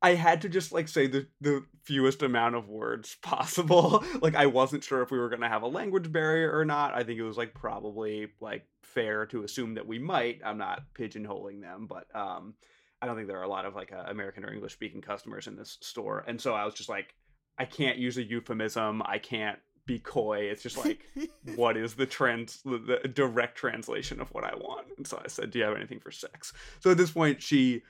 I 0.00 0.14
had 0.14 0.42
to 0.42 0.48
just 0.48 0.72
like 0.72 0.88
say 0.88 1.06
the 1.06 1.28
the 1.40 1.64
fewest 1.82 2.22
amount 2.22 2.56
of 2.56 2.68
words 2.68 3.16
possible. 3.22 4.02
like 4.20 4.34
I 4.34 4.46
wasn't 4.46 4.82
sure 4.82 5.02
if 5.02 5.10
we 5.10 5.18
were 5.18 5.28
going 5.28 5.42
to 5.42 5.48
have 5.48 5.62
a 5.62 5.68
language 5.68 6.10
barrier 6.10 6.56
or 6.56 6.64
not. 6.64 6.94
I 6.94 7.04
think 7.04 7.20
it 7.20 7.24
was 7.24 7.36
like 7.36 7.54
probably 7.54 8.28
like 8.40 8.66
fair 8.82 9.26
to 9.26 9.44
assume 9.44 9.74
that 9.74 9.86
we 9.86 9.98
might. 9.98 10.40
I'm 10.44 10.58
not 10.58 10.82
pigeonholing 10.98 11.60
them, 11.60 11.86
but 11.86 12.06
um 12.16 12.54
I 13.00 13.06
don't 13.06 13.14
think 13.14 13.28
there 13.28 13.38
are 13.38 13.44
a 13.44 13.48
lot 13.48 13.66
of 13.66 13.76
like 13.76 13.92
uh, 13.92 14.04
American 14.08 14.44
or 14.44 14.52
English 14.52 14.72
speaking 14.72 15.02
customers 15.02 15.46
in 15.46 15.54
this 15.54 15.78
store. 15.82 16.24
And 16.26 16.40
so 16.40 16.54
I 16.54 16.64
was 16.64 16.74
just 16.74 16.88
like 16.88 17.14
I 17.58 17.66
can't 17.66 17.98
use 17.98 18.16
a 18.16 18.22
euphemism. 18.22 19.02
I 19.04 19.18
can't 19.18 19.58
be 19.88 19.98
coy. 19.98 20.42
It's 20.42 20.62
just 20.62 20.76
like, 20.76 21.00
what 21.56 21.76
is 21.76 21.94
the 21.94 22.06
trans 22.06 22.60
the, 22.62 23.00
the 23.02 23.08
direct 23.08 23.56
translation 23.56 24.20
of 24.20 24.28
what 24.32 24.44
I 24.44 24.54
want? 24.54 24.86
And 24.96 25.04
so 25.04 25.20
I 25.24 25.26
said, 25.26 25.50
do 25.50 25.58
you 25.58 25.64
have 25.64 25.74
anything 25.74 25.98
for 25.98 26.12
sex? 26.12 26.52
So 26.78 26.92
at 26.92 26.96
this 26.96 27.10
point, 27.10 27.42
she 27.42 27.82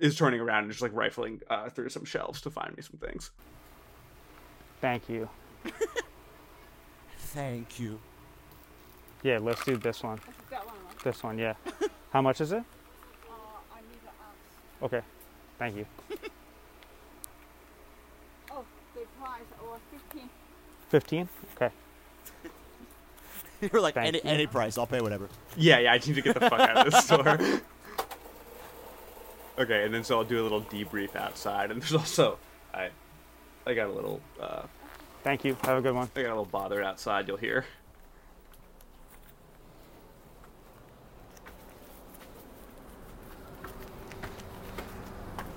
is 0.00 0.16
turning 0.16 0.40
around 0.40 0.64
and 0.64 0.72
just 0.72 0.82
like 0.82 0.92
rifling 0.92 1.40
uh, 1.48 1.68
through 1.68 1.90
some 1.90 2.04
shelves 2.04 2.40
to 2.40 2.50
find 2.50 2.74
me 2.76 2.82
some 2.82 2.98
things. 2.98 3.30
Thank 4.80 5.08
you. 5.08 5.28
Thank 7.18 7.78
you. 7.78 8.00
Yeah, 9.22 9.38
let's 9.38 9.64
do 9.64 9.76
this 9.76 10.02
one. 10.02 10.20
This 11.04 11.22
one, 11.22 11.38
yeah. 11.38 11.54
How 12.12 12.22
much 12.22 12.40
is 12.40 12.52
it? 12.52 12.64
Uh, 13.30 14.84
okay, 14.86 15.00
thank 15.58 15.76
you. 15.76 15.86
15? 20.94 21.28
Okay. 21.56 21.74
You're 23.72 23.82
like 23.82 23.94
Thank 23.94 24.06
any 24.06 24.18
you. 24.18 24.30
any 24.30 24.46
price. 24.46 24.78
I'll 24.78 24.86
pay 24.86 25.00
whatever. 25.00 25.28
Yeah, 25.56 25.80
yeah, 25.80 25.92
I 25.92 25.98
need 25.98 26.14
to 26.14 26.22
get 26.22 26.34
the 26.34 26.48
fuck 26.48 26.60
out 26.60 26.86
of 26.86 26.92
this 26.92 27.04
store. 27.04 27.38
Okay, 29.56 29.84
and 29.84 29.94
then 29.94 30.02
so 30.02 30.18
I'll 30.18 30.24
do 30.24 30.40
a 30.40 30.42
little 30.42 30.62
debrief 30.62 31.14
outside, 31.14 31.70
and 31.70 31.80
there's 31.80 31.94
also 31.94 32.38
I 32.72 32.88
I 33.64 33.74
got 33.74 33.86
a 33.86 33.92
little 33.92 34.20
uh, 34.40 34.62
Thank 35.22 35.44
you. 35.44 35.56
Have 35.62 35.78
a 35.78 35.80
good 35.80 35.94
one. 35.94 36.10
I 36.16 36.22
got 36.22 36.26
a 36.26 36.30
little 36.30 36.44
bothered 36.44 36.82
outside. 36.84 37.28
You'll 37.28 37.36
hear. 37.36 37.64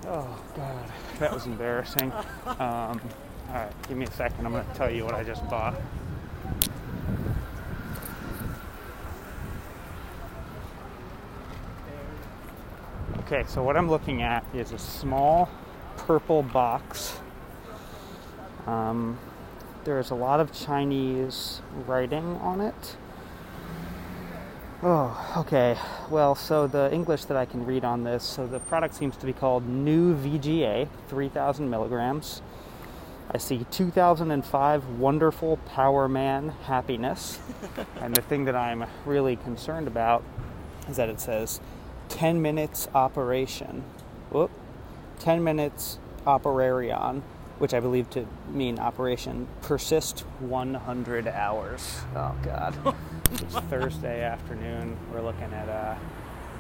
Oh 0.06 0.40
god, 0.56 0.92
that 1.20 1.34
was 1.34 1.46
embarrassing. 1.48 2.12
Um, 2.60 3.02
all 3.50 3.56
right, 3.56 3.88
give 3.88 3.98
me 3.98 4.06
a 4.06 4.12
second. 4.12 4.46
I'm 4.46 4.52
gonna 4.52 4.66
tell 4.76 4.92
you 4.92 5.06
what 5.06 5.14
I 5.14 5.24
just 5.24 5.48
bought. 5.50 5.76
Okay, 13.20 13.44
so 13.48 13.62
what 13.62 13.76
I'm 13.76 13.90
looking 13.90 14.22
at 14.22 14.46
is 14.54 14.72
a 14.72 14.80
small 14.80 15.50
purple 15.98 16.44
box. 16.44 17.20
Um, 18.66 19.18
there's 19.84 20.12
a 20.12 20.16
lot 20.16 20.40
of 20.40 20.54
Chinese 20.54 21.62
writing 21.86 22.24
on 22.38 22.62
it. 22.62 22.98
Oh, 24.84 25.34
okay. 25.38 25.76
Well, 26.10 26.36
so 26.36 26.68
the 26.68 26.94
English 26.94 27.26
that 27.26 27.36
I 27.36 27.46
can 27.46 27.66
read 27.66 27.84
on 27.84 28.04
this, 28.04 28.24
so 28.24 28.46
the 28.46 28.60
product 28.60 28.94
seems 28.94 29.18
to 29.18 29.26
be 29.26 29.34
called 29.34 29.68
New 29.68 30.16
VGA, 30.16 30.88
3,000 31.08 31.70
milligrams. 31.70 32.42
I 33.30 33.40
see 33.40 33.66
2005 33.72 34.88
Wonderful 35.00 35.58
Power 35.58 36.08
Man 36.08 36.50
Happiness. 36.64 37.40
and 38.02 38.16
the 38.16 38.22
thing 38.22 38.46
that 38.46 38.56
I'm 38.56 38.86
really 39.06 39.36
concerned 39.36 39.88
about 39.88 40.24
is 40.90 40.96
that 40.96 41.10
it 41.10 41.20
says 41.20 41.60
10 42.08 42.42
minutes 42.42 42.88
operation. 42.96 43.84
Whoop. 44.32 44.50
10 45.20 45.44
minutes 45.44 46.00
operarion, 46.26 47.22
which 47.60 47.74
I 47.74 47.82
believe 47.82 48.10
to 48.12 48.26
mean 48.50 48.80
operation 48.80 49.48
persist 49.62 50.22
100 50.40 51.28
hours. 51.28 52.00
Oh, 52.16 52.34
God. 52.44 52.96
it's 53.34 53.56
Thursday 53.56 54.22
afternoon. 54.24 54.96
We're 55.12 55.22
looking 55.22 55.52
at, 55.52 55.68
uh, 55.68 55.96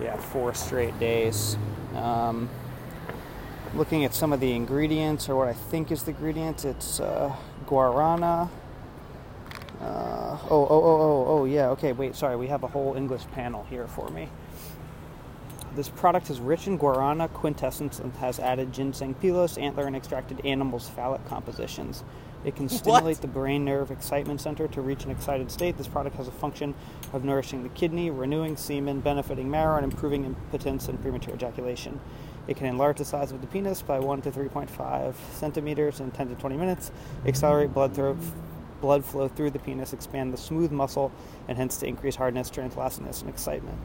yeah, 0.01 0.17
four 0.17 0.53
straight 0.53 0.99
days. 0.99 1.57
Um, 1.95 2.49
looking 3.77 4.03
at 4.03 4.13
some 4.13 4.33
of 4.33 4.39
the 4.39 4.53
ingredients, 4.53 5.29
or 5.29 5.35
what 5.35 5.47
I 5.47 5.53
think 5.53 5.91
is 5.91 6.03
the 6.03 6.11
ingredients, 6.11 6.65
it's 6.65 6.99
uh, 6.99 7.33
guarana. 7.67 8.49
Uh, 9.79 10.37
oh, 10.49 10.49
oh, 10.49 10.67
oh, 10.69 11.01
oh, 11.01 11.25
oh, 11.27 11.45
yeah, 11.45 11.69
okay, 11.69 11.93
wait, 11.93 12.15
sorry, 12.15 12.35
we 12.35 12.47
have 12.47 12.63
a 12.63 12.67
whole 12.67 12.95
English 12.95 13.21
panel 13.33 13.65
here 13.69 13.87
for 13.87 14.09
me. 14.09 14.27
This 15.75 15.89
product 15.89 16.31
is 16.31 16.39
rich 16.39 16.65
in 16.65 16.79
guarana 16.79 17.29
quintessence 17.29 17.99
and 17.99 18.11
has 18.15 18.39
added 18.39 18.73
ginseng 18.73 19.13
pilose, 19.13 19.59
antler, 19.59 19.85
and 19.85 19.95
extracted 19.95 20.43
animals' 20.43 20.89
phallic 20.89 21.23
compositions. 21.27 22.03
It 22.43 22.55
can 22.55 22.69
stimulate 22.69 23.21
the 23.21 23.27
brain 23.27 23.63
nerve 23.65 23.91
excitement 23.91 24.41
center 24.41 24.67
to 24.69 24.81
reach 24.81 25.05
an 25.05 25.11
excited 25.11 25.51
state. 25.51 25.77
This 25.77 25.87
product 25.87 26.15
has 26.15 26.27
a 26.27 26.31
function 26.31 26.73
of 27.13 27.23
nourishing 27.23 27.61
the 27.61 27.69
kidney, 27.69 28.09
renewing 28.09 28.57
semen, 28.57 29.01
benefiting 29.01 29.51
marrow, 29.51 29.75
and 29.75 29.83
improving 29.83 30.25
impotence 30.25 30.87
and 30.87 30.99
premature 30.99 31.35
ejaculation. 31.35 31.99
It 32.47 32.55
can 32.55 32.67
enlarge 32.67 32.97
the 32.97 33.05
size 33.05 33.31
of 33.31 33.41
the 33.41 33.47
penis 33.47 33.81
by 33.81 33.99
1 33.99 34.21
to 34.21 34.31
3.5 34.31 35.13
centimeters 35.33 35.99
in 35.99 36.11
10 36.11 36.29
to 36.29 36.35
20 36.35 36.55
minutes, 36.57 36.91
accelerate 37.25 37.73
blood, 37.73 37.93
blood 38.79 39.03
flow 39.03 39.27
through 39.27 39.51
the 39.51 39.59
penis, 39.59 39.93
expand 39.93 40.33
the 40.33 40.37
smooth 40.37 40.71
muscle, 40.71 41.11
and 41.47 41.57
hence 41.57 41.77
to 41.77 41.87
increase 41.87 42.15
hardness, 42.15 42.49
translucentness, 42.49 43.21
and 43.21 43.29
excitement. 43.29 43.77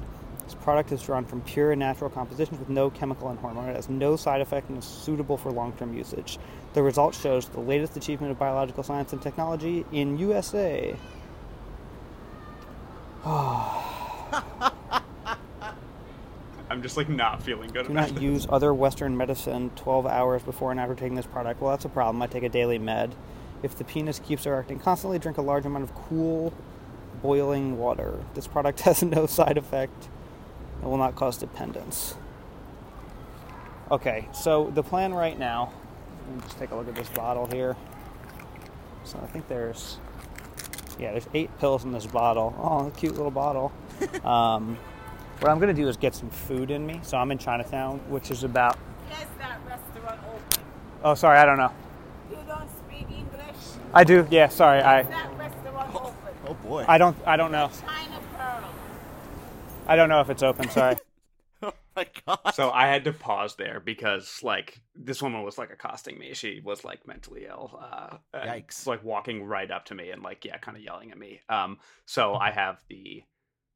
This 0.44 0.54
product 0.54 0.92
is 0.92 1.02
drawn 1.02 1.24
from 1.24 1.40
pure 1.42 1.74
natural 1.74 2.10
compositions 2.10 2.58
with 2.58 2.68
no 2.68 2.90
chemical 2.90 3.28
and 3.28 3.38
hormone. 3.38 3.68
It 3.68 3.76
has 3.76 3.88
no 3.88 4.16
side 4.16 4.40
effect 4.40 4.68
and 4.68 4.78
is 4.78 4.84
suitable 4.84 5.36
for 5.36 5.50
long-term 5.50 5.94
usage. 5.94 6.38
The 6.74 6.82
result 6.82 7.14
shows 7.14 7.48
the 7.48 7.60
latest 7.60 7.96
achievement 7.96 8.32
of 8.32 8.38
biological 8.38 8.82
science 8.82 9.12
and 9.12 9.22
technology 9.22 9.84
in 9.92 10.18
USA. 10.18 10.96
I'm 16.72 16.80
just 16.80 16.96
like 16.96 17.10
not 17.10 17.42
feeling 17.42 17.68
good 17.68 17.88
Do 17.88 17.92
not 17.92 18.08
this. 18.08 18.22
use 18.22 18.46
other 18.50 18.72
Western 18.72 19.14
medicine 19.14 19.70
12 19.76 20.06
hours 20.06 20.42
before 20.42 20.70
and 20.70 20.80
after 20.80 20.94
taking 20.94 21.16
this 21.16 21.26
product. 21.26 21.60
Well, 21.60 21.70
that's 21.70 21.84
a 21.84 21.90
problem. 21.90 22.22
I 22.22 22.26
take 22.26 22.44
a 22.44 22.48
daily 22.48 22.78
med. 22.78 23.14
If 23.62 23.76
the 23.76 23.84
penis 23.84 24.18
keeps 24.18 24.46
erecting 24.46 24.78
constantly, 24.78 25.18
drink 25.18 25.36
a 25.36 25.42
large 25.42 25.66
amount 25.66 25.84
of 25.84 25.94
cool, 25.94 26.54
boiling 27.20 27.76
water. 27.76 28.24
This 28.32 28.46
product 28.46 28.80
has 28.88 29.02
no 29.02 29.26
side 29.26 29.58
effect 29.58 30.08
and 30.80 30.90
will 30.90 30.96
not 30.96 31.14
cause 31.14 31.36
dependence. 31.36 32.16
Okay, 33.90 34.26
so 34.32 34.72
the 34.74 34.82
plan 34.82 35.12
right 35.12 35.38
now, 35.38 35.74
let 36.26 36.36
me 36.36 36.42
just 36.42 36.58
take 36.58 36.70
a 36.70 36.74
look 36.74 36.88
at 36.88 36.94
this 36.94 37.10
bottle 37.10 37.44
here. 37.48 37.76
So 39.04 39.20
I 39.22 39.26
think 39.26 39.46
there's, 39.48 39.98
yeah, 40.98 41.10
there's 41.10 41.28
eight 41.34 41.50
pills 41.58 41.84
in 41.84 41.92
this 41.92 42.06
bottle. 42.06 42.54
Oh, 42.58 42.86
a 42.86 42.90
cute 42.92 43.14
little 43.14 43.30
bottle. 43.30 43.72
um, 44.24 44.78
what 45.42 45.50
I'm 45.50 45.58
going 45.58 45.74
to 45.74 45.82
do 45.82 45.88
is 45.88 45.96
get 45.96 46.14
some 46.14 46.30
food 46.30 46.70
in 46.70 46.86
me. 46.86 47.00
So 47.02 47.18
I'm 47.18 47.32
in 47.32 47.38
Chinatown, 47.38 47.98
which 48.08 48.30
is 48.30 48.44
about. 48.44 48.78
Yes, 49.10 49.26
that 49.38 49.58
restaurant 49.66 50.20
open. 50.28 50.64
Oh, 51.02 51.14
sorry, 51.14 51.38
I 51.38 51.44
don't 51.44 51.58
know. 51.58 51.72
You 52.30 52.38
don't 52.46 52.68
speak 52.86 53.06
English? 53.10 53.56
I 53.92 54.04
do. 54.04 54.26
Yeah, 54.30 54.48
sorry, 54.48 54.80
I. 54.80 55.02
That 55.02 55.36
restaurant 55.36 55.94
open. 55.96 56.14
Oh 56.46 56.54
boy. 56.54 56.84
I 56.86 56.96
don't. 56.96 57.16
I 57.26 57.36
don't 57.36 57.50
know. 57.50 57.70
China 57.80 58.20
Pearl. 58.36 58.70
I 59.88 59.96
don't 59.96 60.08
know 60.08 60.20
if 60.20 60.30
it's 60.30 60.44
open. 60.44 60.70
Sorry. 60.70 60.96
oh 61.62 61.72
my 61.96 62.06
god. 62.24 62.54
So 62.54 62.70
I 62.70 62.86
had 62.86 63.04
to 63.04 63.12
pause 63.12 63.56
there 63.56 63.80
because 63.80 64.40
like 64.44 64.80
this 64.94 65.20
woman 65.20 65.42
was 65.42 65.58
like 65.58 65.72
accosting 65.72 66.18
me. 66.18 66.34
She 66.34 66.60
was 66.64 66.84
like 66.84 67.06
mentally 67.06 67.46
ill. 67.48 67.80
Uh, 67.82 68.16
and, 68.32 68.48
Yikes. 68.48 68.86
Like 68.86 69.02
walking 69.02 69.44
right 69.44 69.70
up 69.70 69.86
to 69.86 69.96
me 69.96 70.10
and 70.10 70.22
like 70.22 70.44
yeah, 70.44 70.58
kind 70.58 70.76
of 70.76 70.84
yelling 70.84 71.10
at 71.10 71.18
me. 71.18 71.40
Um, 71.48 71.78
so 72.06 72.34
I 72.34 72.52
have 72.52 72.80
the 72.88 73.24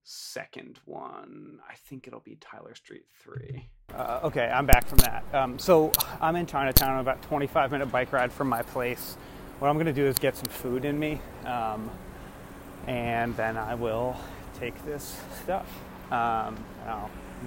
second 0.06 0.78
one. 0.84 1.58
I 1.68 1.74
think 1.74 2.06
it'll 2.06 2.20
be 2.20 2.36
Tyler 2.40 2.74
Street 2.74 3.04
three. 3.20 3.66
Uh, 3.92 4.20
okay, 4.24 4.46
I'm 4.46 4.64
back 4.64 4.86
from 4.86 4.98
that. 4.98 5.24
Um, 5.34 5.58
so 5.58 5.92
I'm 6.20 6.36
in 6.36 6.46
Chinatown. 6.46 7.00
About 7.00 7.20
25 7.22 7.72
minute 7.72 7.86
bike 7.86 8.12
ride 8.12 8.32
from 8.32 8.48
my 8.48 8.62
place. 8.62 9.16
What 9.58 9.68
I'm 9.68 9.74
going 9.74 9.86
to 9.86 9.92
do 9.92 10.06
is 10.06 10.18
get 10.18 10.36
some 10.36 10.46
food 10.46 10.84
in 10.84 10.98
me, 10.98 11.20
um, 11.44 11.90
and 12.86 13.36
then 13.36 13.56
I 13.56 13.74
will 13.74 14.16
take 14.58 14.82
this 14.84 15.18
stuff. 15.42 15.66
Um, 16.12 16.56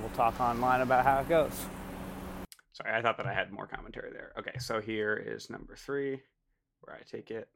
we'll 0.01 0.09
talk 0.15 0.39
online 0.41 0.81
about 0.81 1.05
how 1.05 1.19
it 1.19 1.29
goes. 1.29 1.53
Sorry, 2.73 2.93
I 2.93 3.01
thought 3.01 3.17
that 3.17 3.25
I 3.25 3.33
had 3.33 3.51
more 3.51 3.67
commentary 3.67 4.11
there. 4.11 4.33
Okay, 4.37 4.57
so 4.59 4.81
here 4.81 5.15
is 5.15 5.49
number 5.49 5.75
three, 5.75 6.21
where 6.81 6.95
I 6.95 7.01
take 7.09 7.31
it. 7.31 7.47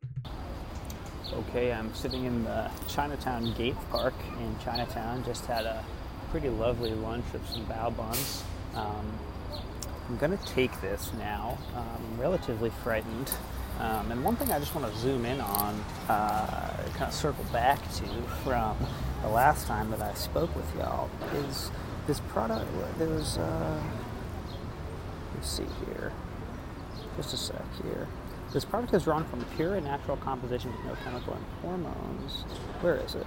Okay, 1.32 1.72
I'm 1.72 1.94
sitting 1.96 2.26
in 2.26 2.44
the 2.44 2.70
Chinatown 2.88 3.54
Gate 3.54 3.78
Park 3.90 4.14
in 4.40 4.56
Chinatown. 4.60 5.24
Just 5.24 5.46
had 5.46 5.66
a 5.66 5.84
pretty 6.32 6.50
lovely 6.50 6.92
lunch 6.92 7.26
of 7.34 7.48
some 7.48 7.66
bao 7.66 7.96
buns. 7.96 8.44
Um, 8.76 9.14
I'm 10.10 10.18
gonna 10.18 10.38
take 10.46 10.80
this 10.82 11.12
now. 11.18 11.58
I'm 11.76 12.20
relatively 12.20 12.72
frightened. 12.84 13.32
Um, 13.80 14.12
and 14.12 14.24
one 14.24 14.36
thing 14.36 14.52
I 14.52 14.60
just 14.60 14.76
want 14.76 14.92
to 14.92 15.00
zoom 15.00 15.26
in 15.26 15.40
on, 15.42 15.84
uh, 16.10 16.84
kind 16.94 17.06
of 17.06 17.14
circle 17.14 17.46
back 17.52 17.80
to 17.94 18.06
from 18.44 18.78
the 19.22 19.30
last 19.30 19.66
time 19.66 19.90
that 19.92 20.02
I 20.02 20.14
spoke 20.14 20.54
with 20.56 20.76
y'all, 20.76 21.10
is 21.48 21.72
this 22.06 22.20
product. 22.20 22.70
There's, 23.00 23.38
uh, 23.38 23.82
let's 25.36 25.50
see 25.50 25.66
here. 25.86 26.12
Just 27.16 27.34
a 27.34 27.38
sec 27.38 27.64
here. 27.82 28.08
This 28.54 28.66
product 28.66 28.94
is 28.94 29.06
drawn 29.06 29.26
from 29.26 29.44
pure 29.56 29.74
and 29.74 29.86
natural 29.86 30.16
composition 30.18 30.72
with 30.72 30.86
no 30.86 30.96
chemical 31.04 31.34
and 31.34 31.44
hormones. 31.64 32.44
Where 32.82 32.98
is 32.98 33.16
it? 33.16 33.26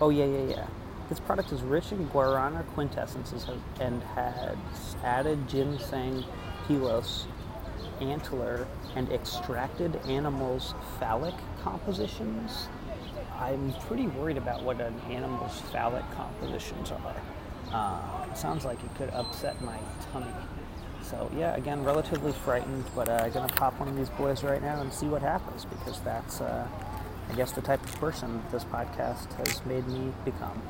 Oh, 0.00 0.10
yeah, 0.10 0.26
yeah, 0.26 0.44
yeah. 0.44 0.66
This 1.08 1.18
product 1.18 1.50
is 1.50 1.60
rich 1.62 1.90
in 1.90 2.08
guarana 2.10 2.64
quintessences 2.76 3.48
and 3.80 4.00
has 4.14 4.96
added 5.02 5.48
ginseng, 5.48 6.24
pilose, 6.68 7.26
antler, 8.00 8.68
and 8.94 9.10
extracted 9.10 9.96
animals' 10.06 10.74
phallic 11.00 11.34
compositions. 11.64 12.68
I'm 13.36 13.74
pretty 13.88 14.06
worried 14.06 14.36
about 14.36 14.62
what 14.62 14.80
an 14.80 14.94
animal's 15.10 15.60
phallic 15.72 16.04
compositions 16.12 16.92
are. 16.92 17.16
Uh, 17.72 18.34
sounds 18.34 18.64
like 18.64 18.78
it 18.84 18.94
could 18.94 19.10
upset 19.10 19.60
my 19.62 19.78
tummy. 20.12 20.30
So 21.04 21.30
yeah, 21.36 21.54
again, 21.54 21.84
relatively 21.84 22.32
frightened, 22.32 22.84
but 22.94 23.08
uh, 23.08 23.28
gonna 23.28 23.52
pop 23.52 23.78
one 23.78 23.88
of 23.88 23.96
these 23.96 24.08
boys 24.10 24.42
right 24.42 24.62
now 24.62 24.80
and 24.80 24.92
see 24.92 25.06
what 25.06 25.20
happens 25.20 25.66
because 25.66 26.00
that's, 26.00 26.40
uh, 26.40 26.66
I 27.28 27.34
guess, 27.34 27.52
the 27.52 27.60
type 27.60 27.84
of 27.84 27.94
person 27.96 28.42
this 28.50 28.64
podcast 28.64 29.32
has 29.34 29.64
made 29.66 29.86
me 29.86 30.12
become. 30.24 30.62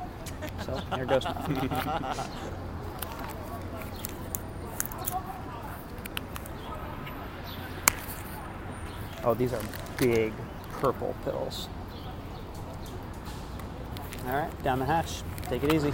So 0.65 0.75
here 0.95 1.05
goes. 1.05 1.23
oh, 9.23 9.33
these 9.33 9.53
are 9.53 9.61
big 9.97 10.33
purple 10.71 11.15
pills. 11.23 11.69
All 14.27 14.33
right, 14.33 14.63
down 14.63 14.79
the 14.79 14.85
hatch. 14.85 15.21
Take 15.43 15.63
it 15.63 15.73
easy. 15.73 15.93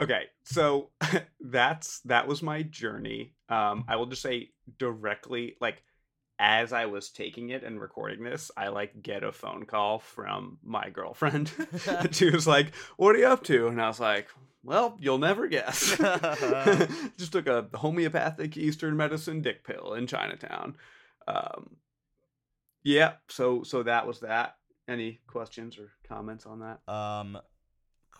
Okay, 0.00 0.26
so 0.44 0.90
that's 1.40 2.00
that 2.00 2.28
was 2.28 2.42
my 2.42 2.62
journey. 2.62 3.32
Um, 3.48 3.84
I 3.88 3.96
will 3.96 4.06
just 4.06 4.22
say 4.22 4.50
directly, 4.78 5.56
like 5.60 5.82
as 6.38 6.72
I 6.72 6.86
was 6.86 7.10
taking 7.10 7.50
it 7.50 7.64
and 7.64 7.80
recording 7.80 8.22
this, 8.22 8.50
I 8.56 8.68
like 8.68 9.02
get 9.02 9.24
a 9.24 9.32
phone 9.32 9.64
call 9.64 9.98
from 9.98 10.58
my 10.62 10.90
girlfriend. 10.90 11.50
she 12.12 12.30
was 12.30 12.46
like, 12.46 12.74
"What 12.96 13.14
are 13.14 13.18
you 13.18 13.26
up 13.26 13.44
to?" 13.44 13.68
And 13.68 13.80
I 13.80 13.88
was 13.88 14.00
like, 14.00 14.28
"Well, 14.62 14.96
you'll 15.00 15.18
never 15.18 15.46
guess. 15.46 15.96
just 17.16 17.32
took 17.32 17.46
a 17.46 17.68
homeopathic 17.74 18.56
Eastern 18.56 18.96
medicine 18.96 19.42
dick 19.42 19.64
pill 19.64 19.94
in 19.94 20.06
Chinatown." 20.06 20.76
Um, 21.26 21.76
yeah, 22.84 23.14
so 23.28 23.62
so 23.62 23.82
that 23.84 24.06
was 24.06 24.20
that. 24.20 24.56
Any 24.88 25.18
questions 25.26 25.78
or 25.78 25.90
comments 26.06 26.46
on 26.46 26.60
that? 26.60 26.92
Um, 26.92 27.38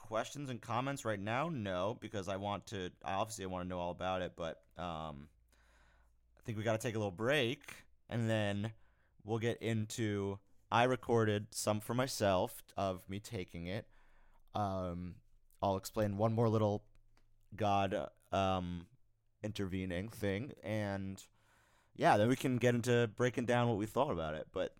questions 0.07 0.51
and 0.51 0.61
comments 0.61 1.05
right 1.05 1.21
now? 1.21 1.49
No, 1.49 1.97
because 2.01 2.29
I 2.29 2.37
want 2.37 2.66
to. 2.69 2.90
Obviously 3.05 3.45
I 3.45 3.49
want 3.49 3.64
to 3.64 3.69
know 3.69 3.79
all 3.79 3.90
about 3.90 4.23
it, 4.23 4.33
but 4.37 4.62
um, 4.79 5.29
I 6.38 6.42
think 6.45 6.57
we 6.57 6.64
got 6.64 6.79
to 6.81 6.87
take 6.87 6.95
a 6.95 6.99
little 6.99 7.11
break, 7.11 7.61
and 8.09 8.31
then 8.31 8.73
we'll 9.25 9.38
get 9.38 9.61
into. 9.61 10.38
I 10.71 10.85
recorded 10.85 11.49
some 11.51 11.81
for 11.81 11.95
myself 11.95 12.62
of 12.77 13.09
me 13.09 13.21
taking 13.21 13.66
it. 13.66 13.87
Um, 14.55 15.16
I'll 15.62 15.77
explain 15.77 16.16
one 16.16 16.33
more 16.33 16.49
little 16.49 16.85
God 17.55 18.09
um 18.33 18.87
intervening 19.42 20.09
thing, 20.09 20.53
and 20.62 21.23
yeah, 21.97 22.16
then 22.16 22.29
we 22.29 22.37
can 22.37 22.59
get 22.59 22.75
into 22.75 23.11
breaking 23.16 23.47
down 23.47 23.69
what 23.69 23.77
we 23.77 23.87
thought 23.87 24.11
about 24.12 24.35
it. 24.35 24.49
But 24.53 24.75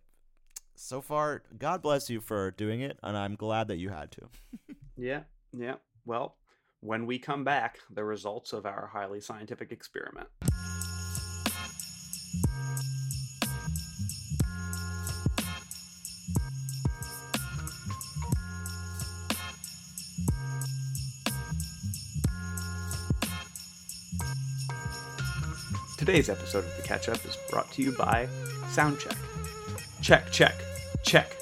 so 0.75 1.01
far, 1.01 1.43
God 1.59 1.83
bless 1.83 2.11
you 2.11 2.21
for 2.21 2.51
doing 2.51 2.81
it, 2.81 2.99
and 3.03 3.17
I'm 3.17 3.35
glad 3.35 3.69
that 3.69 3.79
you 3.79 3.91
had 3.91 4.12
to. 4.12 4.29
Yeah, 4.97 5.23
yeah. 5.53 5.75
Well, 6.07 6.37
when 6.81 7.07
we 7.07 7.19
come 7.19 7.45
back, 7.45 7.79
the 7.91 8.05
results 8.05 8.53
of 8.53 8.65
our 8.65 8.87
highly 8.93 9.21
scientific 9.21 9.71
experiment. 9.71 10.29
Today's 25.99 26.29
episode 26.31 26.65
of 26.65 26.77
The 26.77 26.83
Catch 26.85 27.09
Up 27.09 27.25
is 27.25 27.37
brought 27.51 27.71
to 27.73 27.83
you 27.83 27.93
by 27.93 28.29
Soundcheck. 28.69 29.16
Check, 30.01 30.31
check, 30.31 30.55
check. 31.05 31.37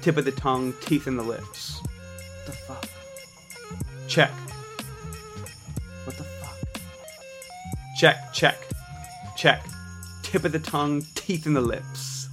Tip 0.00 0.16
of 0.16 0.24
the 0.24 0.32
tongue, 0.32 0.72
teeth 0.80 1.06
in 1.06 1.16
the 1.16 1.24
lips. 1.24 1.69
What 4.10 4.16
the 4.16 4.24
fuck? 4.24 4.34
Check. 4.34 5.54
What 6.04 6.16
the 6.16 6.24
fuck? 6.24 6.56
Check, 7.96 8.32
check, 8.32 8.58
check. 9.36 9.64
Tip 10.24 10.44
of 10.44 10.50
the 10.50 10.58
tongue, 10.58 11.06
teeth 11.14 11.46
in 11.46 11.54
the 11.54 11.60
lips. 11.60 12.28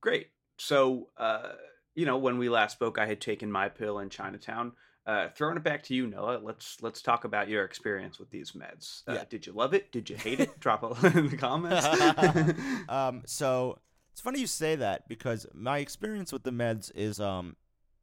Great. 0.00 0.28
So, 0.58 1.08
uh, 1.16 1.54
you 1.96 2.06
know, 2.06 2.18
when 2.18 2.38
we 2.38 2.48
last 2.48 2.74
spoke, 2.74 2.98
I 2.98 3.06
had 3.06 3.20
taken 3.20 3.50
my 3.50 3.68
pill 3.68 3.98
in 3.98 4.08
Chinatown. 4.08 4.74
Uh, 5.04 5.28
throwing 5.34 5.56
it 5.56 5.64
back 5.64 5.82
to 5.82 5.94
you, 5.94 6.06
Noah. 6.06 6.38
Let's 6.42 6.76
let's 6.80 7.02
talk 7.02 7.24
about 7.24 7.48
your 7.48 7.64
experience 7.64 8.18
with 8.20 8.30
these 8.30 8.52
meds. 8.52 9.02
Uh, 9.08 9.14
Yeah. 9.14 9.24
Did 9.28 9.46
you 9.46 9.52
love 9.52 9.74
it? 9.74 9.90
Did 9.90 10.08
you 10.08 10.16
hate 10.16 10.38
it? 10.40 10.60
Drop 10.60 10.84
it 10.84 11.14
in 11.16 11.28
the 11.28 11.36
comments. 11.36 11.84
um, 12.88 13.22
so 13.26 13.78
it's 14.12 14.20
funny 14.20 14.38
you 14.40 14.46
say 14.46 14.76
that 14.76 15.08
because 15.08 15.46
my 15.54 15.78
experience 15.78 16.32
with 16.32 16.44
the 16.44 16.52
meds 16.52 16.92
is 16.94 17.18
um, 17.18 17.56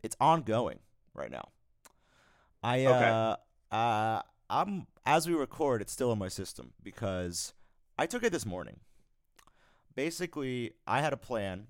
it's 0.04 0.18
ongoing 0.20 0.80
right 1.14 1.32
now. 1.32 1.50
I 2.62 2.86
Okay. 2.86 3.06
uh, 3.72 3.74
uh, 3.74 4.22
I'm 4.50 4.88
as 5.06 5.26
we 5.28 5.34
record, 5.36 5.82
it's 5.82 5.94
still 5.94 6.12
in 6.12 6.20
my 6.20 6.28
system 6.28 6.74
because 6.84 7.54
I 7.98 8.08
took 8.08 8.24
it 8.24 8.32
this 8.34 8.46
morning. 8.46 8.82
Basically, 9.96 10.74
I 10.88 11.02
had 11.02 11.14
a 11.14 11.18
plan 11.18 11.68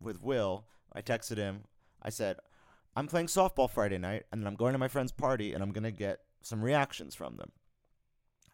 with 0.00 0.22
Will. 0.22 0.64
I 0.92 1.02
texted 1.02 1.36
him. 1.36 1.64
I 2.02 2.10
said, 2.10 2.36
"I'm 2.98 3.06
playing 3.06 3.26
softball 3.28 3.70
Friday 3.70 3.98
night, 3.98 4.24
and 4.32 4.40
then 4.42 4.46
I'm 4.46 4.56
going 4.56 4.72
to 4.72 4.78
my 4.78 4.88
friend's 4.88 5.12
party, 5.12 5.52
and 5.52 5.62
I'm 5.62 5.72
gonna 5.72 5.90
get 5.92 6.20
some 6.42 6.62
reactions 6.62 7.14
from 7.14 7.36
them." 7.36 7.52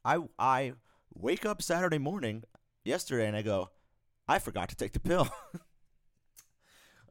I 0.05 0.19
I 0.39 0.75
wake 1.15 1.47
up 1.47 1.63
Saturday 1.63 1.99
morning 1.99 2.45
yesterday 2.85 3.27
and 3.27 3.37
I 3.37 3.43
go, 3.43 3.71
I 4.29 4.39
forgot 4.39 4.69
to 4.71 4.77
take 4.77 4.93
the 4.93 5.01
pill. 5.01 5.29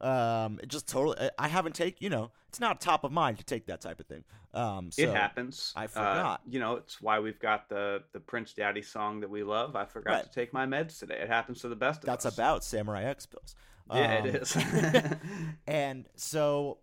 um, 0.00 0.58
it 0.62 0.68
just 0.68 0.88
totally. 0.88 1.30
I- 1.38 1.48
haven't 1.48 1.74
take. 1.74 2.00
You 2.02 2.10
know, 2.10 2.30
it's 2.48 2.60
not 2.60 2.80
top 2.80 3.04
of 3.04 3.12
mind 3.12 3.38
to 3.38 3.44
take 3.44 3.66
that 3.66 3.80
type 3.80 4.00
of 4.00 4.06
thing. 4.06 4.24
Um, 4.52 4.90
so 4.92 5.02
it 5.02 5.10
happens. 5.10 5.72
I 5.74 5.84
Uh, 5.84 5.88
forgot. 5.88 6.40
you 6.48 6.60
know, 6.60 6.76
it's 6.76 7.00
why 7.00 7.18
we've 7.20 7.38
got 7.40 7.68
the 7.68 8.02
the 8.12 8.20
Prince 8.20 8.52
Daddy 8.52 8.82
song 8.82 9.20
that 9.20 9.30
we 9.30 9.42
love. 9.42 9.74
I 9.76 9.84
forgot 9.84 10.12
Right. 10.12 10.24
to 10.24 10.30
take 10.30 10.52
my 10.52 10.66
meds 10.66 10.98
today. 10.98 11.18
It 11.20 11.28
happens 11.28 11.60
to 11.62 11.68
the 11.68 11.76
best 11.76 12.00
of 12.02 12.06
That's 12.06 12.26
us. 12.26 12.34
about 12.34 12.62
Samurai 12.64 13.04
X 13.04 13.26
pills. 13.26 13.54
Yeah, 13.92 14.18
Um, 14.18 14.26
it 14.26 14.34
is. 14.36 14.56
and 15.66 16.08
so 16.16 16.78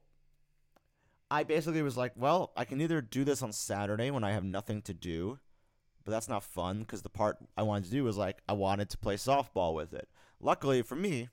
I 1.31 1.43
basically 1.43 1.81
was 1.81 1.95
like, 1.95 2.11
well, 2.17 2.51
I 2.57 2.65
can 2.65 2.81
either 2.81 2.99
do 2.99 3.23
this 3.23 3.41
on 3.41 3.53
Saturday 3.53 4.11
when 4.11 4.25
I 4.25 4.33
have 4.33 4.43
nothing 4.43 4.81
to 4.81 4.93
do, 4.93 5.39
but 6.03 6.11
that's 6.11 6.27
not 6.27 6.43
fun 6.43 6.79
because 6.79 7.03
the 7.03 7.09
part 7.09 7.37
I 7.55 7.63
wanted 7.63 7.85
to 7.85 7.91
do 7.91 8.03
was 8.03 8.17
like, 8.17 8.41
I 8.49 8.53
wanted 8.53 8.89
to 8.89 8.97
play 8.97 9.15
softball 9.15 9.73
with 9.73 9.93
it. 9.93 10.09
Luckily 10.41 10.81
for 10.81 10.97
me, 10.97 11.29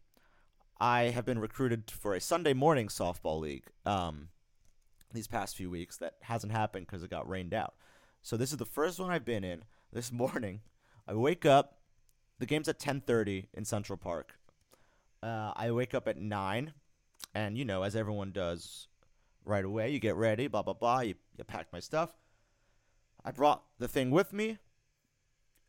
I 0.79 1.07
have 1.07 1.27
been 1.27 1.41
recruited 1.41 1.91
for 1.91 2.15
a 2.15 2.21
Sunday 2.21 2.53
morning 2.53 2.87
softball 2.87 3.41
league 3.41 3.65
um, 3.85 4.29
these 5.13 5.27
past 5.27 5.57
few 5.57 5.69
weeks. 5.69 5.97
That 5.97 6.15
hasn't 6.23 6.53
happened 6.53 6.87
because 6.87 7.03
it 7.03 7.11
got 7.11 7.29
rained 7.29 7.53
out. 7.53 7.75
So 8.23 8.37
this 8.37 8.53
is 8.53 8.59
the 8.59 8.65
first 8.65 9.01
one 9.01 9.11
I've 9.11 9.25
been 9.25 9.45
in. 9.45 9.65
This 9.91 10.13
morning, 10.13 10.61
I 11.09 11.15
wake 11.15 11.47
up. 11.47 11.79
The 12.39 12.45
game's 12.45 12.69
at 12.69 12.79
10:30 12.79 13.47
in 13.55 13.65
Central 13.65 13.97
Park. 13.97 14.35
Uh, 15.23 15.55
I 15.57 15.71
wake 15.71 15.95
up 15.95 16.07
at 16.07 16.19
nine, 16.19 16.75
and 17.35 17.57
you 17.57 17.65
know, 17.65 17.85
as 17.85 17.97
everyone 17.97 18.33
does, 18.33 18.87
right 19.49 19.65
away, 19.65 19.91
you 19.91 19.99
get 19.99 20.17
ready, 20.17 20.47
blah 20.47 20.63
blah 20.63 20.75
blah. 20.75 21.01
You, 21.01 21.15
you 21.37 21.45
pack 21.45 21.73
my 21.73 21.81
stuff. 21.81 22.15
I 23.25 23.33
brought 23.33 23.63
the 23.79 23.89
thing 23.89 24.11
with 24.11 24.33
me, 24.33 24.59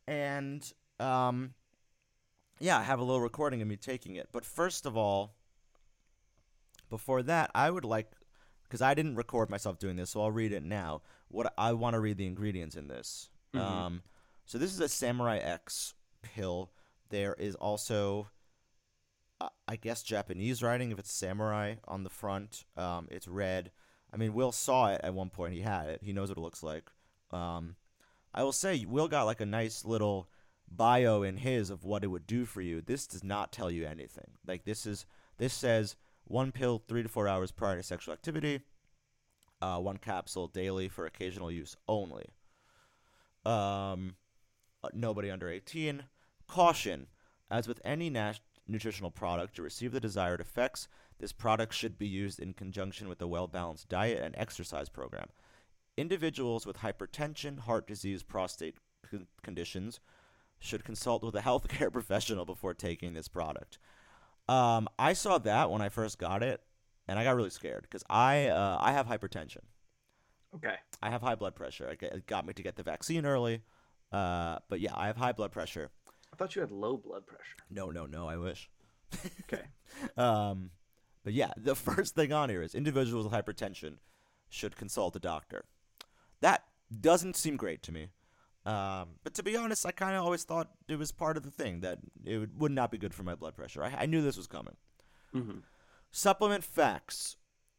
and 0.07 0.71
um, 0.99 1.53
yeah, 2.59 2.77
I 2.77 2.83
have 2.83 2.99
a 2.99 3.03
little 3.03 3.21
recording 3.21 3.61
of 3.61 3.67
me 3.67 3.75
taking 3.75 4.15
it. 4.15 4.29
But 4.31 4.45
first 4.45 4.85
of 4.85 4.95
all, 4.95 5.35
before 6.89 7.23
that, 7.23 7.49
I 7.55 7.71
would 7.71 7.85
like, 7.85 8.11
because 8.63 8.81
I 8.81 8.93
didn't 8.93 9.15
record 9.15 9.49
myself 9.49 9.79
doing 9.79 9.95
this, 9.95 10.11
so 10.11 10.21
I'll 10.21 10.31
read 10.31 10.51
it 10.51 10.63
now. 10.63 11.01
What 11.29 11.53
I 11.57 11.73
want 11.73 11.95
to 11.95 11.99
read 11.99 12.17
the 12.17 12.27
ingredients 12.27 12.75
in 12.75 12.87
this. 12.87 13.29
Mhm. 13.53 13.59
Um, 13.59 14.01
so 14.45 14.57
this 14.57 14.73
is 14.73 14.79
a 14.79 14.89
Samurai 14.89 15.37
X 15.37 15.93
pill. 16.21 16.71
There 17.09 17.33
is 17.35 17.55
also 17.55 18.27
I 19.67 19.75
guess 19.75 20.03
Japanese 20.03 20.61
writing 20.61 20.91
if 20.91 20.99
it's 20.99 21.13
samurai 21.13 21.75
on 21.87 22.03
the 22.03 22.09
front. 22.09 22.65
Um, 22.75 23.07
it's 23.09 23.27
red. 23.27 23.71
I 24.13 24.17
mean, 24.17 24.33
Will 24.33 24.51
saw 24.51 24.87
it 24.87 25.01
at 25.03 25.13
one 25.13 25.29
point. 25.29 25.53
He 25.53 25.61
had 25.61 25.87
it. 25.87 26.01
He 26.03 26.13
knows 26.13 26.29
what 26.29 26.37
it 26.37 26.41
looks 26.41 26.63
like. 26.63 26.89
Um, 27.31 27.75
I 28.33 28.43
will 28.43 28.51
say, 28.51 28.85
Will 28.85 29.07
got 29.07 29.23
like 29.23 29.41
a 29.41 29.45
nice 29.45 29.85
little 29.85 30.29
bio 30.71 31.23
in 31.23 31.37
his 31.37 31.69
of 31.69 31.83
what 31.83 32.03
it 32.03 32.07
would 32.07 32.27
do 32.27 32.45
for 32.45 32.61
you. 32.61 32.81
This 32.81 33.07
does 33.07 33.23
not 33.23 33.51
tell 33.51 33.71
you 33.71 33.85
anything. 33.85 34.31
Like 34.45 34.65
this 34.65 34.85
is 34.85 35.05
this 35.37 35.53
says 35.53 35.95
one 36.25 36.51
pill 36.51 36.83
three 36.87 37.03
to 37.03 37.09
four 37.09 37.27
hours 37.27 37.51
prior 37.51 37.77
to 37.77 37.83
sexual 37.83 38.13
activity. 38.13 38.61
Uh, 39.61 39.77
one 39.77 39.97
capsule 39.97 40.47
daily 40.47 40.87
for 40.87 41.05
occasional 41.05 41.51
use 41.51 41.75
only. 41.87 42.25
Um, 43.45 44.15
uh, 44.83 44.89
nobody 44.93 45.29
under 45.29 45.49
18. 45.49 46.03
Caution. 46.47 47.07
As 47.51 47.67
with 47.67 47.81
any 47.83 48.09
nat- 48.09 48.39
nutritional 48.69 49.11
product, 49.11 49.55
to 49.55 49.61
receive 49.61 49.91
the 49.91 49.99
desired 49.99 50.39
effects, 50.39 50.87
this 51.19 51.31
product 51.33 51.73
should 51.73 51.97
be 51.97 52.07
used 52.07 52.39
in 52.39 52.53
conjunction 52.53 53.09
with 53.09 53.21
a 53.21 53.27
well 53.27 53.47
balanced 53.47 53.89
diet 53.89 54.21
and 54.23 54.35
exercise 54.37 54.87
program. 54.89 55.27
Individuals 55.97 56.65
with 56.65 56.77
hypertension, 56.77 57.59
heart 57.59 57.85
disease, 57.87 58.23
prostate 58.23 58.75
con- 59.09 59.27
conditions 59.43 59.99
should 60.59 60.83
consult 60.85 61.23
with 61.23 61.35
a 61.35 61.41
healthcare 61.49 61.91
professional 61.91 62.45
before 62.45 62.73
taking 62.73 63.13
this 63.13 63.27
product. 63.27 63.77
Um, 64.47 64.87
I 64.97 65.13
saw 65.13 65.37
that 65.39 65.69
when 65.69 65.81
I 65.81 65.89
first 65.89 66.17
got 66.17 66.41
it, 66.41 66.61
and 67.07 67.19
I 67.19 67.23
got 67.23 67.35
really 67.35 67.49
scared 67.49 67.81
because 67.83 68.03
I 68.09 68.47
uh, 68.47 68.77
I 68.79 68.91
have 68.93 69.07
hypertension. 69.07 69.61
okay. 70.55 70.75
I 71.01 71.09
have 71.09 71.21
high 71.21 71.35
blood 71.35 71.55
pressure. 71.55 71.87
It 71.89 71.99
got- 71.99 72.11
It 72.13 72.25
got 72.27 72.45
me 72.45 72.53
to 72.53 72.63
get 72.63 72.75
the 72.75 72.83
vaccine 72.83 73.25
early, 73.25 73.61
uh, 74.11 74.59
but 74.69 74.79
yeah, 74.79 74.93
I 74.95 75.07
have 75.07 75.17
high 75.17 75.31
blood 75.33 75.51
pressure. 75.51 75.89
I 76.39 76.43
thought 76.43 76.55
you 76.55 76.61
had 76.61 76.71
low 76.71 76.95
blood 76.95 77.27
pressure. 77.27 77.57
No, 77.69 77.89
no, 77.91 78.05
no. 78.05 78.27
I 78.27 78.37
wish. 78.37 78.69
Okay. 79.43 79.63
Um, 80.15 80.69
but 81.25 81.33
yeah, 81.33 81.51
the 81.57 81.75
first 81.75 82.15
thing 82.15 82.31
on 82.31 82.49
here 82.49 82.61
is 82.61 82.73
individuals 82.73 83.25
with 83.25 83.33
hypertension 83.33 83.95
should 84.47 84.77
consult 84.77 85.15
a 85.15 85.19
doctor. 85.19 85.65
That 86.39 86.63
doesn't 87.01 87.35
seem 87.35 87.57
great 87.57 87.81
to 87.83 87.91
me. 87.91 88.09
Um, 88.65 89.15
but 89.23 89.33
to 89.33 89.43
be 89.43 89.57
honest, 89.57 89.85
I 89.85 89.91
kind 89.91 90.15
of 90.15 90.23
always 90.23 90.43
thought 90.43 90.69
it 90.87 90.97
was 90.97 91.11
part 91.11 91.37
of 91.37 91.43
the 91.43 91.51
thing 91.51 91.81
that 91.81 91.97
it 92.23 92.37
would, 92.37 92.59
would 92.59 92.71
not 92.71 92.91
be 92.91 92.97
good 92.97 93.13
for 93.13 93.23
my 93.23 93.35
blood 93.35 93.55
pressure. 93.55 93.83
I, 93.83 93.93
I 94.01 94.05
knew 94.05 94.21
this 94.21 94.37
was 94.37 94.47
coming. 94.47 94.77
hmm 95.33 95.59
Supplement 96.11 96.63
facts: 96.63 97.35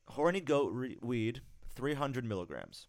horny 0.08 0.40
goat 0.40 0.72
re- 0.74 0.98
weed, 1.00 1.40
300 1.74 2.24
milligrams. 2.24 2.88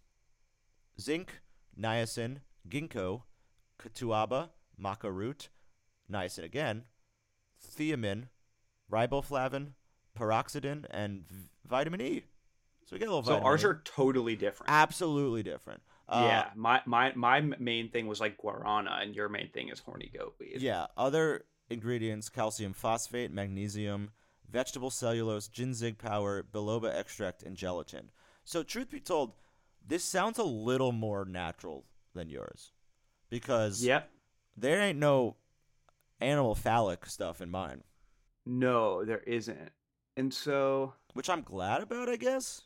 Zinc, 0.99 1.41
niacin, 1.79 2.39
ginkgo, 2.67 3.21
catuaba, 3.79 4.49
maca 4.81 5.13
root, 5.13 5.49
niacin 6.11 6.43
again, 6.43 6.83
thiamine, 7.65 8.27
riboflavin, 8.91 9.69
peroxidin, 10.17 10.85
and 10.89 11.27
v- 11.27 11.47
vitamin 11.65 12.01
E. 12.01 12.23
So 12.85 12.95
we 12.95 12.99
get 12.99 13.07
a 13.07 13.15
little 13.15 13.23
So 13.23 13.39
ours 13.39 13.63
E. 13.63 13.67
are 13.67 13.81
totally 13.85 14.35
different. 14.35 14.69
absolutely 14.71 15.43
different. 15.43 15.81
Uh, 16.09 16.23
yeah, 16.27 16.49
my 16.55 16.81
my 16.85 17.13
my 17.15 17.39
main 17.39 17.89
thing 17.89 18.07
was 18.07 18.19
like 18.19 18.37
guarana, 18.37 19.01
and 19.01 19.15
your 19.15 19.29
main 19.29 19.49
thing 19.51 19.69
is 19.69 19.79
horny 19.79 20.11
goat 20.13 20.35
weed. 20.39 20.57
Yeah, 20.61 20.87
other 20.97 21.45
ingredients: 21.69 22.27
calcium 22.27 22.73
phosphate, 22.73 23.31
magnesium, 23.31 24.11
vegetable 24.49 24.89
cellulose, 24.89 25.47
ginseng 25.47 25.95
power, 25.95 26.43
biloba 26.43 26.93
extract, 26.93 27.43
and 27.43 27.55
gelatin. 27.55 28.11
So, 28.43 28.61
truth 28.63 28.89
be 28.89 28.99
told, 28.99 29.33
this 29.87 30.03
sounds 30.03 30.37
a 30.37 30.43
little 30.43 30.91
more 30.91 31.23
natural 31.23 31.85
than 32.13 32.27
yours, 32.29 32.73
because 33.29 33.85
Yep. 33.85 34.09
there 34.57 34.81
ain't 34.81 34.99
no 34.99 35.37
animal 36.21 36.55
phallic 36.55 37.05
stuff 37.05 37.41
in 37.41 37.49
mine, 37.49 37.83
No, 38.45 39.03
there 39.05 39.19
isn't. 39.27 39.71
And 40.17 40.33
so 40.33 40.93
which 41.13 41.29
I'm 41.29 41.41
glad 41.41 41.81
about, 41.81 42.09
I 42.09 42.15
guess. 42.17 42.61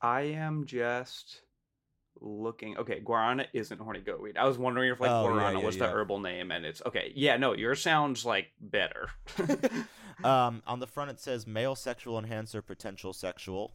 I 0.00 0.22
am 0.22 0.66
just 0.66 1.40
looking. 2.20 2.76
Okay, 2.78 3.00
guarana 3.00 3.46
isn't 3.52 3.80
horny 3.80 4.00
goat 4.00 4.20
weed. 4.22 4.36
I 4.36 4.46
was 4.46 4.58
wondering 4.58 4.90
if 4.90 5.00
like 5.00 5.10
Oh, 5.10 5.24
yeah, 5.28 5.30
guarana 5.34 5.60
yeah, 5.60 5.66
was 5.66 5.76
yeah. 5.76 5.86
the 5.86 5.92
herbal 5.92 6.20
name, 6.20 6.50
and 6.50 6.64
it's 6.64 6.82
okay. 6.86 7.12
Yeah, 7.14 7.36
no, 7.36 7.54
yours 7.54 7.82
sounds 7.82 8.24
like 8.24 8.48
better. 8.60 9.08
Um, 10.24 10.62
on 10.66 10.80
the 10.80 10.86
front 10.86 11.10
it 11.10 11.20
says 11.20 11.46
male 11.46 11.74
sexual 11.74 12.18
enhancer, 12.18 12.62
potential 12.62 13.12
sexual, 13.12 13.74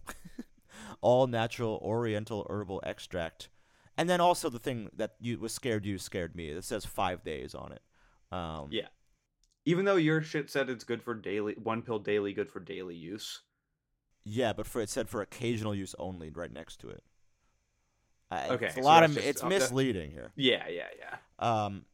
all 1.02 1.28
natural 1.28 1.80
Oriental 1.84 2.48
herbal 2.50 2.82
extract, 2.84 3.50
and 3.96 4.10
then 4.10 4.20
also 4.20 4.50
the 4.50 4.58
thing 4.58 4.90
that 4.96 5.14
you 5.20 5.38
was 5.38 5.54
scared 5.54 5.86
you 5.86 6.00
scared 6.00 6.36
me. 6.36 6.50
It 6.50 6.64
says 6.64 6.84
five 6.84 7.24
days 7.24 7.54
on 7.54 7.72
it. 7.72 7.84
Um, 8.32 8.68
Yeah. 8.72 8.88
Even 9.66 9.86
though 9.86 9.96
your 9.98 10.22
shit 10.24 10.50
said 10.50 10.70
it's 10.70 10.84
good 10.84 11.04
for 11.04 11.14
daily, 11.14 11.54
one 11.54 11.82
pill 11.84 12.00
daily, 12.00 12.34
good 12.34 12.50
for 12.50 12.60
daily 12.60 12.96
use. 12.96 13.42
yeah, 14.24 14.54
but 14.54 14.66
for 14.68 14.82
it 14.82 14.90
said 14.90 15.10
for 15.10 15.22
occasional 15.22 15.74
use 15.76 15.96
only 16.00 16.30
right 16.30 16.52
next 16.52 16.78
to 16.82 16.90
it. 16.90 17.04
I, 18.32 18.50
Okay, 18.50 18.66
it's 18.68 18.78
a 18.78 18.82
so 18.82 18.86
lot 18.86 19.04
of 19.04 19.14
just- 19.14 19.26
it's 19.28 19.44
oh, 19.44 19.50
that- 19.50 19.60
misleading 19.60 20.12
here. 20.12 20.32
Yeah, 20.36 20.68
yeah, 20.68 20.88
yeah. 20.98 21.18
Um, 21.40 21.86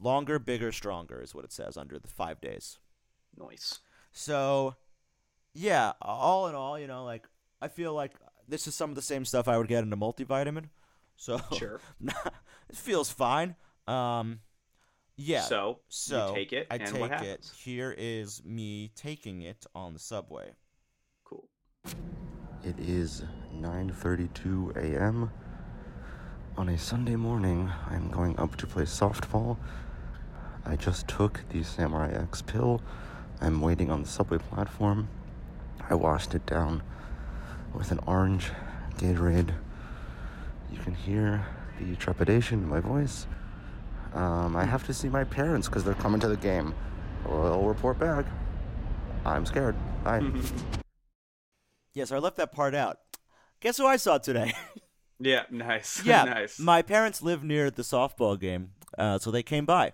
longer, 0.00 0.38
bigger, 0.38 0.72
stronger 0.72 1.20
is 1.22 1.34
what 1.34 1.44
it 1.44 1.52
says 1.52 1.76
under 1.76 1.98
the 1.98 2.08
five 2.08 2.40
days. 2.40 2.78
Nice. 3.36 3.78
So, 4.12 4.76
yeah, 5.54 5.92
all 6.02 6.48
in 6.48 6.54
all, 6.54 6.78
you 6.78 6.86
know, 6.86 7.04
like 7.04 7.26
I 7.60 7.68
feel 7.68 7.94
like 7.94 8.12
this 8.46 8.66
is 8.66 8.74
some 8.74 8.90
of 8.90 8.96
the 8.96 9.02
same 9.02 9.24
stuff 9.24 9.48
I 9.48 9.56
would 9.58 9.68
get 9.68 9.82
in 9.84 9.92
a 9.92 9.96
multivitamin. 9.96 10.68
So 11.16 11.40
Sure. 11.56 11.80
it 12.68 12.76
feels 12.76 13.10
fine. 13.10 13.54
Um, 13.86 14.40
Yeah. 15.24 15.42
So, 15.42 15.78
So 15.88 16.28
you 16.30 16.34
take 16.34 16.52
it, 16.52 16.66
I 16.70 16.76
and 16.76 16.86
take 16.86 17.00
what 17.00 17.22
it. 17.22 17.48
Here 17.56 17.94
is 17.96 18.42
me 18.44 18.90
taking 18.96 19.42
it 19.42 19.64
on 19.74 19.92
the 19.92 20.00
subway. 20.00 20.50
Cool. 21.24 21.48
It 22.64 22.78
is 22.78 23.22
9:32 23.54 24.76
a.m. 24.76 25.30
on 26.56 26.68
a 26.68 26.76
Sunday 26.76 27.14
morning. 27.14 27.70
I'm 27.88 28.10
going 28.10 28.36
up 28.38 28.56
to 28.56 28.66
play 28.66 28.82
softball. 28.82 29.58
I 30.66 30.74
just 30.76 31.06
took 31.06 31.40
the 31.50 31.62
Samurai 31.62 32.12
X 32.12 32.42
pill. 32.42 32.80
I'm 33.40 33.60
waiting 33.60 33.90
on 33.90 34.02
the 34.02 34.08
subway 34.08 34.38
platform. 34.38 35.08
I 35.88 35.94
washed 35.94 36.34
it 36.34 36.46
down 36.46 36.82
with 37.74 37.92
an 37.92 38.00
orange 38.06 38.50
Gatorade. 38.98 39.54
You 40.72 40.78
can 40.78 40.94
hear 40.94 41.46
the 41.80 41.94
trepidation 41.96 42.62
in 42.62 42.68
my 42.68 42.80
voice. 42.80 43.26
Um, 44.14 44.56
I 44.56 44.64
have 44.64 44.84
to 44.86 44.94
see 44.94 45.08
my 45.08 45.24
parents 45.24 45.68
because 45.68 45.84
they're 45.84 45.94
coming 45.94 46.20
to 46.20 46.28
the 46.28 46.36
game. 46.36 46.74
I'll 47.26 47.62
report 47.64 47.98
back. 47.98 48.26
I'm 49.24 49.46
scared. 49.46 49.76
Bye. 50.04 50.22
Yeah, 51.94 52.06
so 52.06 52.16
I 52.16 52.20
left 52.20 52.38
that 52.38 52.52
part 52.52 52.74
out. 52.74 53.00
Guess 53.60 53.76
who 53.76 53.84
I 53.86 53.96
saw 53.96 54.18
today? 54.18 54.52
Yeah, 55.20 55.42
nice. 55.50 56.02
yeah, 56.06 56.24
nice. 56.24 56.58
my 56.58 56.82
parents 56.82 57.22
live 57.22 57.44
near 57.44 57.70
the 57.70 57.82
softball 57.82 58.40
game, 58.40 58.70
uh, 58.98 59.18
so 59.18 59.30
they 59.30 59.44
came 59.44 59.64
by. 59.64 59.92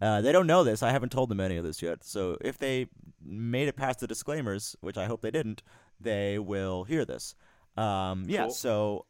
Uh, 0.00 0.20
they 0.20 0.32
don't 0.32 0.48
know 0.48 0.64
this. 0.64 0.82
I 0.82 0.90
haven't 0.90 1.12
told 1.12 1.28
them 1.28 1.38
any 1.38 1.56
of 1.58 1.64
this 1.64 1.80
yet. 1.80 2.02
So 2.02 2.36
if 2.40 2.58
they 2.58 2.88
made 3.24 3.68
it 3.68 3.76
past 3.76 4.00
the 4.00 4.08
disclaimers, 4.08 4.74
which 4.80 4.96
I 4.96 5.04
hope 5.04 5.20
they 5.22 5.30
didn't, 5.30 5.62
they 6.00 6.40
will 6.40 6.82
hear 6.84 7.04
this. 7.04 7.36
Um, 7.76 8.24
yeah, 8.26 8.44
Cool. 8.44 8.50
so 8.50 9.06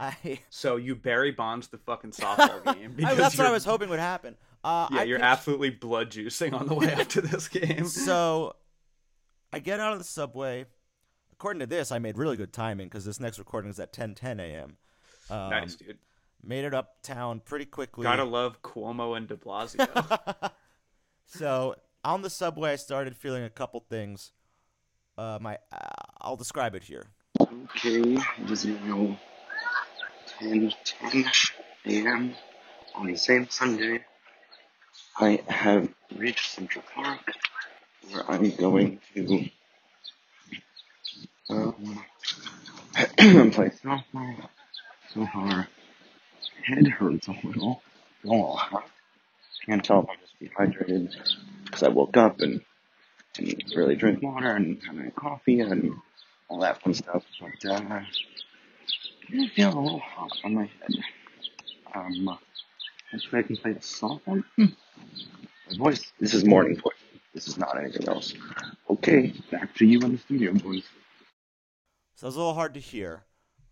I. 0.00 0.40
so 0.50 0.76
you 0.76 0.94
Barry 0.96 1.30
Bonds 1.30 1.68
the 1.68 1.78
fucking 1.78 2.12
softball 2.12 2.64
game 2.74 2.92
I- 2.92 2.94
because 2.96 3.16
that's 3.18 3.38
what 3.38 3.46
I 3.46 3.52
was 3.52 3.64
hoping 3.64 3.88
would 3.90 3.98
happen. 4.00 4.36
Uh, 4.64 4.88
Yeah, 4.90 5.00
I 5.00 5.02
you're 5.04 5.18
pitched- 5.18 5.26
absolutely 5.26 5.70
blood 5.70 6.10
juicing 6.10 6.52
on 6.58 6.66
the 6.66 6.74
way 6.74 6.92
up 6.94 7.08
to 7.08 7.20
this 7.20 7.48
game. 7.48 7.84
So 7.86 8.56
I 9.52 9.58
get 9.58 9.78
out 9.80 9.92
of 9.92 9.98
the 9.98 10.04
subway. 10.04 10.66
According 11.32 11.60
to 11.60 11.66
this, 11.66 11.90
I 11.92 11.98
made 11.98 12.18
really 12.18 12.36
good 12.36 12.52
timing 12.52 12.88
because 12.88 13.04
this 13.04 13.18
next 13.20 13.38
recording 13.38 13.70
is 13.70 13.78
at 13.80 13.92
10:10 13.92 14.40
a.m. 14.40 14.76
Um, 15.30 15.50
nice, 15.50 15.74
dude. 15.76 15.98
Made 16.42 16.64
it 16.64 16.74
uptown 16.74 17.40
pretty 17.40 17.66
quickly. 17.66 18.02
Gotta 18.04 18.24
love 18.24 18.62
Cuomo 18.62 19.16
and 19.16 19.28
De 19.28 19.36
Blasio. 19.36 20.50
so 21.26 21.74
on 22.04 22.22
the 22.22 22.30
subway, 22.30 22.72
I 22.72 22.76
started 22.76 23.16
feeling 23.16 23.44
a 23.44 23.50
couple 23.50 23.80
things. 23.80 24.32
Uh, 25.18 25.38
my, 25.40 25.58
uh, 25.72 25.76
I'll 26.20 26.36
describe 26.36 26.74
it 26.74 26.82
here. 26.84 27.06
Okay, 27.40 28.00
it 28.14 28.50
is 28.50 28.64
now 28.64 29.18
10 30.40 30.72
10 30.84 31.24
a.m. 31.86 32.34
on 32.94 33.06
the 33.06 33.16
same 33.16 33.48
Sunday. 33.50 34.00
I 35.18 35.42
have 35.48 35.88
reached 36.16 36.52
Central 36.52 36.84
Park 36.94 37.20
where 38.10 38.30
I'm 38.30 38.50
going 38.56 39.00
to 39.14 39.50
um, 41.50 42.04
play 43.52 43.70
softball. 43.84 44.48
So 45.12 45.26
far, 45.26 45.68
head 46.64 46.86
hurts 46.86 47.28
a 47.28 47.36
little. 47.44 47.82
Oh, 48.26 48.58
can't 49.66 49.84
tell 49.84 50.02
if 50.02 50.08
I'm 50.08 50.16
just 50.20 50.38
dehydrated 50.38 51.16
because 51.64 51.82
I 51.82 51.88
woke 51.88 52.16
up 52.16 52.40
and 52.40 52.62
didn't 53.34 53.74
really 53.76 53.96
drink 53.96 54.22
water 54.22 54.52
and 54.52 54.80
had 54.82 55.14
coffee 55.14 55.60
and 55.60 55.92
all 56.48 56.60
that 56.60 56.82
fun 56.82 56.94
stuff. 56.94 57.24
But 57.40 57.70
uh, 57.70 58.00
I 59.28 59.32
do 59.32 59.48
feel 59.48 59.68
a 59.68 59.80
little 59.80 60.00
hot 60.00 60.32
on 60.44 60.54
my 60.54 60.62
head. 60.80 61.04
Um, 61.94 62.38
hopefully 63.10 63.42
I 63.42 63.42
can 63.42 63.56
play 63.56 63.72
the 63.72 63.80
softball. 63.80 64.42
Hmm. 64.56 64.64
My 65.70 65.76
voice. 65.78 66.12
This 66.18 66.34
is 66.34 66.44
morning 66.44 66.76
voice. 66.76 66.94
This 67.34 67.46
is 67.48 67.58
not 67.58 67.78
anything 67.78 68.08
else. 68.08 68.34
Okay, 68.88 69.32
back 69.50 69.74
to 69.76 69.86
you 69.86 70.00
in 70.00 70.12
the 70.12 70.18
studio, 70.18 70.52
boys. 70.52 70.84
So 72.16 72.26
it 72.26 72.28
was 72.28 72.36
a 72.36 72.38
little 72.38 72.54
hard 72.54 72.74
to 72.74 72.80
hear. 72.80 73.24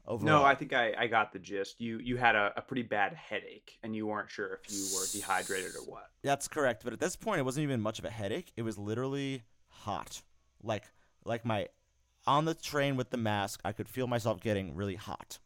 Overall. 0.06 0.40
no, 0.40 0.44
I 0.44 0.54
think 0.54 0.72
I, 0.72 0.94
I 0.96 1.06
got 1.06 1.34
the 1.34 1.38
gist. 1.38 1.82
You 1.82 1.98
you 1.98 2.16
had 2.16 2.34
a, 2.34 2.50
a 2.56 2.62
pretty 2.62 2.82
bad 2.82 3.12
headache 3.12 3.76
and 3.82 3.94
you 3.94 4.06
weren't 4.06 4.30
sure 4.30 4.54
if 4.54 4.72
you 4.72 4.96
were 4.96 5.04
dehydrated 5.12 5.76
or 5.76 5.82
what. 5.82 6.08
That's 6.22 6.48
correct. 6.48 6.82
But 6.82 6.94
at 6.94 6.98
this 6.98 7.14
point, 7.14 7.40
it 7.40 7.42
wasn't 7.42 7.64
even 7.64 7.82
much 7.82 7.98
of 7.98 8.06
a 8.06 8.10
headache. 8.10 8.50
It 8.56 8.62
was 8.62 8.78
literally 8.78 9.42
hot. 9.68 10.22
Like, 10.62 10.84
like 11.26 11.44
my 11.44 11.68
on 12.28 12.44
the 12.44 12.54
train 12.54 12.96
with 12.96 13.10
the 13.10 13.16
mask, 13.16 13.60
I 13.64 13.72
could 13.72 13.88
feel 13.88 14.06
myself 14.06 14.40
getting 14.40 14.74
really 14.74 14.94
hot. 14.96 15.38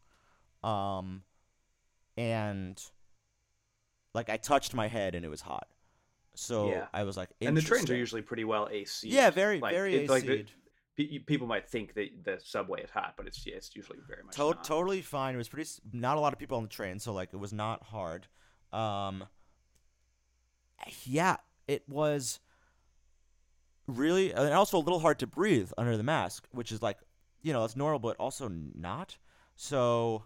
Um, 0.63 1.23
and 2.17 2.79
like 4.13 4.29
I 4.29 4.37
touched 4.37 4.73
my 4.75 4.87
head 4.87 5.15
and 5.15 5.25
it 5.25 5.29
was 5.29 5.41
hot. 5.41 5.67
So 6.35 6.69
Yeah. 6.69 6.87
I 6.93 7.03
was 7.03 7.15
like, 7.17 7.29
And 7.41 7.55
the 7.57 7.61
trains 7.61 7.89
are 7.89 7.95
usually 7.95 8.21
pretty 8.21 8.43
well 8.43 8.67
AC. 8.69 9.07
yeah, 9.09 9.29
very 9.29 9.59
very 9.59 10.07
like 10.07 10.25
the- 10.25 10.39
AC'd. 10.41 10.51
pe- 10.97 11.19
people 11.19 11.47
might 11.47 11.67
think 11.69 11.93
that 11.95 12.23
the 12.23 12.39
subway 12.43 12.81
is 12.83 12.89
hot, 12.89 13.13
but 13.17 13.27
it's 13.27 13.45
yeah, 13.45 13.55
it's 13.55 13.75
usually 13.75 13.99
very 14.07 14.23
much 14.23 14.35
To- 14.35 14.57
totally 14.63 15.01
fine. 15.01 15.35
It 15.35 15.37
was 15.37 15.49
pretty. 15.49 15.69
Not 15.91 16.17
a 16.17 16.19
lot 16.19 16.33
of 16.33 16.39
people 16.39 16.57
on 16.57 16.63
the 16.63 16.69
train, 16.69 16.99
so 16.99 17.13
like 17.13 17.29
it 17.33 17.37
was 17.37 17.53
not 17.53 17.83
hard. 17.83 18.27
Um, 18.71 19.25
yeah, 21.05 21.37
it 21.67 21.87
was 21.87 22.39
really, 23.87 24.31
and 24.33 24.53
also 24.53 24.77
a 24.77 24.79
little 24.79 24.99
hard 24.99 25.19
to 25.19 25.27
breathe 25.27 25.71
under 25.77 25.97
the 25.97 26.03
mask, 26.03 26.47
which 26.51 26.71
is 26.71 26.81
like, 26.81 26.97
you 27.41 27.53
know, 27.53 27.63
it's 27.65 27.75
normal, 27.75 27.99
but 27.99 28.17
also 28.17 28.49
not. 28.49 29.17
So, 29.55 30.23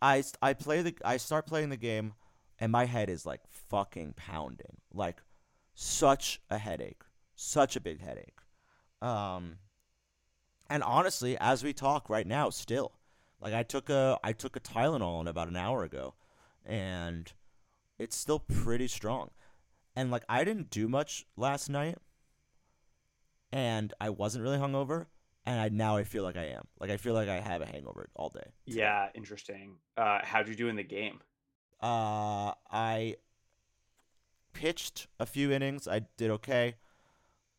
I 0.00 0.22
I 0.42 0.52
play 0.52 0.82
the 0.82 0.94
I 1.04 1.16
start 1.16 1.46
playing 1.46 1.70
the 1.70 1.76
game, 1.76 2.14
and 2.58 2.70
my 2.70 2.84
head 2.84 3.10
is 3.10 3.26
like 3.26 3.40
fucking 3.50 4.14
pounding, 4.16 4.78
like 4.92 5.22
such 5.74 6.40
a 6.50 6.58
headache, 6.58 7.02
such 7.34 7.76
a 7.76 7.80
big 7.80 8.00
headache. 8.00 8.38
Um, 9.00 9.58
and 10.70 10.82
honestly, 10.82 11.36
as 11.38 11.64
we 11.64 11.72
talk 11.72 12.10
right 12.10 12.26
now, 12.26 12.50
still, 12.50 12.92
like 13.40 13.54
I 13.54 13.62
took 13.62 13.90
a 13.90 14.18
I 14.22 14.32
took 14.32 14.56
a 14.56 14.60
Tylenol 14.60 15.28
about 15.28 15.48
an 15.48 15.56
hour 15.56 15.82
ago, 15.84 16.14
and 16.64 17.32
it's 17.98 18.16
still 18.16 18.38
pretty 18.40 18.88
strong. 18.88 19.30
And 19.96 20.10
like 20.10 20.24
I 20.28 20.44
didn't 20.44 20.70
do 20.70 20.88
much 20.88 21.26
last 21.36 21.68
night, 21.68 21.98
and 23.52 23.92
I 24.00 24.10
wasn't 24.10 24.42
really 24.44 24.58
hungover, 24.58 25.06
and 25.46 25.60
I 25.60 25.68
now 25.68 25.96
I 25.96 26.04
feel 26.04 26.22
like 26.22 26.36
I 26.36 26.46
am. 26.46 26.64
Like 26.80 26.90
I 26.90 26.96
feel 26.96 27.14
like 27.14 27.28
I 27.28 27.40
have 27.40 27.62
a 27.62 27.66
hangover 27.66 28.08
all 28.14 28.28
day. 28.28 28.50
Yeah, 28.66 29.08
interesting. 29.14 29.76
Uh, 29.96 30.20
how'd 30.22 30.48
you 30.48 30.54
do 30.54 30.68
in 30.68 30.76
the 30.76 30.82
game? 30.84 31.20
Uh, 31.82 32.52
I 32.70 33.16
pitched 34.52 35.06
a 35.20 35.26
few 35.26 35.52
innings. 35.52 35.86
I 35.86 36.00
did 36.16 36.30
okay. 36.30 36.74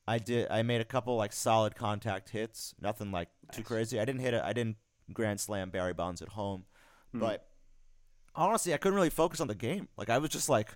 I 0.08 0.18
did. 0.18 0.48
I 0.50 0.64
made 0.64 0.82
a 0.82 0.86
couple 0.86 1.16
like 1.16 1.34
solid 1.34 1.76
contact 1.76 2.30
hits. 2.30 2.74
Nothing 2.82 3.12
like 3.12 3.30
too 3.52 3.64
crazy. 3.64 4.00
I 4.00 4.06
didn't 4.06 4.22
hit 4.22 4.34
it. 4.34 4.42
I 4.44 4.54
didn't 4.54 4.78
grand 5.14 5.40
slam 5.40 5.70
Barry 5.70 5.94
Bonds 5.94 6.22
at 6.22 6.30
home, 6.30 6.66
Hmm. 7.12 7.20
but 7.20 7.48
honestly, 8.36 8.74
I 8.74 8.78
couldn't 8.78 8.96
really 8.96 9.10
focus 9.10 9.40
on 9.40 9.48
the 9.48 9.56
game. 9.56 9.88
Like 9.98 10.10
I 10.10 10.18
was 10.18 10.30
just 10.32 10.50
like, 10.50 10.76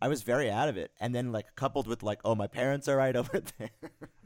I 0.00 0.08
was 0.08 0.22
very 0.22 0.50
out 0.50 0.68
of 0.68 0.76
it. 0.76 0.90
And 1.00 1.14
then 1.14 1.32
like 1.32 1.54
coupled 1.56 1.86
with 1.86 2.02
like, 2.02 2.20
oh, 2.24 2.34
my 2.34 2.46
parents 2.46 2.88
are 2.88 2.96
right 2.96 3.16
over 3.16 3.42
there. 3.58 3.70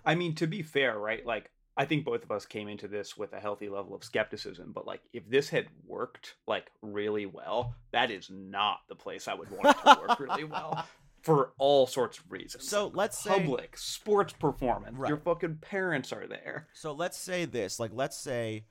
I 0.05 0.15
mean, 0.15 0.35
to 0.37 0.47
be 0.47 0.63
fair, 0.63 0.99
right? 0.99 1.25
Like, 1.25 1.51
I 1.77 1.85
think 1.85 2.05
both 2.05 2.23
of 2.25 2.31
us 2.31 2.45
came 2.45 2.69
into 2.69 2.89
this 2.89 3.17
with 3.17 3.33
a 3.33 3.41
healthy 3.41 3.69
level 3.69 3.95
of 3.95 4.05
skepticism. 4.05 4.73
But 4.75 4.87
like, 4.87 5.01
if 5.13 5.29
this 5.29 5.49
had 5.49 5.67
worked 5.87 6.35
like 6.47 6.71
really 6.83 7.27
well, 7.27 7.75
that 7.93 8.11
is 8.11 8.29
not 8.31 8.81
the 8.89 8.97
place 8.97 9.29
I 9.29 9.35
would 9.35 9.51
want 9.51 9.77
it 9.77 9.83
to 9.85 10.01
work 10.07 10.21
really 10.21 10.45
well 10.45 10.87
for 11.23 11.53
all 11.59 11.87
sorts 11.87 12.19
of 12.19 12.31
reasons. 12.31 12.69
So 12.69 12.91
let's 12.93 13.19
say- 13.19 13.31
public 13.31 13.77
sports 13.79 14.33
performance. 14.33 14.97
Your 15.09 15.19
fucking 15.19 15.59
parents 15.61 16.13
are 16.13 16.27
there. 16.27 16.69
So 16.75 16.93
let's 16.93 17.19
say 17.19 17.45
this, 17.45 17.79
like 17.81 17.93
let's 17.95 18.17
say 18.19 18.65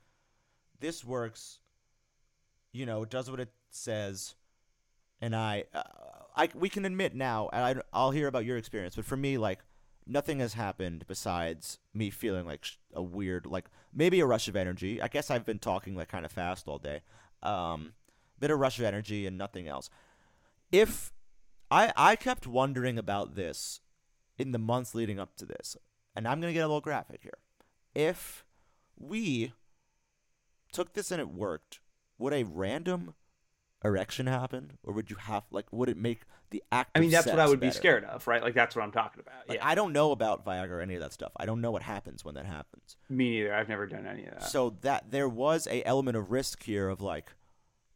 this 0.80 1.04
works, 1.04 1.60
you 2.72 2.86
know, 2.86 3.04
it 3.04 3.10
does 3.10 3.32
what 3.32 3.39
it 3.39 3.52
says, 3.70 4.36
and 5.22 5.36
I, 5.36 5.65
uh, 5.74 5.84
I 6.36 6.49
we 6.53 6.70
can 6.70 6.86
admit 6.86 7.15
now, 7.15 7.49
and 7.51 7.80
I, 7.80 7.82
I'll 7.93 8.11
hear 8.11 8.28
about 8.28 8.45
your 8.45 8.57
experience, 8.57 8.95
but 8.95 9.05
for 9.05 9.17
me, 9.17 9.38
like 9.38 9.59
nothing 10.07 10.39
has 10.39 10.53
happened 10.53 11.05
besides 11.07 11.80
me 11.93 12.09
feeling 12.09 12.45
like 12.45 12.65
a 12.93 13.01
weird, 13.01 13.45
like 13.45 13.65
maybe 13.93 14.20
a 14.20 14.26
rush 14.26 14.47
of 14.47 14.55
energy. 14.55 15.01
I 15.01 15.07
guess 15.07 15.30
I've 15.30 15.45
been 15.45 15.59
talking 15.59 15.95
like 15.95 16.09
kind 16.09 16.26
of 16.26 16.32
fast 16.32 16.67
all 16.67 16.80
day, 16.80 17.01
um, 17.43 17.93
bit 18.39 18.51
of 18.51 18.59
rush 18.59 18.80
of 18.80 18.86
energy 18.86 19.26
and 19.26 19.38
nothing 19.38 19.67
else. 19.67 19.89
If 20.72 21.11
I 21.70 21.91
I 21.95 22.15
kept 22.15 22.47
wondering 22.47 22.97
about 22.97 23.36
this 23.36 23.82
in 24.38 24.51
the 24.51 24.59
months 24.59 24.95
leading 24.95 25.20
up 25.20 25.36
to 25.38 25.45
this, 25.45 25.78
and 26.15 26.28
I'm 26.28 26.39
gonna 26.39 26.53
get 26.53 26.59
a 26.59 26.67
little 26.67 26.82
graphic 26.82 27.22
here 27.24 27.38
if 27.95 28.45
we 28.97 29.53
took 30.72 30.93
this 30.93 31.11
and 31.11 31.20
it 31.20 31.30
worked, 31.30 31.80
would 32.17 32.34
a 32.34 32.43
random 32.43 33.13
erection 33.84 34.27
happen, 34.27 34.77
or 34.84 34.93
would 34.93 35.09
you 35.09 35.15
have 35.17 35.43
like 35.51 35.65
would 35.71 35.89
it 35.89 35.97
make 35.97 36.23
the 36.49 36.63
act? 36.71 36.91
I 36.95 36.99
mean, 36.99 37.11
that's 37.11 37.27
what 37.27 37.39
I 37.39 37.47
would 37.47 37.59
be 37.59 37.71
scared 37.71 38.03
of, 38.03 38.27
right? 38.27 38.41
Like, 38.41 38.53
that's 38.53 38.75
what 38.75 38.84
I'm 38.84 38.91
talking 38.91 39.21
about. 39.21 39.47
Like, 39.47 39.59
yeah, 39.59 39.67
I 39.67 39.75
don't 39.75 39.93
know 39.93 40.11
about 40.11 40.45
Viagra 40.45 40.71
or 40.71 40.82
any 40.82 40.95
of 40.95 41.01
that 41.01 41.13
stuff. 41.13 41.32
I 41.38 41.45
don't 41.45 41.61
know 41.61 41.71
what 41.71 41.84
happens 41.84 42.25
when 42.25 42.36
that 42.36 42.45
happens. 42.45 42.97
me 43.09 43.32
neither. 43.32 43.53
I've 43.53 43.69
never 43.69 43.86
done 43.86 44.05
any 44.05 44.25
of 44.25 44.32
that. 44.32 44.43
So 44.43 44.77
that 44.82 45.11
there 45.11 45.30
was 45.30 45.67
a 45.67 45.84
element 45.86 46.17
of 46.17 46.32
risk 46.32 46.63
here 46.63 46.89
of 46.89 47.01
like, 47.01 47.34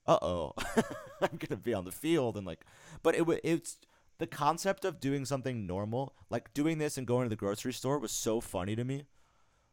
uh 0.08 0.20
oh, 0.22 0.54
I'm 1.22 1.38
gonna 1.38 1.58
be 1.62 1.74
on 1.74 1.86
the 1.86 1.92
field 1.92 2.38
and 2.38 2.46
like, 2.46 2.62
but 3.02 3.16
it 3.16 3.26
it's 3.44 3.78
the 4.20 4.28
concept 4.28 4.86
of 4.86 5.00
doing 5.00 5.26
something 5.26 5.66
normal, 5.66 6.16
like 6.30 6.54
doing 6.54 6.78
this 6.78 6.98
and 6.98 7.08
going 7.08 7.26
to 7.26 7.30
the 7.30 7.36
grocery 7.36 7.74
store, 7.74 8.00
was 8.00 8.12
so 8.12 8.40
funny 8.40 8.76
to 8.76 8.84
me. 8.84 9.06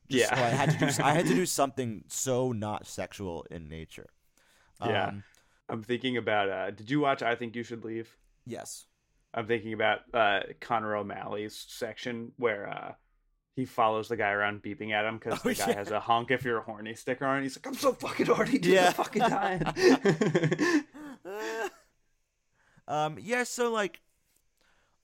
Just 0.08 0.30
Yeah. 0.32 0.36
so 0.36 0.42
I 0.42 0.48
had 0.48 0.70
to 0.70 0.78
do 0.78 1.02
I 1.02 1.12
had 1.12 1.26
to 1.26 1.34
do 1.34 1.46
something 1.60 2.04
so 2.08 2.52
not 2.52 2.86
sexual 2.86 3.46
in 3.50 3.68
nature. 3.68 4.08
Yeah. 4.84 5.12
I'm 5.70 5.82
thinking 5.82 6.16
about. 6.16 6.48
uh 6.48 6.70
Did 6.70 6.90
you 6.90 7.00
watch? 7.00 7.22
I 7.22 7.34
think 7.36 7.54
you 7.56 7.62
should 7.62 7.84
leave. 7.84 8.16
yes. 8.46 8.86
I'm 9.32 9.46
thinking 9.46 9.72
about 9.72 10.00
uh 10.12 10.40
Connor 10.60 10.96
O'Malley's 10.96 11.54
section 11.68 12.32
where 12.36 12.68
uh 12.68 12.92
he 13.54 13.64
follows 13.64 14.08
the 14.08 14.16
guy 14.16 14.30
around 14.30 14.62
beeping 14.62 14.92
at 14.92 15.04
him 15.04 15.18
because 15.18 15.38
Oh, 15.44 15.48
the 15.48 15.54
guy 15.54 15.68
yeah. 15.70 15.76
has 15.76 15.90
a 15.90 16.00
honk 16.00 16.30
if 16.30 16.44
you're 16.44 16.58
a 16.58 16.62
horny 16.62 16.94
sticker 16.94 17.26
on. 17.26 17.42
He's 17.42 17.56
like, 17.56 17.66
I'm 17.66 17.74
so 17.74 17.92
fucking 17.92 18.26
horny, 18.26 18.58
dude. 18.58 18.66
Yeah. 18.74 18.86
I'm 18.88 18.92
fucking 18.94 19.22
dying. 19.22 20.84
um. 22.88 23.16
Yeah. 23.20 23.44
So 23.44 23.70
like, 23.72 24.00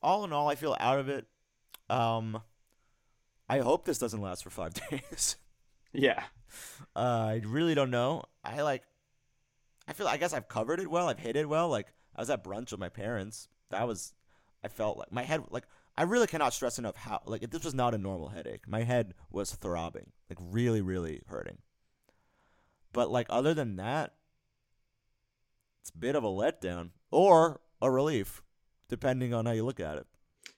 all 0.03 0.25
in 0.25 0.33
all, 0.33 0.49
I 0.49 0.55
feel 0.55 0.77
out 0.81 0.99
of 0.99 1.09
it. 1.09 1.27
Um. 1.89 2.41
I 3.49 3.59
hope 3.61 3.85
this 3.85 3.99
doesn't 3.99 4.21
last 4.21 4.43
for 4.43 4.51
five 4.51 4.75
days. 4.91 5.37
yeah. 5.93 6.25
Uh, 6.97 6.99
I 7.29 7.43
really 7.45 7.75
don't 7.77 7.91
know. 7.93 8.25
I 8.43 8.63
like. 8.63 8.83
I 9.89 9.93
feel. 9.93 10.09
I 10.09 10.17
guess 10.17 10.33
I've 10.33 10.49
covered 10.49 10.81
it 10.81 10.91
well. 10.91 11.09
I've 11.09 11.19
hit 11.19 11.37
it 11.37 11.49
well. 11.49 11.69
Like 11.69 11.93
I 12.15 12.21
was 12.21 12.31
at 12.31 12.45
brunch 12.45 12.71
with 12.71 12.81
my 12.81 12.89
parents. 12.89 13.49
That 13.71 13.87
was. 13.87 14.13
I 14.65 14.69
felt 14.69 14.99
like 14.99 15.13
my 15.13 15.23
head. 15.23 15.43
Like 15.51 15.65
I 15.97 16.03
really 16.03 16.27
cannot 16.27 16.55
stress 16.55 16.79
enough 16.79 16.97
how. 16.97 17.23
Like 17.27 17.49
this 17.51 17.65
was 17.65 17.75
not 17.75 17.95
a 17.95 17.99
normal 17.99 18.29
headache. 18.29 18.69
My 18.69 18.83
head 18.83 19.15
was 19.31 19.55
throbbing. 19.55 20.13
Like 20.29 20.39
really, 20.41 20.81
really 20.81 21.23
hurting. 21.27 21.59
But 22.93 23.11
like 23.11 23.27
other 23.31 23.55
than 23.55 23.77
that, 23.77 24.15
it's 25.83 25.91
a 25.91 25.99
bit 25.99 26.17
of 26.17 26.25
a 26.25 26.29
letdown 26.29 26.91
or 27.11 27.61
a 27.81 27.91
relief, 27.91 28.43
depending 28.89 29.33
on 29.35 29.47
how 29.47 29.53
you 29.53 29.65
look 29.65 29.81
at 29.81 29.99
it. 29.99 30.07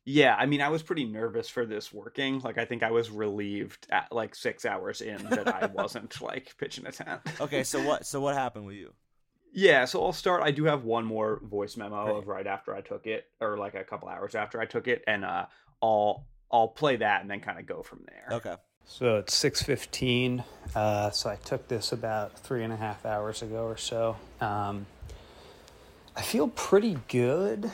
Yeah, 0.05 0.35
I 0.37 0.47
mean, 0.47 0.63
I 0.63 0.71
was 0.71 0.83
pretty 0.83 1.05
nervous 1.05 1.51
for 1.51 1.67
this 1.67 1.93
working. 1.93 2.41
Like, 2.41 2.57
I 2.57 2.65
think 2.65 2.83
I 2.83 2.91
was 2.91 3.11
relieved 3.11 3.87
at 3.91 4.11
like 4.11 4.35
six 4.35 4.65
hours 4.65 5.03
in 5.03 5.23
that 5.29 5.49
I 5.49 5.67
wasn't 5.75 6.19
like 6.23 6.55
pitching 6.57 6.87
a 6.87 6.93
tent. 6.93 7.21
Okay, 7.41 7.63
so 7.63 7.83
what? 7.83 8.07
So 8.07 8.21
what 8.21 8.35
happened 8.35 8.65
with 8.65 8.77
you? 8.77 8.95
Yeah, 9.53 9.87
so 9.87 10.05
I'll 10.05 10.13
start. 10.13 10.43
I 10.43 10.51
do 10.51 10.65
have 10.65 10.85
one 10.85 11.05
more 11.05 11.41
voice 11.43 11.77
memo 11.77 12.05
Great. 12.05 12.17
of 12.17 12.29
right 12.29 12.47
after 12.47 12.75
I 12.75 12.81
took 12.81 13.07
it, 13.07 13.27
or 13.41 13.57
like 13.57 13.75
a 13.75 13.85
couple 13.85 14.09
hours 14.09 14.35
after 14.35 14.61
I 14.61 14.67
took 14.67 14.89
it, 14.89 15.03
and 15.07 15.25
uh, 15.25 15.47
I'll 15.83 16.27
I'll 16.51 16.69
play 16.69 16.97
that 16.97 17.23
and 17.23 17.31
then 17.31 17.41
kind 17.41 17.59
of 17.59 17.67
go 17.67 17.83
from 17.83 18.05
there. 18.07 18.37
Okay. 18.39 18.55
So 18.85 19.17
it's 19.17 19.35
six 19.35 19.63
fifteen. 19.63 20.45
Uh, 20.75 21.11
so 21.11 21.29
I 21.31 21.37
took 21.37 21.69
this 21.69 21.93
about 21.93 22.39
three 22.39 22.65
and 22.65 22.73
a 22.73 22.77
half 22.77 23.05
hours 23.05 23.43
ago 23.43 23.65
or 23.65 23.77
so. 23.77 24.17
Um, 24.41 24.87
I 26.17 26.23
feel 26.23 26.49
pretty 26.49 26.99
good. 27.09 27.71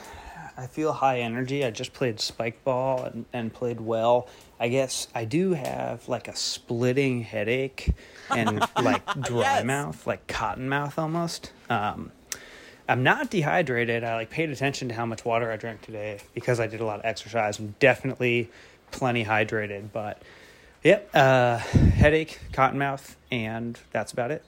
I 0.57 0.67
feel 0.67 0.93
high 0.93 1.21
energy. 1.21 1.65
I 1.65 1.71
just 1.71 1.93
played 1.93 2.21
spike 2.21 2.63
ball 2.63 3.05
and, 3.05 3.25
and 3.33 3.53
played 3.53 3.81
well. 3.81 4.29
I 4.61 4.69
guess 4.69 5.09
I 5.15 5.25
do 5.25 5.53
have 5.55 6.09
like 6.09 6.29
a 6.29 6.37
splitting 6.37 7.23
headache 7.23 7.93
and 8.35 8.67
like 8.79 9.03
dry 9.23 9.41
Yes. 9.41 9.65
mouth, 9.65 10.07
like 10.07 10.27
cotton 10.27 10.69
mouth 10.69 10.99
almost. 10.99 11.53
Um, 11.69 12.13
I'm 12.89 13.03
not 13.03 13.31
dehydrated. 13.31 14.05
I 14.05 14.15
like 14.17 14.31
paid 14.31 14.51
attention 14.51 14.89
to 14.89 14.95
how 14.95 15.07
much 15.07 15.25
water 15.25 15.51
I 15.51 15.57
drank 15.57 15.81
today 15.83 16.21
because 16.35 16.61
I 16.61 16.67
did 16.67 16.81
a 16.81 16.85
lot 16.85 16.99
of 16.99 17.05
exercise. 17.07 17.59
I'm 17.59 17.75
definitely 17.79 18.51
plenty 18.91 19.25
hydrated, 19.25 19.91
but 19.93 20.21
yep, 20.83 21.09
uh, 21.15 21.59
headache, 21.59 22.39
cotton 22.53 22.79
mouth, 22.79 23.17
and 23.31 23.79
that's 23.91 24.13
about 24.13 24.31
it. 24.31 24.45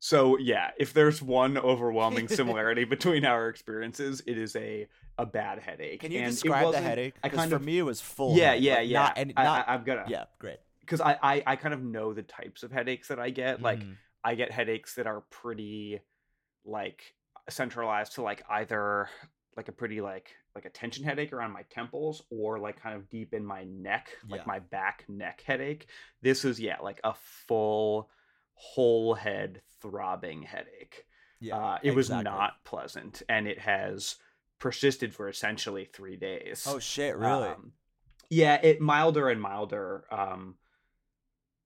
So 0.00 0.38
yeah, 0.38 0.70
if 0.78 0.92
there's 0.92 1.20
one 1.22 1.58
overwhelming 1.58 2.28
similarity 2.28 2.84
between 2.84 3.24
our 3.24 3.48
experiences, 3.48 4.22
it 4.26 4.38
is 4.38 4.54
a 4.56 4.86
a 5.18 5.26
bad 5.26 5.58
headache. 5.60 6.00
Can 6.00 6.12
you 6.12 6.20
And 6.20 6.32
describe 6.32 6.70
the 6.70 6.80
headache? 6.80 7.14
I 7.22 7.28
'Cause 7.28 7.38
kind 7.40 7.50
for 7.50 7.56
of 7.56 7.62
me 7.62 7.78
it 7.78 7.82
was 7.82 8.00
full. 8.00 8.36
yeah, 8.36 8.52
head, 8.52 8.62
yeah, 8.62 8.80
yeah. 8.80 8.98
Not, 9.00 9.18
and 9.18 9.32
not, 9.36 9.68
I, 9.68 9.74
I'm 9.74 9.84
gonna 9.84 10.04
yeah, 10.08 10.24
great. 10.38 10.58
Because 10.88 11.00
I, 11.02 11.18
I 11.22 11.42
I 11.46 11.56
kind 11.56 11.74
of 11.74 11.82
know 11.82 12.14
the 12.14 12.22
types 12.22 12.62
of 12.62 12.72
headaches 12.72 13.08
that 13.08 13.18
I 13.20 13.30
get. 13.30 13.60
Like 13.60 13.80
Mhm. 13.80 13.96
I 14.24 14.34
get 14.34 14.50
headaches 14.50 14.94
that 14.94 15.06
are 15.06 15.20
pretty 15.30 16.00
like 16.64 17.14
centralized 17.48 18.14
to 18.14 18.22
like 18.22 18.42
either 18.48 19.08
like 19.56 19.68
a 19.68 19.72
pretty 19.72 20.00
like 20.00 20.34
like 20.54 20.64
a 20.64 20.70
tension 20.70 21.04
headache 21.04 21.32
around 21.32 21.52
my 21.52 21.62
temples 21.70 22.22
or 22.30 22.58
like 22.58 22.80
kind 22.80 22.96
of 22.96 23.08
deep 23.10 23.34
in 23.34 23.44
my 23.44 23.64
neck, 23.64 24.08
like 24.28 24.40
Yeah. 24.40 24.46
my 24.46 24.58
back 24.60 25.04
neck 25.08 25.42
headache. 25.46 25.88
This 26.22 26.44
is 26.44 26.58
yeah, 26.58 26.78
like 26.80 27.00
a 27.04 27.14
full 27.14 28.10
whole 28.54 29.14
head 29.14 29.62
throbbing 29.80 30.42
headache. 30.42 31.04
yeah, 31.40 31.56
uh, 31.56 31.78
it 31.82 31.92
was 31.94 32.10
not 32.10 32.64
pleasant 32.64 33.22
and 33.28 33.46
it 33.46 33.60
has 33.60 34.16
persisted 34.58 35.14
for 35.14 35.28
essentially 35.28 35.84
3 35.84 36.16
days. 36.16 36.64
Oh 36.66 36.78
shit! 36.80 37.16
Really? 37.16 37.50
Um, 37.50 37.72
yeah, 38.30 38.56
it 38.56 38.80
milder 38.80 39.28
and 39.28 39.40
milder. 39.40 40.04
Um, 40.10 40.56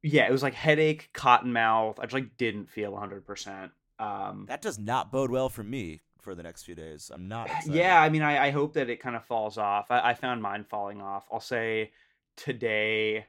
yeah, 0.03 0.27
it 0.27 0.33
was 0.33 0.43
like 0.43 0.55
headache, 0.55 1.11
cotton 1.13 1.53
mouth. 1.53 1.99
I 1.99 2.05
just 2.05 2.15
like 2.15 2.37
didn't 2.37 2.71
feel 2.71 2.93
100%. 2.93 3.71
Um, 3.99 4.47
that 4.49 4.63
does 4.63 4.79
not 4.79 5.13
bode 5.13 5.31
well 5.31 5.49
for 5.49 5.63
me 5.63 6.01
for 6.21 6.35
the 6.35 6.43
next 6.43 6.65
few 6.65 6.75
days. 6.75 7.11
I'm 7.13 7.29
not. 7.29 7.47
Excited. 7.47 7.75
yeah, 7.75 8.01
I 8.01 8.09
mean, 8.09 8.23
I, 8.23 8.47
I 8.47 8.51
hope 8.51 8.75
that 8.75 8.91
it 8.91 9.01
kind 9.01 9.17
of 9.17 9.25
falls 9.25 9.59
off. 9.59 9.91
I, 9.91 10.11
I 10.11 10.15
found 10.15 10.43
mine 10.43 10.65
falling 10.69 11.01
off. 11.01 11.27
I'll 11.31 11.41
say 11.41 11.93
today, 12.37 13.27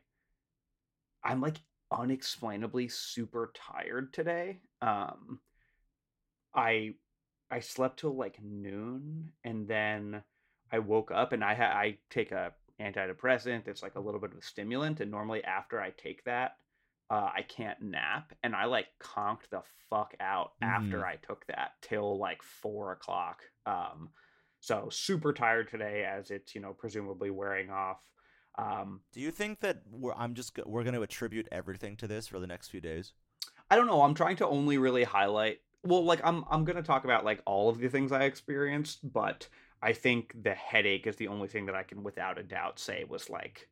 I'm 1.23 1.41
like 1.41 1.57
unexplainably 1.91 2.87
super 2.87 3.51
tired 3.53 4.13
today. 4.13 4.59
Um, 4.81 5.39
I 6.55 6.95
I 7.51 7.59
slept 7.59 7.99
till 7.99 8.15
like 8.15 8.41
noon, 8.41 9.31
and 9.43 9.67
then 9.67 10.23
I 10.71 10.79
woke 10.79 11.11
up 11.11 11.33
and 11.33 11.43
I 11.43 11.53
ha- 11.53 11.77
I 11.77 11.97
take 12.09 12.31
a 12.31 12.53
antidepressant. 12.79 13.67
It's 13.67 13.83
like 13.83 13.95
a 13.95 13.99
little 13.99 14.19
bit 14.19 14.31
of 14.31 14.37
a 14.37 14.41
stimulant, 14.41 15.01
and 15.01 15.11
normally 15.11 15.43
after 15.43 15.79
I 15.79 15.91
take 15.91 16.23
that, 16.25 16.57
uh, 17.13 17.29
I 17.35 17.43
can't 17.43 17.79
nap, 17.81 18.33
and 18.41 18.55
I 18.55 18.65
like 18.65 18.87
conked 18.99 19.49
the 19.51 19.61
fuck 19.89 20.15
out 20.19 20.53
after 20.61 20.97
Mhm. 21.01 21.05
I 21.05 21.15
took 21.17 21.45
that 21.47 21.73
till 21.81 22.17
like 22.17 22.41
four 22.41 22.91
o'clock. 22.91 23.43
Um, 23.67 24.09
so 24.59 24.89
super 24.89 25.31
tired 25.33 25.67
today, 25.69 26.05
as 26.05 26.31
it's 26.31 26.55
you 26.55 26.61
know 26.61 26.73
presumably 26.73 27.29
wearing 27.29 27.69
off. 27.69 28.01
Um, 28.55 29.01
Do 29.11 29.19
you 29.19 29.31
think 29.31 29.59
that 29.59 29.83
we're, 29.89 30.13
I'm 30.13 30.33
just 30.33 30.57
we're 30.65 30.83
going 30.83 30.95
to 30.95 31.01
attribute 31.03 31.47
everything 31.51 31.97
to 31.97 32.07
this 32.07 32.27
for 32.27 32.39
the 32.39 32.47
next 32.47 32.69
few 32.69 32.81
days? 32.81 33.13
I 33.69 33.75
don't 33.75 33.87
know. 33.87 34.01
I'm 34.01 34.13
trying 34.15 34.37
to 34.37 34.47
only 34.47 34.77
really 34.77 35.03
highlight. 35.03 35.59
Well, 35.83 36.03
like 36.03 36.21
I'm 36.23 36.45
I'm 36.49 36.63
gonna 36.65 36.81
talk 36.83 37.03
about 37.03 37.25
like 37.25 37.41
all 37.45 37.69
of 37.69 37.77
the 37.79 37.89
things 37.89 38.11
I 38.11 38.23
experienced, 38.23 39.11
but 39.11 39.47
I 39.81 39.93
think 39.93 40.33
the 40.43 40.53
headache 40.55 41.05
is 41.07 41.17
the 41.17 41.27
only 41.27 41.47
thing 41.47 41.65
that 41.67 41.75
I 41.75 41.83
can 41.83 42.01
without 42.03 42.37
a 42.39 42.43
doubt 42.43 42.79
say 42.79 43.03
was 43.03 43.29
like 43.29 43.69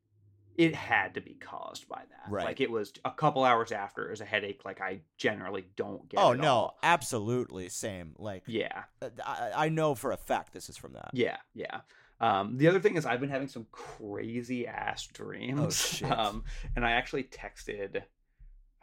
it 0.58 0.76
had 0.76 1.14
to 1.16 1.22
be 1.22 1.34
caused 1.36 1.88
by 1.88 2.02
that. 2.10 2.32
Right. 2.32 2.46
Like 2.46 2.62
it 2.62 2.70
was 2.70 2.94
a 3.06 3.12
couple 3.12 3.44
hours 3.44 3.72
after 3.72 4.06
it 4.08 4.12
was 4.12 4.22
a 4.22 4.26
headache. 4.26 4.62
Like 4.66 4.82
I 4.82 5.02
generally 5.18 5.66
don't 5.76 6.08
get. 6.10 6.20
oh 6.20 6.34
no, 6.34 6.52
all. 6.54 6.78
absolutely 6.84 7.70
same. 7.70 8.14
Like 8.18 8.44
Yeah. 8.48 8.84
uh, 9.02 9.10
I, 9.26 9.52
I 9.66 9.70
know 9.70 9.96
for 9.96 10.12
a 10.12 10.18
fact 10.18 10.54
this 10.54 10.70
is 10.70 10.78
from 10.78 10.94
that. 10.94 11.12
Yeah. 11.14 11.38
Yeah. 11.54 11.82
Um, 12.20 12.58
the 12.58 12.68
other 12.68 12.80
thing 12.80 12.96
is 12.98 13.06
I've 13.06 13.20
been 13.20 13.30
having 13.32 13.48
some 13.48 13.66
crazy 13.72 14.68
ass 14.68 15.08
dreams. 15.08 15.60
Oh, 15.60 15.70
shit. 15.98 16.12
Um, 16.12 16.44
and 16.76 16.86
I 16.86 16.92
actually 16.92 17.24
texted. 17.24 18.04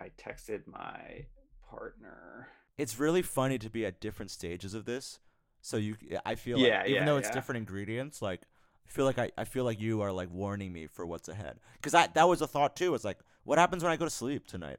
I 0.01 0.11
texted 0.19 0.67
my 0.67 1.27
partner. 1.71 2.49
It's 2.77 2.99
really 2.99 3.23
funny 3.23 3.59
to 3.59 3.71
be 3.71 3.85
at 3.85 4.01
different 4.01 4.31
stages 4.31 4.75
of 4.75 4.85
this. 4.85 5.19
So 5.61 5.77
you, 5.77 5.97
I 6.25 6.37
feel 6.37 6.59
Yeah, 6.59 6.79
like, 6.79 6.89
even 6.91 7.03
yeah, 7.03 7.05
though 7.07 7.17
it's 7.17 7.29
yeah. 7.29 7.35
different 7.35 7.59
ingredients, 7.59 8.23
like 8.23 8.43
feel 8.89 9.05
like 9.05 9.19
I, 9.19 9.31
I 9.37 9.45
feel 9.45 9.65
like 9.65 9.81
you 9.81 10.01
are 10.01 10.13
like 10.13 10.31
warning 10.33 10.73
me 10.73 10.87
for 10.87 11.07
what's 11.07 11.29
ahead. 11.29 11.59
Because 11.75 11.93
that 11.93 12.15
that 12.15 12.29
was 12.29 12.41
a 12.41 12.47
thought 12.47 12.75
too. 12.77 12.95
It's 12.95 13.05
like, 13.05 13.19
what 13.45 13.59
happens 13.59 13.83
when 13.83 13.93
I 13.93 13.97
go 13.97 14.05
to 14.05 14.11
sleep 14.11 14.47
tonight? 14.47 14.79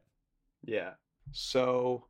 Yeah. 0.66 0.92
So 1.32 2.06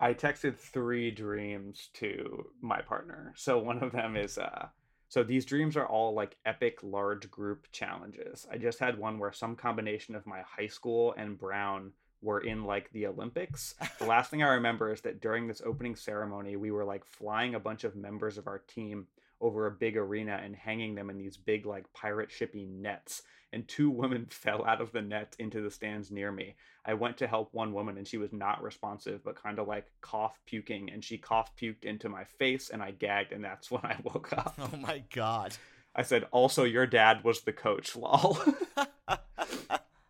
I 0.00 0.14
texted 0.14 0.56
three 0.56 1.10
dreams 1.10 1.90
to 1.94 2.46
my 2.60 2.80
partner. 2.80 3.32
So 3.36 3.58
one 3.58 3.82
of 3.82 3.92
them 3.92 4.16
is 4.16 4.38
uh 4.38 4.68
so 5.08 5.22
these 5.22 5.44
dreams 5.44 5.76
are 5.76 5.86
all 5.86 6.14
like 6.14 6.36
epic 6.44 6.80
large 6.82 7.30
group 7.30 7.68
challenges. 7.70 8.46
I 8.50 8.58
just 8.58 8.80
had 8.80 8.98
one 8.98 9.18
where 9.18 9.32
some 9.32 9.54
combination 9.54 10.16
of 10.16 10.26
my 10.26 10.40
high 10.40 10.66
school 10.66 11.14
and 11.16 11.38
Brown 11.38 11.92
were 12.20 12.40
in 12.40 12.64
like 12.64 12.90
the 12.90 13.06
Olympics. 13.06 13.74
The 14.00 14.06
last 14.06 14.30
thing 14.30 14.42
I 14.42 14.54
remember 14.54 14.92
is 14.92 15.02
that 15.02 15.20
during 15.20 15.46
this 15.46 15.62
opening 15.64 15.94
ceremony, 15.94 16.56
we 16.56 16.70
were 16.70 16.84
like 16.84 17.04
flying 17.04 17.54
a 17.54 17.60
bunch 17.60 17.84
of 17.84 17.94
members 17.94 18.38
of 18.38 18.46
our 18.48 18.58
team 18.66 19.06
over 19.40 19.66
a 19.66 19.70
big 19.70 19.96
arena 19.96 20.40
and 20.42 20.54
hanging 20.54 20.94
them 20.94 21.10
in 21.10 21.18
these 21.18 21.36
big 21.36 21.66
like 21.66 21.92
pirate 21.92 22.30
shippy 22.30 22.68
nets. 22.68 23.22
And 23.52 23.66
two 23.68 23.90
women 24.02 24.26
fell 24.30 24.64
out 24.64 24.80
of 24.80 24.92
the 24.92 25.02
net 25.02 25.36
into 25.38 25.60
the 25.60 25.70
stands 25.70 26.10
near 26.10 26.32
me. 26.32 26.56
I 26.84 26.94
went 26.94 27.16
to 27.18 27.26
help 27.26 27.52
one 27.52 27.72
woman 27.72 27.96
and 27.96 28.06
she 28.06 28.18
was 28.18 28.32
not 28.32 28.62
responsive, 28.62 29.24
but 29.24 29.40
kind 29.40 29.58
of 29.58 29.68
like 29.68 29.86
cough 30.00 30.38
puking, 30.46 30.90
and 30.90 31.02
she 31.02 31.16
cough 31.16 31.56
puked 31.56 31.84
into 31.84 32.08
my 32.08 32.24
face, 32.24 32.70
and 32.70 32.82
I 32.82 32.90
gagged, 32.90 33.32
and 33.32 33.42
that's 33.42 33.70
when 33.70 33.84
I 33.84 33.96
woke 34.02 34.32
up. 34.36 34.54
Oh 34.58 34.76
my 34.76 35.02
god. 35.14 35.56
I 35.96 36.02
said, 36.02 36.26
"Also, 36.32 36.64
your 36.64 36.86
dad 36.86 37.22
was 37.22 37.42
the 37.42 37.52
coach, 37.52 37.94
lol," 37.94 38.36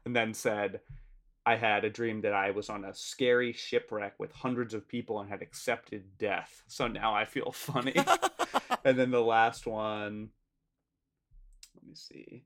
and 0.06 0.16
then 0.16 0.32
said, 0.32 0.80
I 1.46 1.56
had 1.56 1.84
a 1.84 1.90
dream 1.90 2.22
that 2.22 2.32
I 2.32 2.50
was 2.50 2.70
on 2.70 2.84
a 2.84 2.94
scary 2.94 3.52
shipwreck 3.52 4.14
with 4.18 4.32
hundreds 4.32 4.72
of 4.72 4.88
people 4.88 5.20
and 5.20 5.28
had 5.28 5.42
accepted 5.42 6.16
death. 6.18 6.62
So 6.68 6.88
now 6.88 7.14
I 7.14 7.26
feel 7.26 7.52
funny. 7.54 7.94
and 8.84 8.98
then 8.98 9.10
the 9.10 9.20
last 9.20 9.66
one, 9.66 10.30
let 11.74 11.86
me 11.86 11.94
see. 11.94 12.44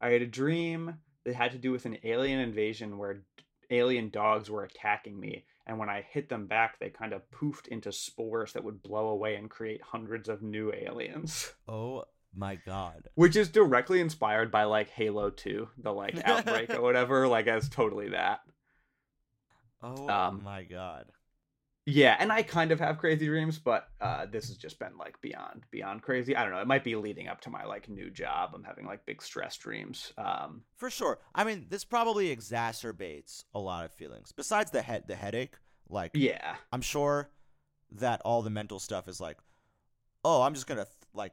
I 0.00 0.08
had 0.10 0.22
a 0.22 0.26
dream 0.26 0.96
that 1.24 1.36
had 1.36 1.52
to 1.52 1.58
do 1.58 1.70
with 1.70 1.86
an 1.86 1.98
alien 2.02 2.40
invasion 2.40 2.98
where 2.98 3.22
alien 3.70 4.10
dogs 4.10 4.50
were 4.50 4.64
attacking 4.64 5.18
me. 5.18 5.44
And 5.66 5.78
when 5.78 5.88
I 5.88 6.04
hit 6.10 6.28
them 6.28 6.46
back, 6.46 6.80
they 6.80 6.90
kind 6.90 7.12
of 7.12 7.22
poofed 7.30 7.68
into 7.68 7.92
spores 7.92 8.52
that 8.52 8.64
would 8.64 8.82
blow 8.82 9.08
away 9.08 9.36
and 9.36 9.48
create 9.48 9.80
hundreds 9.80 10.28
of 10.28 10.42
new 10.42 10.72
aliens. 10.72 11.52
oh 11.68 12.04
my 12.34 12.56
god. 12.56 13.08
Which 13.14 13.36
is 13.36 13.48
directly 13.48 14.00
inspired 14.00 14.50
by 14.50 14.64
like 14.64 14.88
Halo 14.90 15.30
2, 15.30 15.68
the 15.78 15.92
like 15.92 16.20
outbreak 16.24 16.72
or 16.74 16.80
whatever. 16.80 17.28
Like, 17.28 17.46
as 17.46 17.68
totally 17.68 18.10
that. 18.10 18.40
Oh 19.82 20.08
Um, 20.08 20.42
my 20.44 20.62
god. 20.64 21.06
Yeah, 21.84 22.16
and 22.20 22.30
I 22.30 22.44
kind 22.44 22.70
of 22.70 22.78
have 22.78 22.98
crazy 22.98 23.26
dreams, 23.26 23.58
but 23.58 23.88
uh, 24.00 24.26
this 24.26 24.46
has 24.46 24.56
just 24.56 24.78
been 24.78 24.96
like 24.96 25.20
beyond 25.20 25.64
beyond 25.72 26.02
crazy. 26.02 26.36
I 26.36 26.44
don't 26.44 26.52
know. 26.52 26.60
It 26.60 26.68
might 26.68 26.84
be 26.84 26.94
leading 26.94 27.26
up 27.26 27.40
to 27.40 27.50
my 27.50 27.64
like 27.64 27.88
new 27.88 28.08
job. 28.08 28.52
I'm 28.54 28.62
having 28.62 28.86
like 28.86 29.04
big 29.04 29.20
stress 29.20 29.56
dreams. 29.56 30.12
Um, 30.16 30.62
For 30.76 30.90
sure. 30.90 31.18
I 31.34 31.42
mean, 31.42 31.66
this 31.70 31.84
probably 31.84 32.34
exacerbates 32.34 33.42
a 33.52 33.58
lot 33.58 33.84
of 33.84 33.92
feelings. 33.92 34.30
Besides 34.30 34.70
the 34.70 34.80
head 34.82 35.08
the 35.08 35.16
headache, 35.16 35.56
like 35.88 36.12
yeah, 36.14 36.54
I'm 36.72 36.82
sure 36.82 37.30
that 37.96 38.22
all 38.24 38.42
the 38.42 38.50
mental 38.50 38.78
stuff 38.78 39.08
is 39.08 39.20
like, 39.20 39.38
oh, 40.24 40.42
I'm 40.42 40.54
just 40.54 40.68
gonna 40.68 40.84
th- 40.84 40.94
like, 41.14 41.32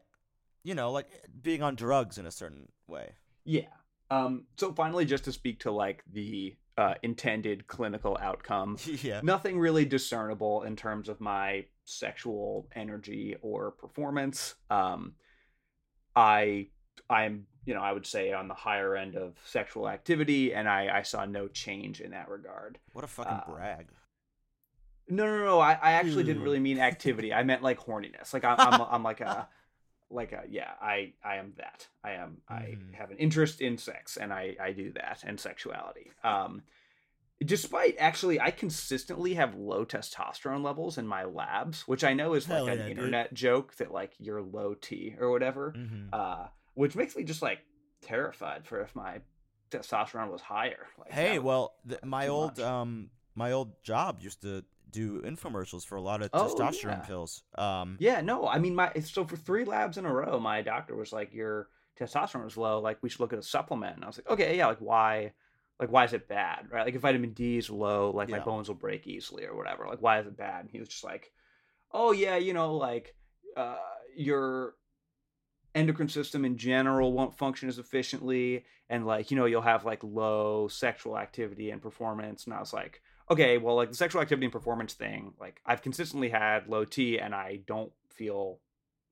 you 0.63 0.75
know, 0.75 0.91
like 0.91 1.07
being 1.41 1.61
on 1.61 1.75
drugs 1.75 2.17
in 2.17 2.25
a 2.25 2.31
certain 2.31 2.69
way. 2.87 3.13
yeah. 3.45 3.67
Um, 4.11 4.45
so 4.57 4.73
finally, 4.73 5.05
just 5.05 5.25
to 5.25 5.31
speak 5.31 5.59
to 5.59 5.71
like 5.71 6.03
the 6.11 6.55
uh, 6.77 6.95
intended 7.03 7.67
clinical 7.67 8.17
outcome, 8.19 8.77
yeah. 9.03 9.21
nothing 9.23 9.59
really 9.59 9.85
discernible 9.85 10.63
in 10.63 10.75
terms 10.75 11.09
of 11.09 11.21
my 11.21 11.65
sexual 11.85 12.67
energy 12.75 13.35
or 13.41 13.71
performance. 13.71 14.55
Um, 14.71 15.13
I 16.15 16.69
I'm 17.09 17.45
you 17.65 17.73
know 17.75 17.81
I 17.81 17.91
would 17.91 18.05
say 18.05 18.33
on 18.33 18.47
the 18.47 18.53
higher 18.53 18.95
end 18.95 19.15
of 19.15 19.35
sexual 19.45 19.87
activity, 19.87 20.53
and 20.53 20.67
I 20.67 20.99
I 20.99 21.01
saw 21.03 21.25
no 21.25 21.47
change 21.47 22.01
in 22.01 22.11
that 22.11 22.29
regard. 22.29 22.79
What 22.93 23.03
a 23.03 23.07
fucking 23.07 23.31
uh, 23.31 23.51
brag. 23.51 23.87
No, 25.09 25.25
no, 25.25 25.43
no. 25.43 25.59
I, 25.59 25.73
I 25.73 25.91
actually 25.93 26.23
didn't 26.23 26.43
really 26.43 26.59
mean 26.59 26.79
activity. 26.79 27.33
I 27.33 27.43
meant 27.43 27.63
like 27.63 27.79
horniness. 27.79 28.31
Like 28.33 28.43
I'm, 28.43 28.59
I'm, 28.59 28.81
I'm 28.81 29.03
like 29.03 29.21
a, 29.21 29.47
like 30.11 30.31
a, 30.31 30.43
yeah. 30.49 30.71
I, 30.81 31.13
I 31.23 31.35
am 31.35 31.53
that. 31.57 31.87
I 32.03 32.11
am. 32.13 32.37
I 32.49 32.77
Mhm. 32.77 32.93
have 32.95 33.11
an 33.11 33.17
interest 33.17 33.61
in 33.61 33.77
sex, 33.77 34.17
and 34.17 34.33
I, 34.33 34.55
I 34.59 34.71
do 34.71 34.91
that 34.93 35.23
and 35.25 35.39
sexuality. 35.39 36.11
Um, 36.23 36.63
despite 37.43 37.95
actually, 37.99 38.39
I 38.39 38.51
consistently 38.51 39.35
have 39.35 39.55
low 39.55 39.85
testosterone 39.85 40.63
levels 40.63 40.97
in 40.97 41.07
my 41.07 41.23
labs, 41.25 41.87
which 41.87 42.03
I 42.03 42.13
know 42.13 42.33
is 42.33 42.49
like 42.49 42.57
Hell 42.57 42.67
an 42.69 42.77
dude. 42.79 42.89
internet 42.91 43.33
joke 43.33 43.75
that 43.77 43.91
like 43.91 44.13
you're 44.19 44.41
low 44.41 44.73
T 44.73 45.15
or 45.19 45.31
whatever. 45.31 45.73
Mm-hmm. 45.77 46.07
Uh, 46.13 46.47
which 46.73 46.95
makes 46.95 47.15
me 47.15 47.23
just 47.23 47.41
like 47.41 47.59
terrified 48.01 48.65
for 48.65 48.81
if 48.81 48.95
my 48.95 49.19
testosterone 49.71 50.31
was 50.31 50.41
higher. 50.41 50.87
Like, 50.97 51.11
Hey, 51.11 51.39
well, 51.39 51.75
th- 51.87 52.03
my 52.03 52.27
old 52.27 52.57
much. 52.57 52.65
um 52.65 53.09
my 53.35 53.51
old 53.51 53.81
job 53.83 54.19
used 54.21 54.41
to 54.41 54.65
do 54.91 55.21
infomercials 55.21 55.85
for 55.85 55.95
a 55.95 56.01
lot 56.01 56.21
of 56.21 56.29
Oh, 56.33 56.45
testosterone 56.45 56.83
yeah. 56.83 57.05
pills. 57.05 57.43
Um, 57.55 57.97
Yeah, 57.99 58.21
no, 58.21 58.47
I 58.47 58.59
mean 58.59 58.75
my 58.75 58.91
so 59.01 59.25
for 59.25 59.35
three 59.35 59.65
labs 59.65 59.97
in 59.97 60.05
a 60.05 60.13
row, 60.13 60.39
my 60.39 60.61
doctor 60.61 60.95
was 60.95 61.11
like, 61.13 61.33
Your 61.33 61.69
testosterone 61.99 62.47
is 62.47 62.57
low, 62.57 62.79
like 62.79 62.97
we 63.01 63.09
should 63.09 63.19
look 63.19 63.33
at 63.33 63.39
a 63.39 63.43
supplement. 63.43 63.95
And 63.95 64.03
I 64.03 64.07
was 64.07 64.17
like, 64.17 64.29
Okay, 64.29 64.57
yeah, 64.57 64.67
like 64.67 64.79
why 64.79 65.33
like 65.79 65.91
why 65.91 66.03
is 66.05 66.13
it 66.13 66.27
bad? 66.27 66.67
Right? 66.71 66.85
Like 66.85 66.95
if 66.95 67.01
vitamin 67.01 67.33
D 67.33 67.57
is 67.57 67.69
low, 67.69 68.11
like 68.11 68.29
my 68.29 68.39
bones 68.39 68.67
will 68.67 68.75
break 68.75 69.07
easily 69.07 69.45
or 69.45 69.55
whatever. 69.55 69.87
Like 69.87 70.01
why 70.01 70.19
is 70.19 70.27
it 70.27 70.37
bad? 70.37 70.61
And 70.61 70.69
he 70.69 70.79
was 70.79 70.89
just 70.89 71.03
like, 71.03 71.31
Oh 71.91 72.11
yeah, 72.11 72.35
you 72.37 72.53
know, 72.53 72.75
like 72.75 73.15
uh 73.55 73.77
your 74.15 74.75
endocrine 75.75 76.09
system 76.09 76.45
in 76.45 76.57
general 76.57 77.13
won't 77.13 77.37
function 77.37 77.69
as 77.69 77.77
efficiently 77.77 78.65
and 78.89 79.05
like 79.05 79.29
you 79.29 79.37
know 79.37 79.45
you'll 79.45 79.61
have 79.61 79.85
like 79.85 80.03
low 80.03 80.67
sexual 80.67 81.15
activity 81.17 81.69
and 81.69 81.79
performance 81.81 82.45
and 82.45 82.55
i 82.55 82.59
was 82.59 82.73
like 82.73 83.01
okay 83.29 83.57
well 83.57 83.75
like 83.75 83.89
the 83.89 83.95
sexual 83.95 84.21
activity 84.21 84.45
and 84.45 84.53
performance 84.53 84.93
thing 84.93 85.33
like 85.39 85.61
i've 85.65 85.81
consistently 85.81 86.29
had 86.29 86.67
low 86.67 86.83
t 86.85 87.19
and 87.19 87.33
i 87.35 87.59
don't 87.67 87.91
feel 88.09 88.59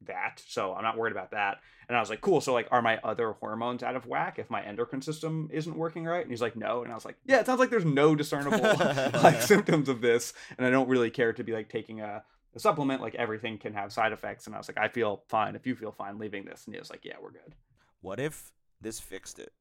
that 0.05 0.41
so 0.47 0.74
i'm 0.74 0.84
not 0.84 0.97
worried 0.97 1.11
about 1.11 1.32
that. 1.32 1.59
And 1.89 1.97
i 1.97 1.99
was 1.99 2.09
like 2.09 2.22
cool 2.22 2.41
so 2.41 2.53
like 2.53 2.68
are 2.72 2.82
my 2.82 2.97
other 3.03 3.32
hormones 3.34 3.82
out 3.82 3.95
of 3.95 4.05
whack 4.05 4.38
if 4.38 4.49
my 4.49 4.63
endocrine 4.63 5.01
system 5.01 5.49
isn't 5.51 5.76
working 5.76 6.05
right? 6.05 6.22
And 6.22 6.30
he's 6.30 6.41
like 6.41 6.55
no. 6.55 6.84
And 6.84 6.91
i 6.91 6.95
was 6.95 7.05
like 7.05 7.18
yeah 7.26 7.39
it 7.39 7.45
sounds 7.45 7.59
like 7.59 7.70
there's 7.70 7.86
no 7.86 8.15
discernible 8.15 8.59
like 9.24 9.41
symptoms 9.53 9.89
of 9.89 10.01
this 10.01 10.34
and 10.57 10.68
i 10.68 10.70
don't 10.70 10.89
really 10.89 11.09
care 11.09 11.34
to 11.34 11.43
be 11.43 11.51
like 11.51 11.70
taking 11.70 12.01
a, 12.01 12.24
a 12.55 12.59
supplement 12.59 13.01
like 13.01 13.15
everything 13.15 13.57
can 13.57 13.74
have 13.74 13.91
side 13.91 14.11
effects. 14.11 14.45
And 14.45 14.55
i 14.55 14.59
was 14.59 14.68
like 14.68 14.78
i 14.78 14.88
feel 14.88 15.24
fine 15.30 15.55
if 15.55 15.65
you 15.65 15.76
feel 15.76 15.91
fine 15.91 16.20
leaving 16.20 16.45
this. 16.45 16.65
And 16.65 16.76
he 16.76 16.80
was 16.80 16.89
like 16.89 17.03
yeah 17.03 17.15
we're 17.22 17.32
good. 17.32 17.55
What 18.01 18.20
if 18.20 18.51
this 18.82 18.99
fixed 18.99 19.39
it? 19.39 19.53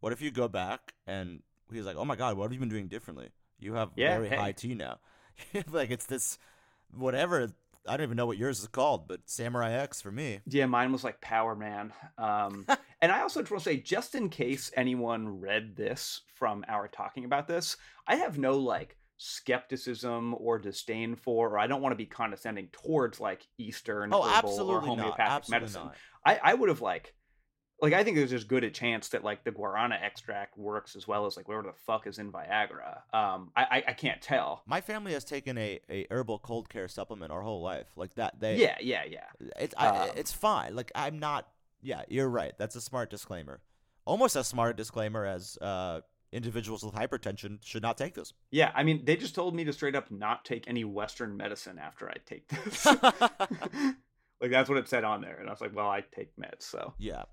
What 0.00 0.12
if 0.12 0.20
you 0.20 0.30
go 0.30 0.48
back 0.48 0.94
and 1.06 1.42
he's 1.72 1.86
like, 1.86 1.96
"Oh 1.96 2.04
my 2.04 2.16
god, 2.16 2.36
what 2.36 2.44
have 2.44 2.52
you 2.52 2.60
been 2.60 2.68
doing 2.68 2.88
differently? 2.88 3.30
You 3.62 3.74
have 3.74 3.90
Yeah, 3.96 4.16
very 4.16 4.28
hey. 4.28 4.36
high 4.36 4.52
T 4.52 4.74
now." 4.74 4.98
like 5.70 5.90
it's 5.90 6.06
this 6.06 6.38
whatever. 6.94 7.48
I 7.86 7.96
don't 7.96 8.04
even 8.04 8.16
know 8.16 8.26
what 8.26 8.38
yours 8.38 8.60
is 8.60 8.68
called, 8.68 9.08
but 9.08 9.22
Samurai 9.26 9.72
X 9.72 10.00
for 10.00 10.12
me. 10.12 10.40
Yeah, 10.46 10.66
mine 10.66 10.92
was 10.92 11.02
like 11.02 11.20
Power 11.20 11.56
Man. 11.56 11.92
Um, 12.16 12.64
and 13.00 13.10
I 13.10 13.22
also 13.22 13.40
just 13.40 13.50
want 13.50 13.64
to 13.64 13.70
say, 13.70 13.78
just 13.78 14.14
in 14.14 14.28
case 14.28 14.70
anyone 14.76 15.40
read 15.40 15.74
this 15.74 16.20
from 16.34 16.64
our 16.68 16.86
talking 16.86 17.24
about 17.24 17.48
this, 17.48 17.76
I 18.06 18.16
have 18.16 18.38
no 18.38 18.52
like 18.52 18.96
skepticism 19.16 20.34
or 20.38 20.58
disdain 20.58 21.16
for, 21.16 21.50
or 21.50 21.58
I 21.58 21.66
don't 21.66 21.82
want 21.82 21.92
to 21.92 21.96
be 21.96 22.06
condescending 22.06 22.68
towards 22.72 23.20
like 23.20 23.46
Eastern 23.58 24.12
Oh, 24.12 24.22
herbal 24.22 24.70
or 24.70 24.80
homeopathic 24.80 25.20
Absolutely 25.20 25.60
medicine. 25.60 25.90
I, 26.24 26.40
I 26.42 26.54
would 26.54 26.68
have 26.68 26.80
like, 26.80 27.14
like 27.82 27.92
I 27.92 28.04
think 28.04 28.16
there's 28.16 28.32
as 28.32 28.44
good 28.44 28.62
a 28.62 28.70
chance 28.70 29.08
that 29.08 29.24
like 29.24 29.42
the 29.42 29.50
guarana 29.50 30.00
extract 30.00 30.56
works 30.56 30.94
as 30.94 31.08
well 31.08 31.26
as 31.26 31.36
like 31.36 31.48
whatever 31.48 31.66
the 31.66 31.74
fuck 31.84 32.06
is 32.06 32.18
in 32.18 32.30
Viagra. 32.30 32.98
Um, 33.12 33.50
I 33.56 33.62
I, 33.62 33.84
I 33.88 33.92
can't 33.92 34.22
tell. 34.22 34.62
My 34.66 34.80
family 34.80 35.12
has 35.12 35.24
taken 35.24 35.58
a, 35.58 35.80
a 35.90 36.06
herbal 36.10 36.38
cold 36.38 36.68
care 36.68 36.86
supplement 36.86 37.32
our 37.32 37.42
whole 37.42 37.60
life. 37.60 37.88
Like 37.96 38.14
that, 38.14 38.38
they 38.38 38.56
Yeah, 38.56 38.76
yeah, 38.80 39.02
yeah. 39.10 39.26
It's 39.58 39.74
I, 39.76 39.88
Um, 39.88 40.10
it's 40.16 40.32
fine. 40.32 40.76
Like 40.76 40.92
I'm 40.94 41.18
not. 41.18 41.48
Yeah, 41.82 42.02
you're 42.08 42.28
right. 42.28 42.52
That's 42.56 42.76
a 42.76 42.80
smart 42.80 43.10
disclaimer. 43.10 43.60
Almost 44.04 44.36
as 44.36 44.46
smart 44.46 44.70
a 44.70 44.76
disclaimer 44.76 45.26
as 45.26 45.58
uh, 45.60 46.02
individuals 46.30 46.84
with 46.84 46.94
hypertension 46.94 47.58
should 47.64 47.82
not 47.82 47.98
take 47.98 48.14
this. 48.14 48.32
Yeah, 48.52 48.70
I 48.74 48.84
mean, 48.84 49.04
they 49.04 49.16
just 49.16 49.34
told 49.34 49.56
me 49.56 49.64
to 49.64 49.72
straight 49.72 49.96
up 49.96 50.08
not 50.10 50.44
take 50.44 50.68
any 50.68 50.84
Western 50.84 51.36
medicine 51.36 51.80
after 51.80 52.08
I 52.08 52.14
take 52.24 52.46
this. 52.48 52.86
like 54.40 54.50
that's 54.50 54.68
what 54.68 54.78
it 54.78 54.88
said 54.88 55.02
on 55.02 55.20
there, 55.20 55.36
and 55.38 55.48
I 55.48 55.52
was 55.52 55.60
like, 55.60 55.74
well, 55.74 55.88
I 55.88 56.04
take 56.14 56.36
meds, 56.36 56.62
so 56.62 56.94
yeah. 56.98 57.24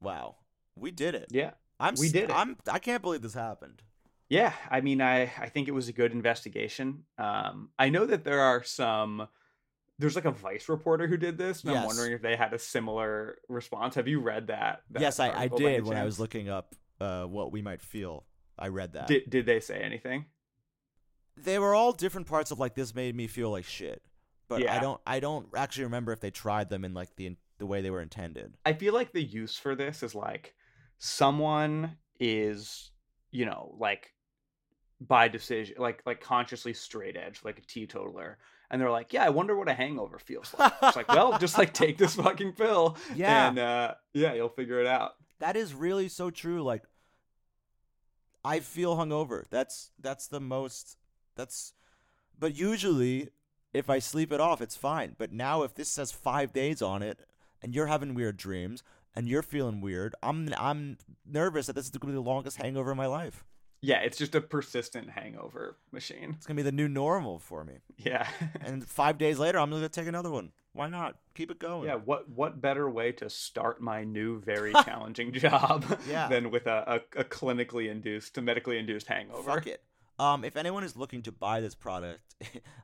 Wow, 0.00 0.36
we 0.76 0.90
did 0.90 1.14
it. 1.14 1.28
yeah, 1.30 1.52
I'm. 1.78 1.94
we 1.98 2.10
did 2.10 2.30
it. 2.30 2.32
I'm. 2.32 2.56
I 2.70 2.78
can't 2.78 3.02
believe 3.02 3.22
this 3.22 3.34
happened. 3.34 3.82
yeah. 4.28 4.52
I 4.70 4.80
mean, 4.80 5.00
I 5.00 5.22
I 5.38 5.48
think 5.48 5.68
it 5.68 5.72
was 5.72 5.88
a 5.88 5.92
good 5.92 6.12
investigation. 6.12 7.04
Um, 7.18 7.70
I 7.78 7.88
know 7.88 8.06
that 8.06 8.24
there 8.24 8.40
are 8.40 8.62
some. 8.62 9.28
There's 9.98 10.16
like 10.16 10.24
a 10.24 10.30
Vice 10.30 10.70
reporter 10.70 11.06
who 11.06 11.18
did 11.18 11.36
this, 11.36 11.62
and 11.62 11.76
I'm 11.76 11.84
wondering 11.84 12.12
if 12.12 12.22
they 12.22 12.34
had 12.34 12.54
a 12.54 12.58
similar 12.58 13.36
response. 13.48 13.96
Have 13.96 14.08
you 14.08 14.20
read 14.20 14.46
that? 14.46 14.80
that 14.92 15.02
yes, 15.02 15.20
I, 15.20 15.26
I 15.26 15.28
article 15.28 15.58
by 15.58 15.64
any 15.64 15.74
did 15.76 15.86
when 15.86 15.98
I 15.98 16.04
was 16.04 16.18
looking 16.18 16.48
up 16.48 16.74
uh, 17.00 17.24
what 17.24 17.52
we 17.52 17.60
might 17.60 17.82
feel. 17.82 18.24
I 18.58 18.68
read 18.68 18.94
that. 18.94 19.08
Did 19.08 19.28
Did 19.28 19.46
they 19.46 19.60
say 19.60 19.78
anything? 19.78 20.24
they 21.36 21.58
were 21.58 21.74
all 21.74 21.92
different 21.92 22.26
parts 22.26 22.50
of 22.50 22.58
like 22.58 22.74
this 22.74 22.94
made 22.94 23.14
me 23.14 23.26
feel 23.26 23.50
like 23.50 23.64
shit. 23.64 24.02
But 24.48 24.68
I 24.68 24.80
don't. 24.80 25.00
I 25.06 25.20
don't 25.20 25.46
actually 25.56 25.84
remember 25.84 26.12
if 26.12 26.20
they 26.20 26.30
tried 26.30 26.68
them 26.68 26.84
in 26.84 26.92
like 26.92 27.14
the 27.16 27.36
the 27.60 27.66
way 27.66 27.80
they 27.80 27.90
were 27.90 28.02
intended. 28.02 28.56
I 28.66 28.72
feel 28.72 28.92
like 28.94 29.12
the 29.12 29.22
use 29.22 29.56
for 29.56 29.76
this 29.76 30.02
is 30.02 30.14
like 30.16 30.54
someone 30.98 31.96
is, 32.18 32.90
you 33.30 33.44
know, 33.46 33.76
like 33.78 34.12
by 35.00 35.28
decision, 35.28 35.76
like 35.78 36.02
like 36.04 36.20
consciously 36.20 36.74
straight 36.74 37.16
edge, 37.16 37.40
like 37.44 37.58
a 37.58 37.62
teetotaler, 37.62 38.38
and 38.70 38.80
they're 38.80 38.90
like, 38.90 39.12
yeah, 39.12 39.24
I 39.24 39.28
wonder 39.28 39.56
what 39.56 39.68
a 39.68 39.74
hangover 39.74 40.18
feels 40.18 40.54
like. 40.58 40.72
it's 40.82 40.96
like, 40.96 41.08
well, 41.08 41.38
just 41.38 41.56
like 41.56 41.72
take 41.72 41.96
this 41.98 42.16
fucking 42.16 42.52
pill, 42.52 42.96
Yeah. 43.14 43.48
and 43.48 43.58
uh, 43.58 43.94
yeah, 44.14 44.32
you'll 44.34 44.48
figure 44.48 44.80
it 44.80 44.86
out. 44.86 45.12
That 45.38 45.56
is 45.56 45.72
really 45.72 46.08
so 46.08 46.30
true. 46.30 46.62
Like 46.62 46.82
I 48.44 48.60
feel 48.60 48.96
hungover. 48.96 49.44
That's 49.50 49.90
that's 50.00 50.26
the 50.28 50.40
most 50.40 50.96
that's 51.36 51.72
but 52.38 52.54
usually 52.56 53.28
if 53.72 53.88
I 53.88 53.98
sleep 54.00 54.32
it 54.32 54.40
off 54.40 54.60
it's 54.60 54.76
fine. 54.76 55.14
But 55.18 55.32
now 55.32 55.62
if 55.62 55.74
this 55.74 55.88
says 55.88 56.12
5 56.12 56.52
days 56.52 56.82
on 56.82 57.02
it 57.02 57.20
and 57.62 57.74
you're 57.74 57.86
having 57.86 58.14
weird 58.14 58.36
dreams 58.36 58.82
and 59.14 59.28
you're 59.28 59.42
feeling 59.42 59.80
weird, 59.80 60.14
I'm 60.22 60.48
I'm 60.58 60.98
nervous 61.26 61.66
that 61.66 61.74
this 61.74 61.84
is 61.86 61.90
going 61.90 62.00
to 62.00 62.06
be 62.06 62.12
the 62.12 62.20
longest 62.28 62.56
hangover 62.58 62.90
of 62.92 62.96
my 62.96 63.06
life. 63.06 63.44
Yeah, 63.82 64.00
it's 64.00 64.18
just 64.18 64.34
a 64.34 64.42
persistent 64.42 65.08
hangover 65.10 65.76
machine. 65.90 66.34
It's 66.36 66.46
gonna 66.46 66.56
be 66.58 66.62
the 66.62 66.70
new 66.72 66.86
normal 66.86 67.38
for 67.38 67.64
me. 67.64 67.74
Yeah. 67.96 68.28
And 68.64 68.84
five 69.00 69.16
days 69.16 69.38
later, 69.38 69.58
I'm 69.58 69.70
gonna 69.70 69.88
take 69.88 70.06
another 70.06 70.30
one. 70.30 70.52
Why 70.74 70.88
not? 70.90 71.16
Keep 71.34 71.50
it 71.50 71.58
going. 71.58 71.86
Yeah, 71.88 71.94
what 71.94 72.28
what 72.28 72.60
better 72.60 72.90
way 72.90 73.12
to 73.12 73.30
start 73.30 73.80
my 73.80 74.04
new 74.04 74.38
very 74.42 74.72
challenging 74.84 75.32
job 75.32 75.98
Yeah. 76.08 76.28
than 76.28 76.50
with 76.50 76.66
a, 76.66 77.00
a, 77.16 77.20
a 77.20 77.24
clinically 77.24 77.90
induced, 77.90 78.38
medically 78.40 78.76
induced 78.78 79.06
hangover? 79.06 79.42
Fuck 79.50 79.66
it. 79.66 79.82
Um, 80.18 80.44
if 80.44 80.58
anyone 80.58 80.84
is 80.84 80.94
looking 80.94 81.22
to 81.22 81.32
buy 81.32 81.62
this 81.62 81.74
product, 81.74 82.20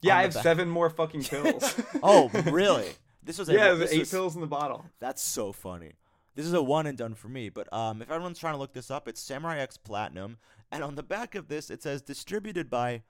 Yeah, 0.01 0.17
I 0.17 0.23
have 0.23 0.33
back- 0.33 0.43
seven 0.43 0.71
more 0.71 0.89
fucking 0.89 1.25
pills. 1.25 1.79
Oh, 2.03 2.31
really? 2.47 2.89
This 3.27 3.39
was 3.39 3.49
a, 3.49 3.55
yeah, 3.55 3.75
this 3.75 3.93
eight 3.93 3.99
was- 4.01 4.11
pills 4.11 4.35
in 4.37 4.41
the 4.41 4.47
bottle. 4.47 4.85
That's 5.01 5.21
so 5.21 5.53
funny. 5.53 5.93
This 6.37 6.47
is 6.47 6.53
a 6.53 6.63
one 6.63 6.87
and 6.87 6.97
done 6.97 7.15
for 7.15 7.29
me. 7.29 7.49
But 7.49 7.71
um, 7.73 8.01
if 8.01 8.11
everyone's 8.11 8.39
trying 8.39 8.55
to 8.55 8.59
look 8.59 8.73
this 8.73 8.91
up, 8.91 9.09
it's 9.09 9.21
Samurai 9.21 9.59
X 9.59 9.77
Platinum, 9.77 10.39
and 10.71 10.85
on 10.85 10.95
the 10.95 11.03
back 11.03 11.35
of 11.35 11.49
this 11.49 11.71
it 11.71 11.83
says 11.83 12.03
distributed 12.03 12.71
by 12.71 13.03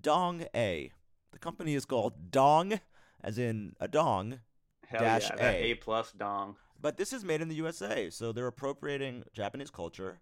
Dong 0.00 0.46
A. 0.54 0.92
The 1.32 1.38
company 1.38 1.74
is 1.74 1.84
called 1.84 2.30
Dong, 2.30 2.78
as 3.22 3.38
in 3.38 3.74
a 3.80 3.88
dong, 3.88 4.40
Hell 4.86 5.00
Dash 5.00 5.30
yeah, 5.36 5.50
A. 5.50 5.54
A 5.72 5.74
plus 5.74 6.12
dong. 6.12 6.56
but 6.80 6.96
this 6.96 7.12
is 7.12 7.24
made 7.24 7.40
in 7.40 7.48
the 7.48 7.54
USA, 7.56 8.10
so 8.10 8.30
they're 8.32 8.46
appropriating 8.46 9.24
Japanese 9.32 9.70
culture 9.70 10.20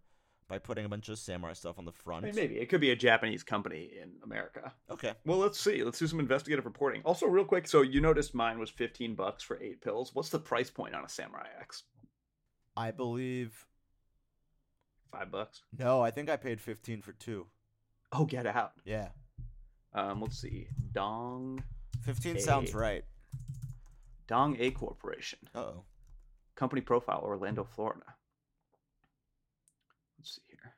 by 0.49 0.59
putting 0.59 0.85
a 0.85 0.89
bunch 0.89 1.09
of 1.09 1.19
samurai 1.19 1.53
stuff 1.55 1.79
on 1.79 1.85
the 1.85 1.93
I 1.93 2.03
front. 2.03 2.25
mean, 2.25 2.35
maybe 2.35 2.57
it 2.59 2.69
could 2.69 2.81
be 2.81 2.91
a 2.91 2.97
Japanese 2.97 3.43
company 3.43 3.91
in 4.01 4.11
America. 4.23 4.73
Okay. 4.91 5.15
Well, 5.25 5.39
let's 5.39 5.59
see. 5.59 5.83
Let's 5.83 5.99
do 5.99 6.07
some 6.07 6.21
investigative 6.21 6.65
reporting. 6.67 7.01
Also, 7.05 7.27
real 7.27 7.45
quick. 7.45 7.67
So 7.67 7.83
you 7.83 8.01
noticed 8.01 8.35
mine 8.35 8.59
was 8.59 8.69
fifteen 8.71 9.15
bucks 9.15 9.43
for 9.43 9.61
eight 9.63 9.81
pills. 9.81 10.15
What's 10.15 10.29
the 10.29 10.39
price 10.39 10.71
point 10.71 10.95
on 10.95 11.05
a 11.05 11.09
Samurai 11.09 11.47
X? 11.61 11.85
I 12.77 12.91
believe 12.91 13.67
Five 15.11 15.31
bucks. 15.31 15.63
no. 15.79 16.01
I 16.01 16.11
think 16.11 16.31
I 16.31 16.37
paid 16.37 16.61
fifteen 16.61 17.03
for 17.03 17.13
two. 17.13 17.47
Oh, 18.13 18.25
get 18.27 18.47
out. 18.47 18.73
Yeah, 18.85 19.09
Um, 19.95 20.21
let's 20.21 20.39
see. 20.39 20.69
Dong 20.93 21.63
fifteen 22.03 22.39
sounds 22.41 22.75
right. 22.75 23.05
Dong 24.27 24.57
A 24.59 24.71
Corporation. 24.71 25.39
Uh 25.55 25.59
oh. 25.59 25.85
Company 26.55 26.81
profile 26.83 27.21
Orlando, 27.25 27.65
Florida. 27.65 28.05
Let's 30.19 30.35
see 30.37 30.43
here. 30.49 30.75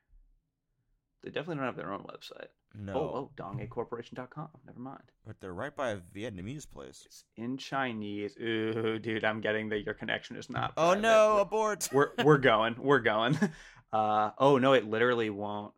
They 1.24 1.30
definitely 1.30 1.56
don't 1.56 1.64
have 1.64 1.76
their 1.76 1.90
own 1.92 2.02
website. 2.04 2.48
No, 2.78 2.92
Oh, 2.94 2.98
oh, 2.98 3.30
dongacorporation.com. 3.36 4.48
Never 4.66 4.78
mind. 4.78 5.00
but 5.26 5.40
they're 5.40 5.54
right 5.54 5.74
by 5.74 5.90
a 5.92 5.96
Vietnamese 5.96 6.70
place. 6.70 7.02
It's 7.06 7.24
in 7.36 7.56
Chinese. 7.56 8.36
Ooh, 8.38 8.98
dude, 8.98 9.24
I'm 9.24 9.40
getting 9.40 9.70
that 9.70 9.84
your 9.84 9.94
connection 9.94 10.36
is 10.36 10.50
not. 10.50 10.72
Oh 10.76 10.88
private. 10.92 11.00
no, 11.00 11.38
abort. 11.38 11.88
we're 11.92 12.10
we're 12.22 12.38
going. 12.52 12.76
We're 12.78 13.00
going. 13.00 13.38
Uh 13.92 14.32
oh 14.38 14.58
no, 14.58 14.72
it 14.72 14.84
literally 14.90 15.30
won't. 15.30 15.72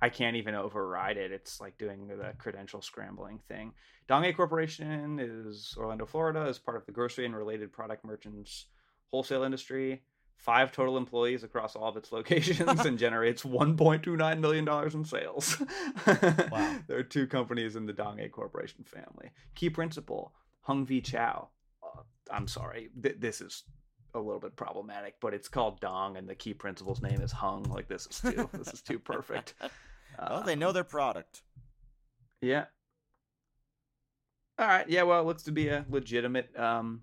I 0.00 0.08
can't 0.08 0.36
even 0.36 0.54
override 0.54 1.18
it. 1.18 1.30
It's 1.30 1.60
like 1.60 1.76
doing 1.76 2.08
the 2.08 2.32
credential 2.38 2.80
scrambling 2.80 3.40
thing. 3.48 3.74
Dong 4.08 4.24
A 4.24 4.32
Corporation 4.32 5.18
is 5.20 5.74
Orlando, 5.76 6.06
Florida, 6.06 6.46
is 6.46 6.58
part 6.58 6.78
of 6.78 6.86
the 6.86 6.92
grocery 6.92 7.26
and 7.26 7.36
related 7.36 7.70
product 7.70 8.02
merchants 8.02 8.64
wholesale 9.10 9.42
industry. 9.42 10.02
Five 10.38 10.72
total 10.72 10.96
employees 10.96 11.42
across 11.44 11.74
all 11.76 11.88
of 11.88 11.96
its 11.96 12.12
locations 12.12 12.84
and 12.86 12.98
generates 13.06 13.42
$1.29 13.42 14.40
million 14.40 14.68
in 14.94 15.04
sales. 15.04 15.60
Wow. 16.50 16.76
There 16.86 16.98
are 16.98 17.02
two 17.02 17.26
companies 17.26 17.76
in 17.76 17.84
the 17.86 17.92
Dong 17.92 18.20
A 18.20 18.28
Corporation 18.28 18.84
family. 18.84 19.30
Key 19.54 19.68
principal, 19.68 20.32
Hung 20.62 20.86
V 20.86 21.00
Chow. 21.00 21.48
Uh, 21.82 22.02
I'm 22.30 22.46
sorry, 22.48 22.88
th- 23.02 23.16
this 23.18 23.40
is 23.40 23.64
a 24.14 24.18
little 24.20 24.40
bit 24.40 24.56
problematic, 24.56 25.14
but 25.20 25.34
it's 25.34 25.48
called 25.48 25.80
Dong, 25.80 26.16
and 26.16 26.28
the 26.28 26.34
key 26.34 26.54
principal's 26.54 27.02
name 27.02 27.20
is 27.20 27.32
Hung. 27.32 27.64
Like 27.64 27.88
this 27.88 28.06
is 28.10 28.20
too, 28.20 28.48
this 28.54 28.72
is 28.72 28.80
too 28.80 28.98
perfect. 28.98 29.54
well, 30.18 30.42
they 30.44 30.56
know 30.56 30.68
Um, 30.68 30.74
their 30.74 30.84
product. 30.84 31.42
yeah. 32.40 32.66
All 34.58 34.66
right. 34.66 34.88
Yeah. 34.88 35.02
Well, 35.02 35.20
it 35.20 35.26
looks 35.26 35.42
to 35.44 35.52
be 35.52 35.68
a 35.68 35.84
legitimate 35.90 36.56
um, 36.58 37.02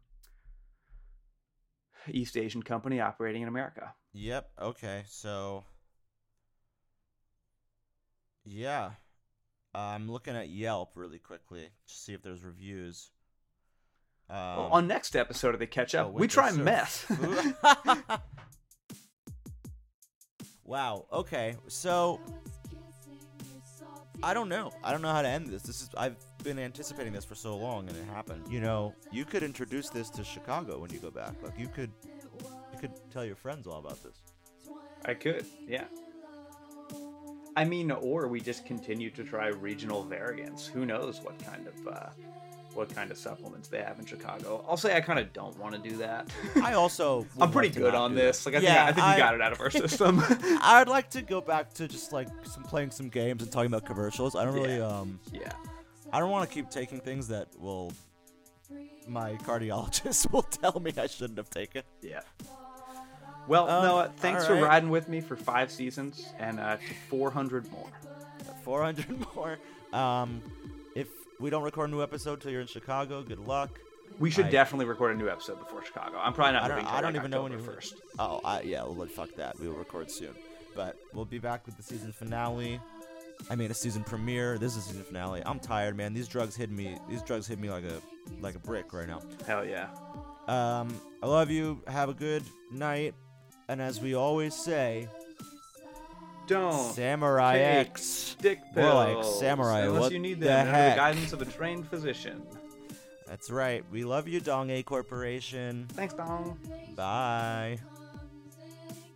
East 2.09 2.37
Asian 2.37 2.63
company 2.63 2.99
operating 2.99 3.41
in 3.41 3.47
America. 3.47 3.93
Yep. 4.13 4.49
Okay. 4.61 5.03
So. 5.07 5.63
Yeah. 8.45 8.91
Uh, 9.73 9.79
I'm 9.79 10.09
looking 10.09 10.35
at 10.35 10.49
Yelp 10.49 10.93
really 10.95 11.19
quickly 11.19 11.63
to 11.63 11.93
see 11.93 12.13
if 12.13 12.21
there's 12.21 12.43
reviews. 12.43 13.11
Um, 14.29 14.37
Well, 14.37 14.69
on 14.71 14.87
next 14.87 15.15
episode 15.15 15.53
of 15.53 15.59
the 15.59 15.67
Catch 15.67 15.95
Up, 15.95 16.07
oh, 16.07 16.11
we 16.11 16.27
try 16.27 16.51
meth. 16.51 17.11
wow. 20.63 21.05
Okay. 21.11 21.55
So 21.67 22.21
I 24.23 24.33
don't 24.33 24.49
know. 24.49 24.71
I 24.83 24.91
don't 24.91 25.01
know 25.01 25.11
how 25.11 25.21
to 25.21 25.27
end 25.27 25.47
this. 25.47 25.63
This 25.63 25.81
is 25.81 25.89
I've 25.97 26.15
been 26.45 26.59
anticipating 26.59 27.11
this 27.11 27.25
for 27.25 27.35
so 27.35 27.57
long 27.57 27.89
and 27.89 27.97
it 27.97 28.05
happened. 28.13 28.43
You 28.49 28.61
know, 28.61 28.93
you 29.11 29.25
could 29.25 29.43
introduce 29.43 29.89
this 29.89 30.09
to 30.11 30.23
Chicago 30.23 30.79
when 30.79 30.91
you 30.91 30.99
go 30.99 31.09
back. 31.11 31.33
Like 31.43 31.57
you 31.59 31.67
could 31.67 31.91
you 32.73 32.79
could 32.79 32.91
tell 33.11 33.25
your 33.25 33.35
friends 33.35 33.67
all 33.67 33.79
about 33.79 34.01
this. 34.03 34.21
I 35.03 35.15
could. 35.15 35.45
Yeah. 35.67 35.85
I 37.57 37.63
mean, 37.63 37.89
or 37.91 38.27
we 38.27 38.41
just 38.41 38.65
continue 38.65 39.09
to 39.11 39.23
try 39.23 39.47
regional 39.47 40.03
variants. 40.03 40.67
Who 40.67 40.85
knows 40.85 41.21
what 41.21 41.39
kind 41.43 41.67
of 41.67 41.87
uh, 41.87 42.09
what 42.73 42.93
kind 42.93 43.09
of 43.09 43.17
supplements 43.17 43.69
they 43.69 43.81
have 43.81 43.97
in 43.97 44.05
Chicago? 44.05 44.65
I'll 44.67 44.75
say 44.77 44.95
I 44.95 44.99
kind 45.01 45.17
of 45.19 45.31
don't 45.31 45.57
want 45.57 45.73
to 45.81 45.89
do 45.89 45.95
that. 45.97 46.29
I 46.61 46.73
also 46.73 47.25
I'm 47.41 47.49
pretty 47.51 47.69
like 47.69 47.77
good 47.77 47.95
on 47.95 48.13
this. 48.13 48.43
that. 48.43 48.53
Like 48.53 48.61
I 48.61 48.65
Yeah, 48.65 48.85
think 48.85 48.89
I 48.89 48.91
think 48.93 49.07
I- 49.07 49.15
we 49.15 49.19
got 49.21 49.33
it 49.35 49.41
out 49.41 49.51
of 49.53 49.61
our 49.61 49.69
system. 49.83 50.21
I'd 50.61 50.89
like 50.89 51.09
to 51.11 51.21
go 51.21 51.39
back 51.41 51.73
to 51.75 51.87
just 51.87 52.11
like 52.11 52.27
some 52.43 52.63
playing 52.63 52.91
some 52.91 53.07
games 53.09 53.41
and 53.41 53.51
talking 53.51 53.67
about 53.67 53.85
commercials. 53.85 54.35
I 54.35 54.43
don't 54.45 54.53
really 54.53 54.77
Yeah. 54.77 54.87
um 54.87 55.19
yeah. 55.31 55.53
I 56.15 56.19
don't 56.19 56.29
want 56.31 56.47
to 56.49 56.53
keep 56.53 56.69
taking 56.69 57.01
things 57.01 57.27
that 57.27 57.49
will 57.59 57.91
my 59.07 59.33
cardiologist 59.33 60.31
will 60.33 60.43
tell 60.43 60.79
me 60.79 60.93
I 60.97 61.07
shouldn't 61.07 61.37
have 61.37 61.49
taken. 61.49 61.83
Yeah. 62.01 62.21
Well, 63.47 63.69
Um, 63.69 63.83
Noah, 63.83 64.11
thanks 64.17 64.43
all 64.43 64.47
for 64.47 64.55
riding 64.63 64.89
with 64.89 65.09
me 65.09 65.19
for 65.19 65.35
five 65.35 65.69
seasons 65.69 66.25
and 66.39 66.59
uh, 66.59 66.77
to 66.77 66.93
400 67.09 67.69
more. 67.71 67.89
400 68.63 69.25
more. 69.35 69.57
Um 69.91 70.41
if 70.95 71.07
we 71.41 71.49
don't 71.49 71.63
record 71.63 71.89
a 71.89 71.91
new 71.91 72.01
episode 72.01 72.39
till 72.39 72.51
you're 72.51 72.61
in 72.61 72.67
Chicago, 72.67 73.21
good 73.21 73.39
luck. 73.39 73.77
We 74.17 74.31
should 74.31 74.45
I- 74.45 74.51
definitely 74.51 74.85
record 74.85 75.13
a 75.15 75.19
new 75.19 75.27
episode 75.29 75.59
before 75.59 75.83
Chicago. 75.83 76.17
I'm 76.17 76.31
probably 76.31 76.53
not 76.53 76.63
I 76.63 76.67
don't 76.69 76.85
I 76.93 77.01
don't 77.01 77.15
even 77.17 77.29
know 77.29 77.43
when 77.43 77.51
you're 77.51 77.59
first. 77.61 77.95
Oh, 78.17 78.39
I, 78.45 78.61
yeah, 78.61 78.83
well, 78.83 79.05
fuck 79.07 79.35
that. 79.35 79.59
We 79.59 79.67
will 79.67 79.75
record 79.75 80.09
soon. 80.09 80.33
But 80.75 80.97
we'll 81.13 81.25
be 81.25 81.39
back 81.39 81.65
with 81.65 81.75
the 81.77 81.83
season 81.83 82.13
finale. 82.13 82.79
I 83.49 83.55
made 83.55 83.69
a 83.71 83.75
season 83.75 84.03
premiere. 84.03 84.57
This 84.57 84.71
is 84.75 84.85
a 84.85 84.89
season 84.89 85.03
finale. 85.03 85.41
I'm 85.45 85.59
tired, 85.59 85.95
man. 85.95 86.13
These 86.13 86.27
drugs 86.27 86.55
hit 86.55 86.71
me. 86.71 86.97
These 87.09 87.21
drugs 87.21 87.47
hit 87.47 87.59
me 87.59 87.69
like 87.69 87.83
a 87.83 88.01
like 88.41 88.55
a 88.55 88.59
brick 88.59 88.91
right 88.93 89.07
now. 89.07 89.21
Hell 89.45 89.65
yeah. 89.65 89.89
Um, 90.47 90.99
I 91.21 91.27
love 91.27 91.49
you. 91.49 91.81
Have 91.87 92.09
a 92.09 92.13
good 92.13 92.43
night. 92.71 93.13
And 93.67 93.81
as 93.81 93.99
we 93.99 94.13
always 94.15 94.53
say, 94.55 95.07
Don't 96.47 96.93
Samurai 96.93 97.53
take 97.57 97.87
X. 97.87 98.35
dick 98.39 98.59
pills. 98.73 98.85
More 98.93 99.05
pills 99.05 99.25
like 99.25 99.39
samurai, 99.41 99.79
unless 99.81 100.01
what 100.01 100.11
you 100.11 100.19
need 100.19 100.39
the 100.39 100.59
under 100.59 100.71
heck? 100.71 100.93
the 100.95 100.99
guidance 100.99 101.33
of 101.33 101.41
a 101.41 101.45
trained 101.45 101.87
physician. 101.87 102.43
That's 103.27 103.49
right. 103.49 103.83
We 103.91 104.03
love 104.05 104.27
you, 104.27 104.39
Dong 104.39 104.69
A 104.69 104.83
Corporation. 104.83 105.87
Thanks, 105.93 106.13
Dong. 106.13 106.59
Bye. 106.95 107.79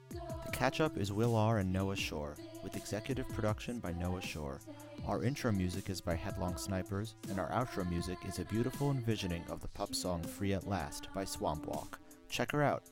The 0.09 0.51
Catch 0.51 0.82
Up 0.82 0.97
is 0.97 1.11
Will 1.11 1.36
R. 1.36 1.59
and 1.59 1.72
Noah 1.72 1.95
Shore, 1.95 2.36
with 2.70 2.82
executive 2.82 3.28
production 3.30 3.80
by 3.80 3.91
Noah 3.93 4.22
Shore. 4.22 4.59
Our 5.07 5.24
intro 5.24 5.51
music 5.51 5.89
is 5.89 6.01
by 6.01 6.13
Headlong 6.13 6.55
Snipers, 6.55 7.15
and 7.30 7.39
our 7.39 7.49
outro 7.49 7.89
music 7.89 8.20
is 8.28 8.38
a 8.38 8.45
beautiful 8.45 8.91
envisioning 8.91 9.43
of 9.49 9.59
the 9.59 9.67
pop 9.70 9.95
song 9.95 10.22
Free 10.22 10.53
at 10.53 10.67
Last 10.67 11.07
by 11.15 11.26
Swamp 11.26 11.65
Walk. 11.65 11.99
Check 12.30 12.51
her 12.51 12.61
out. 12.61 12.84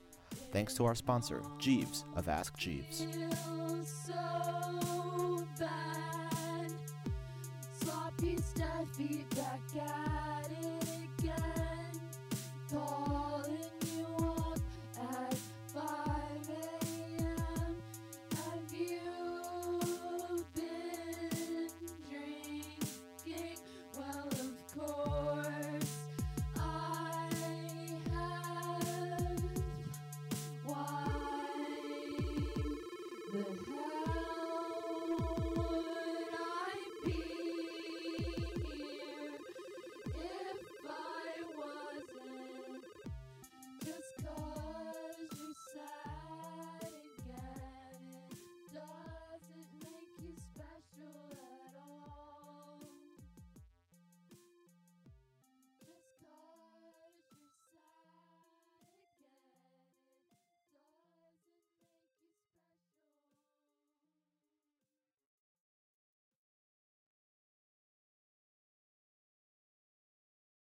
Thanks 0.51 0.73
to 0.75 0.85
our 0.85 0.95
sponsor, 0.95 1.43
Jeeves 1.59 2.05
of 2.15 2.27
Ask 2.27 2.57
Jeeves. 2.57 3.05
Feedback 8.95 9.61
at 9.75 10.49
it 10.59 10.89
again. 11.19 11.67